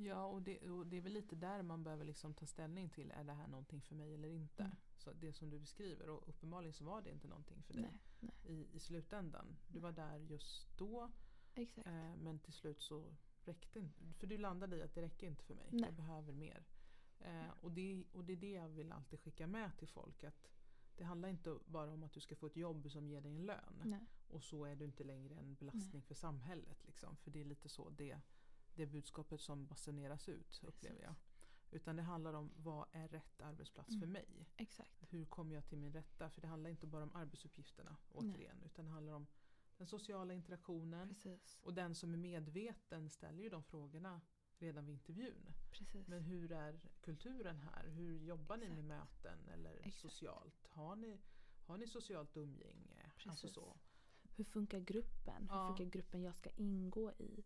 Ja 0.00 0.26
och 0.26 0.42
det, 0.42 0.70
och 0.70 0.86
det 0.86 0.96
är 0.96 1.00
väl 1.00 1.12
lite 1.12 1.36
där 1.36 1.62
man 1.62 1.84
behöver 1.84 2.04
liksom 2.04 2.34
ta 2.34 2.46
ställning 2.46 2.88
till. 2.88 3.10
Är 3.10 3.24
det 3.24 3.32
här 3.32 3.46
någonting 3.46 3.80
för 3.80 3.94
mig 3.94 4.14
eller 4.14 4.28
inte? 4.28 4.62
Mm. 4.62 4.76
Så 4.96 5.12
det 5.12 5.32
som 5.32 5.50
du 5.50 5.58
beskriver 5.58 6.08
och 6.08 6.28
uppenbarligen 6.28 6.72
så 6.72 6.84
var 6.84 7.02
det 7.02 7.10
inte 7.10 7.28
någonting 7.28 7.62
för 7.62 7.74
dig 7.74 7.82
Nej, 7.82 8.00
nej. 8.20 8.34
i, 8.44 8.76
i 8.76 8.80
slutändan. 8.80 9.56
Du 9.68 9.78
var 9.78 9.92
där 9.92 10.18
just 10.18 10.78
då 10.78 11.10
eh, 11.84 12.16
men 12.16 12.38
till 12.38 12.52
slut 12.52 12.82
så 12.82 13.16
räckte 13.44 13.78
inte. 13.78 14.12
För 14.18 14.26
du 14.26 14.38
landade 14.38 14.76
i 14.76 14.82
att 14.82 14.94
det 14.94 15.02
räcker 15.02 15.26
inte 15.26 15.44
för 15.44 15.54
mig. 15.54 15.68
Nej. 15.70 15.80
Jag 15.84 15.94
behöver 15.94 16.32
mer. 16.32 16.64
Eh, 17.20 17.50
och, 17.60 17.72
det, 17.72 18.04
och 18.12 18.24
det 18.24 18.32
är 18.32 18.36
det 18.36 18.52
jag 18.52 18.68
vill 18.68 18.92
alltid 18.92 19.20
skicka 19.20 19.46
med 19.46 19.78
till 19.78 19.88
folk. 19.88 20.24
att 20.24 20.50
Det 20.96 21.04
handlar 21.04 21.28
inte 21.28 21.58
bara 21.66 21.92
om 21.92 22.02
att 22.02 22.12
du 22.12 22.20
ska 22.20 22.36
få 22.36 22.46
ett 22.46 22.56
jobb 22.56 22.90
som 22.90 23.08
ger 23.08 23.20
dig 23.20 23.30
en 23.30 23.46
lön. 23.46 23.82
Nej. 23.84 24.06
Och 24.28 24.42
så 24.42 24.64
är 24.64 24.76
du 24.76 24.84
inte 24.84 25.04
längre 25.04 25.34
en 25.34 25.54
belastning 25.54 26.02
för 26.02 26.14
samhället. 26.14 26.84
Liksom. 26.86 27.16
För 27.16 27.30
det 27.30 27.40
är 27.40 27.44
lite 27.44 27.68
så 27.68 27.90
det, 27.90 28.20
det 28.78 28.86
budskapet 28.86 29.40
som 29.40 29.66
basuneras 29.66 30.28
ut 30.28 30.60
upplever 30.64 31.02
jag. 31.02 31.14
Utan 31.70 31.96
det 31.96 32.02
handlar 32.02 32.32
om 32.34 32.50
vad 32.56 32.86
är 32.92 33.08
rätt 33.08 33.40
arbetsplats 33.42 33.88
för 33.88 34.06
Mm. 34.06 34.12
mig? 34.12 34.48
Exakt. 34.56 35.04
Hur 35.12 35.24
kommer 35.24 35.54
jag 35.54 35.66
till 35.66 35.78
min 35.78 35.92
rätta? 35.92 36.30
För 36.30 36.40
det 36.40 36.46
handlar 36.48 36.70
inte 36.70 36.86
bara 36.86 37.02
om 37.02 37.14
arbetsuppgifterna 37.14 37.96
återigen. 38.12 38.62
Utan 38.64 38.84
det 38.84 38.90
handlar 38.90 39.12
om 39.12 39.26
den 39.76 39.86
sociala 39.86 40.34
interaktionen. 40.34 41.08
Precis. 41.08 41.58
Och 41.62 41.74
den 41.74 41.94
som 41.94 42.12
är 42.12 42.16
medveten 42.18 43.10
ställer 43.10 43.42
ju 43.42 43.48
de 43.48 43.62
frågorna 43.62 44.20
redan 44.58 44.86
vid 44.86 44.92
intervjun. 44.92 45.52
Precis. 45.70 46.08
Men 46.08 46.22
hur 46.22 46.52
är 46.52 46.80
kulturen 47.00 47.58
här? 47.58 47.88
Hur 47.88 48.18
jobbar 48.22 48.56
ni 48.56 48.68
med 48.68 48.78
Exakt. 48.78 48.88
möten 49.24 49.48
eller 49.48 49.76
Exakt. 49.76 49.96
socialt? 49.96 50.66
Har 50.68 50.96
ni, 50.96 51.20
har 51.66 51.76
ni 51.78 51.86
socialt 51.86 52.36
umgänge? 52.36 53.10
Alltså 53.26 53.46
Precis. 53.46 53.54
så. 53.54 53.76
Hur 54.38 54.44
funkar 54.44 54.78
gruppen? 54.78 55.48
Hur 55.50 55.66
funkar 55.66 55.84
gruppen 55.84 56.22
jag 56.22 56.36
ska 56.36 56.50
ingå 56.50 57.12
i? 57.12 57.44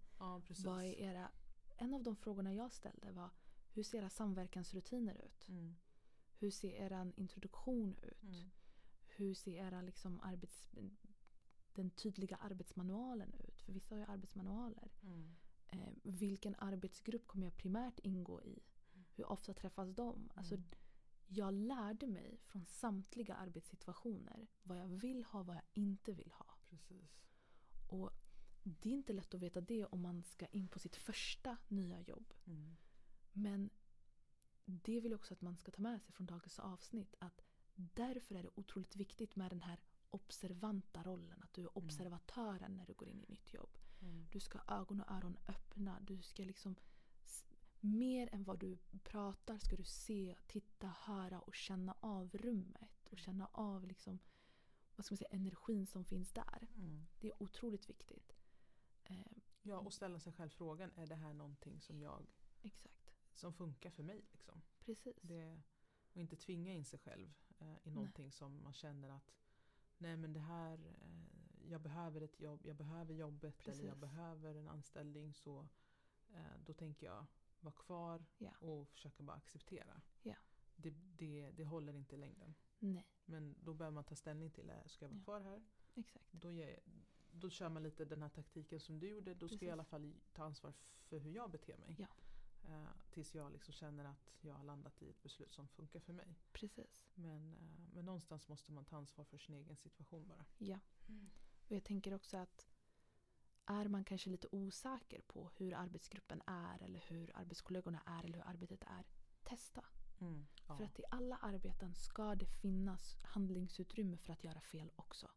Vad 0.68 0.84
är 0.84 0.92
era... 0.92 1.30
En 1.76 1.94
av 1.94 2.02
de 2.02 2.16
frågorna 2.16 2.54
jag 2.54 2.72
ställde 2.72 3.12
var 3.12 3.30
hur 3.72 3.82
ser 3.82 3.98
era 3.98 4.10
samverkansrutiner 4.10 5.14
ut? 5.14 5.48
Mm. 5.48 5.74
Hur 6.38 6.50
ser 6.50 6.72
er 6.72 7.12
introduktion 7.16 7.96
ut? 8.02 8.22
Mm. 8.22 8.50
Hur 9.06 9.34
ser 9.34 9.52
era 9.52 9.82
liksom 9.82 10.20
arbets... 10.20 10.70
den 11.72 11.90
tydliga 11.90 12.36
arbetsmanualen 12.36 13.34
ut? 13.34 13.62
För 13.62 13.72
vissa 13.72 13.94
har 13.94 14.00
ju 14.00 14.06
arbetsmanualer. 14.06 14.92
Mm. 15.02 15.34
Eh, 15.68 15.92
vilken 16.02 16.54
arbetsgrupp 16.58 17.26
kommer 17.26 17.46
jag 17.46 17.56
primärt 17.56 17.98
ingå 17.98 18.42
i? 18.42 18.62
Hur 19.14 19.32
ofta 19.32 19.54
träffas 19.54 19.94
de? 19.94 20.30
Alltså, 20.34 20.54
Mm. 20.54 20.68
Jag 21.34 21.54
lärde 21.54 22.06
mig 22.06 22.40
från 22.46 22.66
samtliga 22.66 23.34
arbetssituationer 23.34 24.46
vad 24.62 24.78
jag 24.78 24.86
vill 24.86 25.24
ha 25.24 25.40
och 25.40 25.46
vad 25.46 25.56
jag 25.56 25.64
inte 25.74 26.12
vill 26.12 26.32
ha. 26.32 26.51
Precis. 26.72 27.24
Och 27.88 28.10
Det 28.62 28.88
är 28.88 28.92
inte 28.92 29.12
lätt 29.12 29.34
att 29.34 29.40
veta 29.40 29.60
det 29.60 29.84
om 29.84 30.00
man 30.00 30.22
ska 30.22 30.46
in 30.46 30.68
på 30.68 30.78
sitt 30.78 30.96
första 30.96 31.56
nya 31.68 32.00
jobb. 32.00 32.34
Mm. 32.46 32.76
Men 33.32 33.70
det 34.64 35.00
vill 35.00 35.10
jag 35.10 35.18
också 35.18 35.34
att 35.34 35.40
man 35.40 35.56
ska 35.56 35.70
ta 35.70 35.82
med 35.82 36.02
sig 36.02 36.12
från 36.12 36.26
dagens 36.26 36.58
avsnitt. 36.58 37.14
Att 37.18 37.42
därför 37.74 38.34
är 38.34 38.42
det 38.42 38.50
otroligt 38.54 38.96
viktigt 38.96 39.36
med 39.36 39.50
den 39.50 39.62
här 39.62 39.80
observanta 40.10 41.02
rollen. 41.02 41.42
Att 41.42 41.52
du 41.54 41.62
är 41.62 41.78
observatören 41.78 42.76
när 42.76 42.86
du 42.86 42.92
går 42.94 43.08
in 43.08 43.24
i 43.24 43.26
nytt 43.28 43.54
jobb. 43.54 43.78
Mm. 44.00 44.26
Du 44.32 44.40
ska 44.40 44.58
ha 44.58 44.80
ögon 44.80 45.00
och 45.00 45.10
öron 45.10 45.38
öppna. 45.48 46.00
Du 46.00 46.22
ska 46.22 46.44
liksom 46.44 46.76
mer 47.80 48.34
än 48.34 48.44
vad 48.44 48.58
du 48.58 48.78
pratar 49.02 49.58
ska 49.58 49.76
du 49.76 49.84
se, 49.84 50.36
titta, 50.46 50.86
höra 50.86 51.40
och 51.40 51.54
känna 51.54 51.96
av 52.00 52.30
rummet. 52.34 53.08
Och 53.10 53.18
känna 53.18 53.48
av 53.52 53.86
liksom, 53.86 54.18
vad 55.02 55.06
ska 55.06 55.12
man 55.12 55.18
säga, 55.18 55.28
energin 55.40 55.86
som 55.86 56.04
finns 56.04 56.32
där. 56.32 56.68
Mm. 56.76 57.06
Det 57.20 57.28
är 57.28 57.42
otroligt 57.42 57.88
viktigt. 57.90 58.32
Eh, 59.04 59.16
Ja, 59.64 59.78
och 59.78 59.92
ställa 59.92 60.20
sig 60.20 60.32
själv 60.32 60.48
frågan, 60.50 60.90
är 60.96 61.06
det 61.06 61.14
här 61.14 61.32
någonting 61.34 61.80
som 61.80 62.00
jag 62.00 62.26
exakt. 62.62 63.12
som 63.34 63.52
funkar 63.52 63.90
för 63.90 64.02
mig? 64.02 64.24
Liksom? 64.32 64.62
Precis. 64.80 65.18
Det, 65.22 65.62
och 66.12 66.20
inte 66.20 66.36
tvinga 66.36 66.72
in 66.72 66.84
sig 66.84 66.98
själv 66.98 67.34
eh, 67.58 67.76
i 67.84 67.90
någonting 67.90 68.32
som 68.32 68.62
man 68.62 68.72
känner 68.72 69.08
att 69.08 69.32
Nej 69.98 70.16
men 70.16 70.32
det 70.32 70.40
här, 70.40 70.78
eh, 71.00 71.70
jag 71.70 71.80
behöver 71.80 72.20
ett 72.20 72.40
jobb, 72.40 72.60
jag 72.66 72.76
behöver 72.76 73.14
jobbet 73.14 73.68
eller 73.68 73.84
jag 73.84 73.94
Precis. 73.94 74.00
behöver 74.00 74.54
en 74.54 74.68
anställning 74.68 75.34
så 75.34 75.68
eh, 76.34 76.58
då 76.66 76.72
tänker 76.74 77.06
jag 77.06 77.26
vara 77.60 77.74
kvar 77.74 78.24
Ja. 78.38 78.50
och 78.60 78.88
försöka 78.88 79.22
bara 79.22 79.36
acceptera. 79.36 80.00
Ja. 80.22 80.36
Det, 80.76 80.90
det, 80.90 81.50
det 81.50 81.64
håller 81.64 81.92
inte 81.94 82.14
i 82.14 82.18
längden. 82.18 82.54
Nej, 82.78 83.06
Men 83.24 83.54
då 83.60 83.74
behöver 83.74 83.94
man 83.94 84.04
ta 84.04 84.14
ställning 84.14 84.50
till, 84.50 84.70
eh, 84.70 84.86
ska 84.86 85.04
jag 85.04 85.10
vara 85.10 85.18
Ja. 85.18 85.24
kvar 85.24 85.40
här? 85.40 85.62
exakt. 85.94 86.32
Då, 86.32 86.50
ger, 86.52 86.80
då 87.32 87.50
kör 87.50 87.68
man 87.68 87.82
lite 87.82 88.04
den 88.04 88.22
här 88.22 88.28
taktiken 88.28 88.80
som 88.80 88.98
du 89.00 89.08
gjorde. 89.08 89.34
Då 89.34 89.48
ska 89.48 89.54
jag 89.54 89.56
i 89.56 89.58
Precis. 89.58 89.72
alla 89.72 89.84
fall 89.84 90.14
ta 90.32 90.44
ansvar 90.44 90.72
för 91.04 91.18
hur 91.18 91.30
jag 91.30 91.50
beter 91.50 91.76
mig. 91.76 91.96
Ja. 91.98 92.06
Eh, 92.68 92.86
tills 93.10 93.34
jag 93.34 93.52
liksom 93.52 93.74
känner 93.74 94.04
att 94.04 94.32
jag 94.40 94.54
har 94.54 94.64
landat 94.64 95.02
i 95.02 95.10
ett 95.10 95.22
beslut 95.22 95.52
som 95.54 95.68
funkar 95.68 96.00
för 96.00 96.12
mig. 96.12 96.34
Precis. 96.52 97.06
Men, 97.14 97.54
eh, 97.54 97.94
men 97.94 98.04
någonstans 98.04 98.48
måste 98.48 98.72
man 98.72 98.84
ta 98.84 98.96
ansvar 98.96 99.24
för 99.24 99.38
sin 99.38 99.54
egen 99.54 99.76
situation 99.76 100.28
bara. 100.28 100.44
Ja. 100.58 100.78
Och 101.68 101.76
jag 101.76 101.84
tänker 101.84 102.14
också 102.14 102.36
att 102.36 102.66
är 103.66 103.88
man 103.88 104.04
kanske 104.04 104.30
lite 104.30 104.48
osäker 104.52 105.20
på 105.20 105.50
hur 105.56 105.74
arbetsgruppen 105.74 106.42
är 106.46 106.82
eller 106.82 107.00
hur 107.00 107.36
arbetskollegorna 107.36 108.02
är 108.06 108.24
eller 108.24 108.38
hur 108.38 108.46
arbetet 108.48 108.82
är, 108.82 109.04
testa. 109.42 109.84
Ja. 110.68 110.76
För 110.76 110.84
att 110.84 111.00
i 111.00 111.02
alla 111.10 111.36
arbeten 111.36 111.94
ska 111.94 112.34
det 112.34 112.46
finnas 112.46 113.18
handlingsutrymme 113.22 114.16
för 114.16 114.32
att 114.32 114.44
göra 114.44 114.60
fel 114.60 114.90
också. 114.96 115.28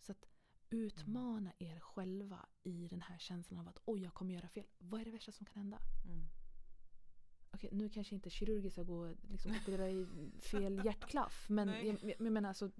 Så 0.00 0.12
att 0.12 0.26
utmana 0.70 1.52
er 1.58 1.80
själva 1.80 2.48
i 2.62 2.88
den 2.88 3.02
här 3.02 3.18
känslan 3.18 3.60
av 3.60 3.68
att 3.68 3.78
oj, 3.84 4.02
jag 4.02 4.14
kommer 4.14 4.34
göra 4.34 4.48
fel. 4.48 4.66
Vad 4.78 5.00
är 5.00 5.04
det 5.04 5.10
värsta 5.10 5.32
som 5.32 5.46
kan 5.46 5.56
hända? 5.56 5.78
Mm. 6.04 6.26
Okej, 7.50 7.70
nu 7.72 7.88
kanske 7.88 8.14
inte 8.14 8.30
kirurgiskt 8.30 8.74
ska 8.74 8.82
gå 8.82 8.98
och 8.98 9.16
liksom 9.30 9.52
operera 9.62 9.90
i 9.90 10.06
fel 10.40 10.84
hjärtklaff. 10.84 11.46
Men 11.48 11.68
Nej. 11.68 11.86
jag, 11.86 12.14
jag 12.18 12.32
menar 12.32 12.48
alltså, 12.48 12.70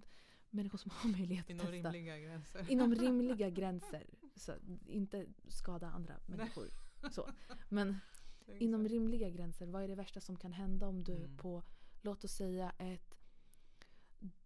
människor 0.51 0.79
som 0.79 0.91
har 0.91 1.11
möjlighet 1.11 1.51
Inom 1.51 1.66
att 1.66 1.72
testa. 1.72 1.93
rimliga 1.93 2.18
gränser. 2.18 2.70
Inom 2.70 2.95
rimliga 3.05 3.51
gränser. 3.51 4.07
Så 4.37 4.53
inte 4.87 5.27
skada 5.49 5.87
andra 5.87 6.20
människor. 6.27 6.70
Så. 7.11 7.31
Men 7.68 8.01
inom 8.47 8.89
rimliga 8.89 9.29
gränser, 9.31 9.67
vad 9.67 9.83
är 9.83 9.89
det 9.89 9.95
värsta 9.95 10.21
som 10.21 10.37
kan 10.37 10.53
hända 10.53 10.87
om 10.87 11.05
du 11.05 11.17
Mm. 11.17 11.37
på, 11.37 11.63
låt 12.03 12.25
oss 12.25 12.33
säga 12.33 12.73
ett 12.79 13.15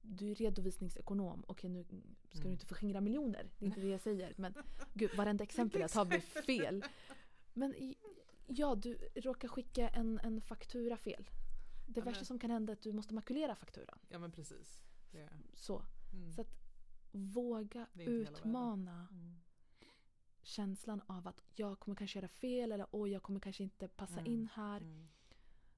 du 0.03 0.31
är 0.31 0.35
redovisningsekonom. 0.35 1.45
Okej 1.49 1.71
nu 1.71 1.85
ska 1.85 1.95
du 2.33 2.39
Mm. 2.41 2.53
inte 2.53 2.67
förskingra 2.67 3.01
miljoner. 3.01 3.51
Det 3.59 3.65
är 3.65 3.67
inte 3.67 3.81
det 3.81 3.89
jag 3.89 4.01
säger. 4.01 4.35
Men 4.37 4.55
gud, 4.95 5.11
varenda 5.17 5.45
exempel 5.45 5.81
jag 5.81 5.91
tar 5.91 6.05
blir 6.05 6.21
fel. 6.21 6.85
Men 7.55 7.95
ja, 8.47 8.75
du 8.75 8.95
råkar 9.15 9.49
skicka 9.49 9.89
en, 9.89 10.19
en 10.23 10.41
faktura 10.41 10.97
fel. 10.97 11.29
Det 11.87 12.01
Ja, 12.01 12.05
värsta 12.05 12.21
men- 12.21 12.27
som 12.27 12.39
kan 12.39 12.51
hända 12.51 12.73
är 12.73 12.77
att 12.77 12.83
du 12.83 12.93
måste 12.93 13.15
makulera 13.15 13.55
fakturan. 13.55 13.99
Ja 14.09 14.19
men 14.19 14.33
precis. 14.33 14.81
Det, 15.11 15.29
Så, 15.55 15.83
mm. 16.13 16.33
så 16.33 16.41
att 16.41 16.59
våga 17.13 17.87
utmana 17.95 19.07
Mm. 19.11 19.35
Känslan 20.49 21.01
av 21.07 21.29
att 21.29 21.43
jag 21.55 21.79
kommer 21.81 21.97
kanske 21.97 22.19
göra 22.19 22.29
fel 22.29 22.73
eller 22.73 22.87
oj, 22.91 23.11
jag 23.11 23.23
kommer 23.23 23.41
kanske 23.41 23.63
inte 23.63 23.89
passa 23.89 24.21
Mm. 24.21 24.33
in 24.33 24.49
här. 24.55 24.81
Mm. 24.81 25.09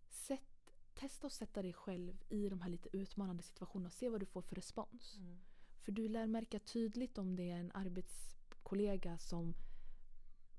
Sätt, 0.09 0.75
testa 0.95 1.27
att 1.27 1.33
sätta 1.33 1.63
dig 1.63 1.73
själv 1.73 2.23
i 2.29 2.49
de 2.49 2.61
här 2.61 2.69
lite 2.71 2.97
utmanande 2.97 3.43
situationerna 3.43 3.87
och 3.87 3.93
se 3.93 4.09
vad 4.09 4.21
du 4.21 4.27
får 4.27 4.43
för 4.43 4.57
respons. 4.57 5.17
Mm. 5.19 5.39
För 5.81 5.93
du 5.93 6.09
lär 6.09 6.27
märka 6.27 6.59
tydligt 6.59 7.19
om 7.19 7.37
det 7.37 7.51
är 7.51 7.57
en 7.57 7.73
arbetskollega 7.75 9.19
som 9.19 9.55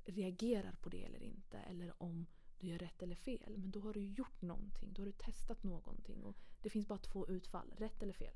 reagerar 0.05 0.75
på 0.81 0.89
det 0.89 1.03
eller 1.03 1.23
inte. 1.23 1.57
Eller 1.57 2.03
om 2.03 2.25
du 2.59 2.67
gör 2.67 2.77
rätt 2.77 3.01
eller 3.03 3.15
fel. 3.15 3.57
Men 3.57 3.71
då 3.71 3.79
har 3.79 3.93
du 3.93 4.01
gjort 4.05 4.41
någonting. 4.41 4.93
Då 4.93 5.01
har 5.01 5.05
du 5.05 5.11
testat 5.11 5.63
någonting. 5.63 6.23
Och 6.23 6.35
det 6.61 6.69
finns 6.69 6.87
bara 6.87 6.99
två 6.99 7.27
utfall. 7.27 7.73
Rätt 7.77 8.03
eller 8.03 8.13
fel. 8.13 8.33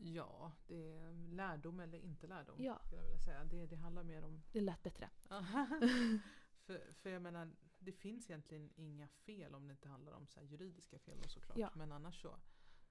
Ja, 0.00 0.52
det 0.66 0.92
är 0.92 1.12
lärdom 1.34 1.80
eller 1.80 1.98
inte 1.98 2.26
lärdom. 2.26 2.56
Ja. 2.62 2.78
Skulle 2.84 3.00
jag 3.02 3.06
vilja 3.08 3.20
säga. 3.20 3.44
Det, 3.44 3.66
det 3.66 3.76
handlar 3.76 4.02
mer 4.02 4.24
om... 4.24 4.42
Det 4.52 4.60
lät 4.60 4.82
bättre. 4.82 5.10
för, 6.66 6.92
för 6.92 7.10
jag 7.10 7.22
menar, 7.22 7.50
det 7.78 7.92
finns 7.92 8.30
egentligen 8.30 8.70
inga 8.76 9.08
fel 9.08 9.54
om 9.54 9.66
det 9.66 9.72
inte 9.72 9.88
handlar 9.88 10.12
om 10.12 10.26
så 10.26 10.42
juridiska 10.42 10.98
fel 10.98 11.18
och 11.24 11.30
såklart. 11.30 11.58
Ja. 11.58 11.70
Men 11.74 11.92
annars 11.92 12.22
så, 12.22 12.36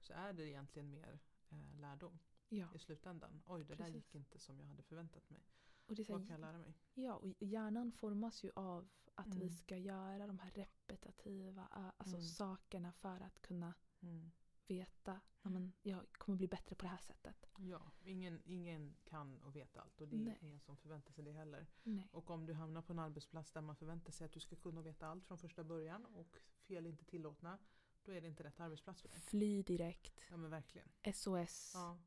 så 0.00 0.12
är 0.12 0.32
det 0.32 0.48
egentligen 0.48 0.90
mer 0.90 1.18
eh, 1.50 1.80
lärdom 1.80 2.18
Ja. 2.48 2.66
i 2.74 2.78
slutändan. 2.78 3.42
Oj, 3.46 3.64
det 3.64 3.74
där 3.74 3.76
Precis. 3.76 3.94
gick 3.94 4.14
inte 4.14 4.38
som 4.38 4.60
jag 4.60 4.66
hade 4.66 4.82
förväntat 4.82 5.30
mig. 5.30 5.42
Och 5.86 5.94
det 5.94 6.08
är 6.08 6.12
Vad 6.12 6.26
kan 6.26 6.32
jag 6.32 6.40
lära 6.40 6.58
mig? 6.58 6.74
Ja, 6.94 7.14
och 7.14 7.34
hjärnan 7.38 7.92
formas 7.92 8.44
ju 8.44 8.50
av 8.54 8.88
att 9.14 9.26
Mm. 9.26 9.38
vi 9.38 9.50
ska 9.50 9.76
göra 9.76 10.26
de 10.26 10.38
här 10.38 10.50
repetitiva 10.50 11.66
alltså 11.96 12.16
Mm. 12.16 12.28
sakerna 12.28 12.92
för 12.92 13.20
att 13.20 13.42
kunna 13.42 13.74
Mm. 14.00 14.30
Veta 14.70 15.20
att 15.42 15.52
jag 15.82 16.12
kommer 16.12 16.36
bli 16.38 16.48
bättre 16.48 16.76
på 16.76 16.82
det 16.82 16.88
här 16.88 16.98
sättet. 16.98 17.50
Ja, 17.58 17.90
ingen, 18.04 18.42
ingen 18.44 18.96
kan 19.04 19.42
och 19.42 19.56
vet 19.56 19.76
allt 19.76 20.00
och 20.00 20.08
det 20.08 20.16
är 20.16 20.20
Nej. 20.20 20.38
ingen 20.40 20.60
som 20.60 20.76
förväntar 20.76 21.12
sig 21.12 21.24
det 21.24 21.32
heller. 21.32 21.66
Nej. 21.82 22.08
Och 22.12 22.30
om 22.30 22.46
du 22.46 22.52
hamnar 22.52 22.82
på 22.82 22.92
en 22.92 22.98
arbetsplats 22.98 23.52
där 23.52 23.60
man 23.60 23.76
förväntar 23.76 24.12
sig 24.12 24.24
att 24.24 24.32
du 24.32 24.40
ska 24.40 24.56
kunna 24.56 24.82
veta 24.82 25.06
allt 25.06 25.24
från 25.26 25.38
första 25.38 25.64
början 25.64 26.04
och 26.06 26.36
fel 26.60 26.86
är 26.86 26.90
inte 26.90 27.04
tillåtna, 27.04 27.58
då 28.04 28.12
är 28.12 28.20
det 28.20 28.28
inte 28.28 28.44
rätt 28.44 28.60
arbetsplats 28.60 29.02
för 29.02 29.08
dig. 29.08 29.20
Fly 29.20 29.62
direkt. 29.62 30.22
Ja 30.30 30.36
men 30.36 30.50
verkligen. 30.50 30.88
SOS. 31.14 31.72
Ja. 31.74 31.98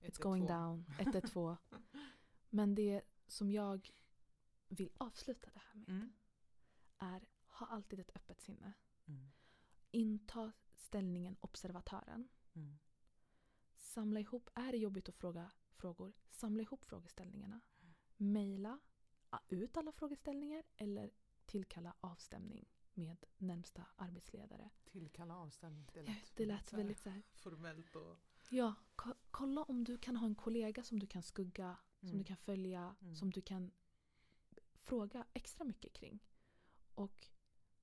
It's 0.00 0.22
going 0.22 0.44
112. 0.44 0.46
down. 0.46 0.84
112. 0.98 1.56
Men 2.50 2.74
det 2.74 3.02
som 3.26 3.50
jag 3.50 3.90
vill 4.68 4.90
avsluta 4.98 5.50
det 5.50 5.58
här 5.60 5.74
med 5.74 5.88
Mm. 5.88 6.12
är 6.98 7.28
ha 7.46 7.66
alltid 7.66 8.00
ett 8.00 8.16
öppet 8.16 8.40
sinne. 8.40 8.72
Mm. 9.06 9.32
Inta 9.92 10.52
ställningen 10.74 11.36
observatören. 11.40 12.28
Mm. 12.54 12.78
Samla 13.76 14.20
ihop, 14.20 14.50
är 14.54 14.72
det 14.72 14.78
jobbigt 14.78 15.08
att 15.08 15.14
fråga 15.16 15.50
frågor, 15.74 16.12
samla 16.30 16.62
ihop 16.62 16.84
frågeställningarna. 16.84 17.60
Maila 18.16 18.78
a- 19.30 19.40
ut 19.48 19.76
alla 19.76 19.92
frågeställningar 19.92 20.64
eller 20.76 21.10
tillkalla 21.46 21.96
avstämning 22.00 22.68
med 22.94 23.24
närmsta 23.38 23.84
arbetsledare. 23.96 24.70
Tillkalla 24.84 25.36
avstämning. 25.36 25.90
Det 25.94 26.00
Ja, 26.00 26.06
lät, 26.06 26.32
Det 26.36 26.46
lät 26.46 26.68
så 26.68 26.76
väldigt 26.76 26.98
så 27.00 27.10
här. 27.10 27.22
formellt 27.32 27.96
och... 27.96 28.18
Ja, 28.50 28.74
ko- 28.96 29.14
kolla 29.30 29.62
om 29.62 29.84
du 29.84 29.98
kan 29.98 30.16
ha 30.16 30.26
en 30.26 30.34
kollega 30.34 30.84
som 30.84 30.98
du 30.98 31.06
kan 31.06 31.22
skugga, 31.22 31.76
som 32.00 32.08
Mm. 32.08 32.18
du 32.18 32.24
kan 32.24 32.36
följa, 32.36 32.96
Mm. 33.00 33.16
som 33.16 33.30
du 33.30 33.40
kan 33.40 33.70
fråga 34.74 35.26
extra 35.32 35.64
mycket 35.64 35.92
kring. 35.92 36.18
Och 36.94 37.28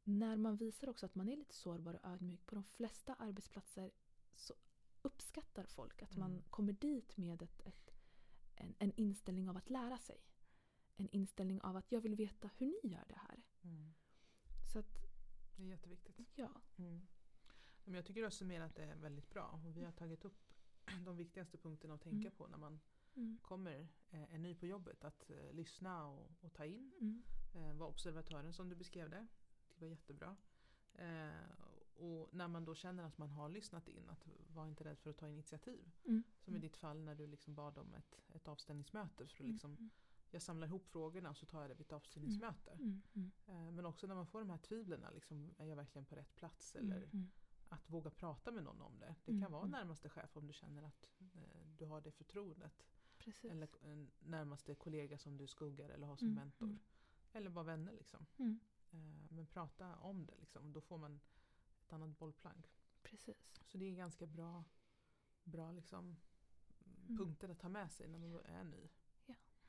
när 0.10 0.38
man 0.38 0.55
visar 0.57 0.89
också 0.89 1.05
att 1.05 1.16
man 1.16 1.30
är 1.30 1.36
lite 1.38 1.55
sårbar 1.55 1.93
och 1.93 2.05
ödmjuk 2.10 2.45
på 2.45 2.55
de 2.55 2.64
flesta 2.64 3.14
arbetsplatser 3.14 3.91
så 4.36 4.53
uppskattar 5.01 5.66
folk 5.66 6.01
att 6.01 6.16
man 6.18 6.32
Mm. 6.32 6.43
kommer 6.49 6.74
dit 6.74 7.18
med 7.18 7.41
ett, 7.41 7.62
ett, 7.66 7.91
en, 8.55 8.76
en 8.80 8.91
inställning 8.95 9.49
av 9.49 9.57
att 9.57 9.70
lära 9.70 9.97
sig. 9.97 10.18
En 10.95 11.10
inställning 11.10 11.62
av 11.62 11.76
att 11.76 11.91
jag 11.91 12.01
vill 12.01 12.16
veta 12.16 12.49
hur 12.57 12.80
ni 12.84 12.89
gör 12.93 13.05
det 13.07 13.20
här. 13.28 13.43
Mm. 13.64 13.93
Så 14.74 14.80
att, 14.80 15.05
Det 15.57 15.64
är 15.64 15.68
jätteviktigt. 15.68 16.20
ja. 16.36 16.49
Mm. 16.78 17.07
Men 17.84 17.93
jag 17.93 18.05
tycker 18.05 18.22
du 18.22 18.26
har 18.26 18.32
summerat 18.32 18.76
det 18.76 18.95
väldigt 18.95 19.30
bra 19.30 19.62
och 19.66 19.78
vi 19.78 19.84
har 19.84 19.91
tagit 19.91 20.26
upp 20.26 20.53
de 21.05 21.16
viktigaste 21.18 21.57
punkterna 21.57 21.93
att 21.93 22.01
tänka 22.01 22.28
Mm. 22.28 22.32
på 22.38 22.47
när 22.47 22.57
man 22.57 22.80
Mm. 23.16 23.38
kommer 23.41 23.88
eh, 24.10 24.34
är 24.34 24.38
ny 24.38 24.55
på 24.55 24.66
jobbet. 24.66 25.03
Att 25.03 25.30
eh, 25.30 25.53
lyssna 25.53 26.07
och, 26.07 26.32
och 26.41 26.53
ta 26.53 26.66
in. 26.66 26.91
Mm. 27.01 27.24
Eh, 27.55 27.74
vara 27.74 27.89
observatören 27.89 28.53
som 28.53 28.70
du 28.70 28.76
beskrev 28.76 29.10
det. 29.10 29.28
Det 29.80 29.86
var 29.86 29.89
jättebra. 29.91 30.36
Eh, 30.93 31.51
och 31.95 32.30
när 32.34 32.47
man 32.47 32.65
då 32.65 32.75
känner 32.75 33.03
att 33.03 33.17
man 33.17 33.30
har 33.30 33.49
lyssnat 33.49 33.88
in, 33.88 34.09
att 34.09 34.27
vara 34.53 34.67
inte 34.67 34.84
rädd 34.84 34.99
för 34.99 35.09
att 35.09 35.17
ta 35.17 35.30
initiativ. 35.30 35.91
Mm. 36.05 36.23
Som 36.39 36.55
i 36.55 36.59
ditt 36.59 36.77
fall 36.77 36.99
när 37.03 37.15
du 37.15 37.27
liksom 37.27 37.55
bad 37.55 37.77
om 37.77 37.93
ett, 37.93 38.19
ett 38.34 38.47
avstämningsmöte. 38.47 39.15
För 39.27 39.34
att 39.34 39.39
Mm. 39.39 39.51
liksom, 39.51 39.89
jag 40.32 40.41
samlar 40.41 40.67
ihop 40.67 40.88
frågorna 40.88 41.30
och 41.30 41.38
så 41.38 41.45
tar 41.45 41.61
jag 41.61 41.69
det 41.69 41.73
vid 41.75 41.86
ett 41.86 41.93
avstämningsmöte. 41.93 42.71
Mm. 42.71 43.01
Mm. 43.13 43.32
Eh, 43.47 43.71
men 43.71 43.86
också 43.86 44.07
när 44.07 44.15
man 44.15 44.27
får 44.27 44.39
de 44.39 44.49
här 44.49 44.57
tvivlen, 44.57 45.03
liksom, 45.13 45.53
är 45.57 45.65
jag 45.65 45.75
verkligen 45.75 46.05
på 46.05 46.15
rätt 46.15 46.36
plats? 46.36 46.75
Mm. 46.75 46.91
Eller 46.91 47.03
Mm. 47.03 47.30
att 47.69 47.89
våga 47.89 48.09
prata 48.09 48.51
med 48.51 48.63
någon 48.63 48.82
om 48.82 48.99
det. 48.99 49.15
Det 49.25 49.32
Mm, 49.32 49.43
kan 49.43 49.51
vara 49.51 49.61
mm. 49.61 49.71
närmaste 49.71 50.09
chef 50.09 50.38
om 50.38 50.47
du 50.47 50.53
känner 50.53 50.84
att 50.84 51.09
eh, 51.34 51.65
du 51.77 51.86
har 51.86 52.01
det 52.01 52.11
förtroendet. 52.11 52.86
Precis. 53.17 53.51
Eller 53.51 53.69
en 53.82 54.11
närmaste 54.19 54.75
kollega 54.75 55.17
som 55.17 55.38
du 55.38 55.47
skuggar 55.47 55.89
eller 55.89 56.07
har 56.07 56.15
som 56.15 56.27
Mm, 56.27 56.36
mentor. 56.39 56.65
mm. 56.65 56.80
Eller 57.34 57.49
bara 57.49 57.63
vänner 57.65 57.91
liksom. 57.93 58.25
Mm. 58.91 59.11
Eh, 59.23 59.31
men 59.31 59.45
prata 59.47 59.95
om 59.95 60.25
det 60.25 60.35
liksom. 60.39 60.73
Då 60.73 60.81
får 60.81 60.97
man 60.97 61.19
ett 61.81 61.93
annat 61.93 62.17
bollplank. 62.17 62.71
Precis. 63.03 63.51
Så 63.65 63.77
det 63.77 63.85
är 63.85 63.95
ganska 63.95 64.25
bra, 64.25 64.63
bra 65.43 65.71
liksom, 65.71 66.15
Mm. 66.85 67.17
punkter 67.17 67.49
att 67.49 67.59
ta 67.59 67.69
med 67.69 67.91
sig 67.91 68.07
när 68.07 68.17
man 68.19 68.39
är 68.45 68.63
ny. 68.63 68.89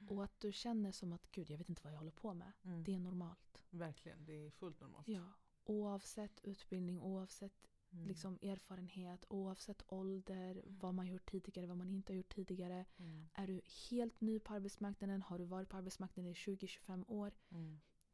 Och 0.08 0.24
att 0.24 0.40
du 0.40 0.52
känner 0.52 0.92
som 0.92 1.12
att 1.12 1.30
gud, 1.32 1.50
jag 1.50 1.58
vet 1.58 1.68
inte 1.68 1.82
vad 1.82 1.92
jag 1.92 1.98
håller 1.98 2.10
på 2.12 2.34
med. 2.34 2.52
Mm. 2.62 2.84
Det 2.84 2.94
är 2.94 2.98
normalt. 3.00 3.64
Verkligen, 3.70 4.24
det 4.24 4.32
är 4.46 4.50
fullt 4.50 4.80
normalt. 4.80 5.08
Ja. 5.08 5.32
Oavsett 5.64 6.40
utbildning, 6.44 7.00
oavsett 7.02 7.66
Mm. 7.92 8.06
liksom, 8.06 8.38
erfarenhet, 8.42 9.24
oavsett 9.28 9.82
ålder, 9.86 10.62
vad 10.66 10.94
man 10.94 11.06
gjort 11.06 11.30
tidigare, 11.30 11.66
vad 11.66 11.76
man 11.76 11.90
inte 11.90 12.12
har 12.12 12.16
gjort 12.16 12.34
tidigare. 12.34 12.84
Mm. 12.96 13.28
Är 13.34 13.46
du 13.46 13.60
helt 13.90 14.20
ny 14.20 14.38
på 14.40 14.54
arbetsmarknaden, 14.54 15.22
har 15.22 15.38
du 15.38 15.44
varit 15.44 15.68
på 15.68 15.76
arbetsmarknaden 15.76 16.30
i 16.30 16.34
20-25 16.34 17.04
år. 17.08 17.32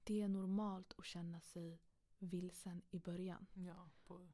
Det 0.07 0.23
är 0.23 0.29
normalt 0.29 0.95
att 0.99 1.05
känna 1.05 1.41
sig 1.41 1.81
vilsen 2.19 2.83
i 2.91 2.99
början. 2.99 3.47
Ja, 3.55 3.91
på, 4.05 4.29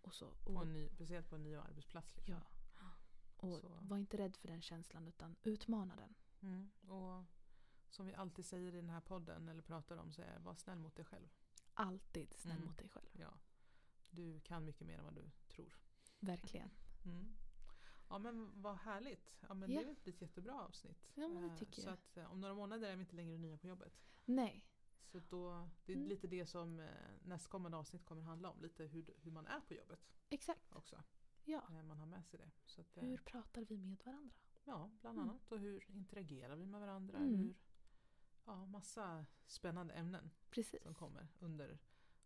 Och 0.00 0.14
så. 0.14 0.30
på 0.44 0.52
Och, 0.54 0.62
en 0.62 0.72
ny, 0.72 0.88
speciellt 0.88 1.28
på 1.28 1.34
en 1.36 1.42
ny 1.42 1.54
arbetsplats. 1.54 2.16
Liksom. 2.16 2.34
ja. 2.78 2.90
och 3.36 3.58
Så. 3.60 3.68
var 3.82 3.98
inte 3.98 4.16
rädd 4.18 4.36
för 4.36 4.48
den 4.48 4.62
känslan 4.62 5.08
utan 5.08 5.36
utmana 5.42 5.96
den. 5.96 6.14
Mm. 6.40 6.70
Och 6.90 7.24
som 7.88 8.06
vi 8.06 8.14
alltid 8.14 8.44
säger 8.46 8.74
i 8.74 8.76
den 8.76 8.90
här 8.90 9.00
podden 9.00 9.48
eller 9.48 9.62
pratar 9.62 9.96
om 9.96 10.12
så 10.12 10.22
är 10.22 10.38
var 10.38 10.54
snäll 10.54 10.78
mot 10.78 10.96
dig 10.96 11.04
själv. 11.04 11.28
Alltid 11.74 12.34
snäll 12.34 12.56
Mm. 12.56 12.68
mot 12.68 12.78
dig 12.78 12.88
själv. 12.88 13.08
Ja. 13.12 13.34
Du 14.10 14.40
kan 14.40 14.64
mycket 14.64 14.86
mer 14.86 14.98
än 14.98 15.04
vad 15.04 15.14
du 15.14 15.30
tror. 15.48 15.76
Verkligen. 16.20 16.70
Mm. 17.04 17.34
Ja 18.08 18.18
men 18.18 18.62
vad 18.62 18.76
härligt. 18.76 19.32
Ja, 19.40 19.54
men 19.54 19.70
Ja. 19.72 19.80
Det 19.80 19.86
är 19.86 20.12
ett 20.14 20.20
jättebra 20.22 20.60
avsnitt. 20.62 21.08
Ja, 21.14 21.28
men 21.28 21.42
det 21.42 21.48
Eh, 21.48 21.56
tycker 21.56 21.80
så 21.82 21.88
jag. 21.88 21.94
att 21.94 22.16
eh, 22.16 22.32
om 22.32 22.40
några 22.40 22.54
månader 22.54 22.88
är 22.88 22.96
vi 22.96 23.00
inte 23.00 23.16
längre 23.16 23.38
nya 23.38 23.58
på 23.58 23.66
jobbet. 23.66 23.92
Nej. 24.24 24.64
Så 25.04 25.20
då, 25.28 25.68
det 25.84 25.92
är 25.92 25.96
Mm. 25.96 26.08
lite 26.08 26.26
det 26.26 26.46
som 26.46 26.80
eh, 26.80 26.88
nästkommande 27.24 27.76
avsnitt 27.76 28.04
kommer 28.04 28.22
handla 28.22 28.50
om. 28.50 28.62
Lite 28.62 28.84
hur, 28.84 29.14
hur 29.18 29.30
man 29.30 29.46
är 29.46 29.60
på 29.60 29.74
jobbet 29.74 30.00
Exakt. 30.28 30.74
också. 30.76 31.02
Ja. 31.44 31.62
Eh, 31.70 31.82
Man 31.82 31.98
har 31.98 32.06
med 32.06 32.26
sig 32.26 32.38
det. 32.38 32.50
Så 32.66 32.80
att, 32.80 32.96
eh, 32.96 33.02
Hur 33.04 33.16
pratar 33.18 33.62
vi 33.64 33.84
med 33.84 33.98
varandra? 34.04 34.30
Ja, 34.64 34.90
bland 35.00 35.18
Mm. 35.18 35.30
annat. 35.30 35.52
Och 35.52 35.58
hur 35.58 35.90
interagerar 35.90 36.56
vi 36.56 36.66
med 36.66 36.80
varandra? 36.80 37.18
Mm. 37.18 37.36
Hur, 37.36 37.54
ja, 38.44 38.66
massa 38.66 39.26
spännande 39.46 39.94
ämnen 39.94 40.30
Precis. 40.50 40.82
som 40.82 40.94
kommer 40.94 41.28
under 41.38 41.78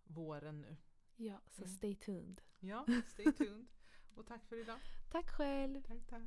våren 0.04 0.60
nu. 0.60 0.76
Ja, 1.16 1.40
så 1.50 1.62
Mm. 1.62 1.74
stay 1.76 1.94
tuned. 1.94 2.40
Ja, 2.58 2.86
stay 3.06 3.32
tuned. 3.32 3.66
Och 4.16 4.26
tack 4.26 4.44
för 4.44 4.56
idag. 4.56 4.78
Tack 5.10 5.30
själv. 5.30 5.82
Tack, 5.82 6.06
tack. 6.06 6.22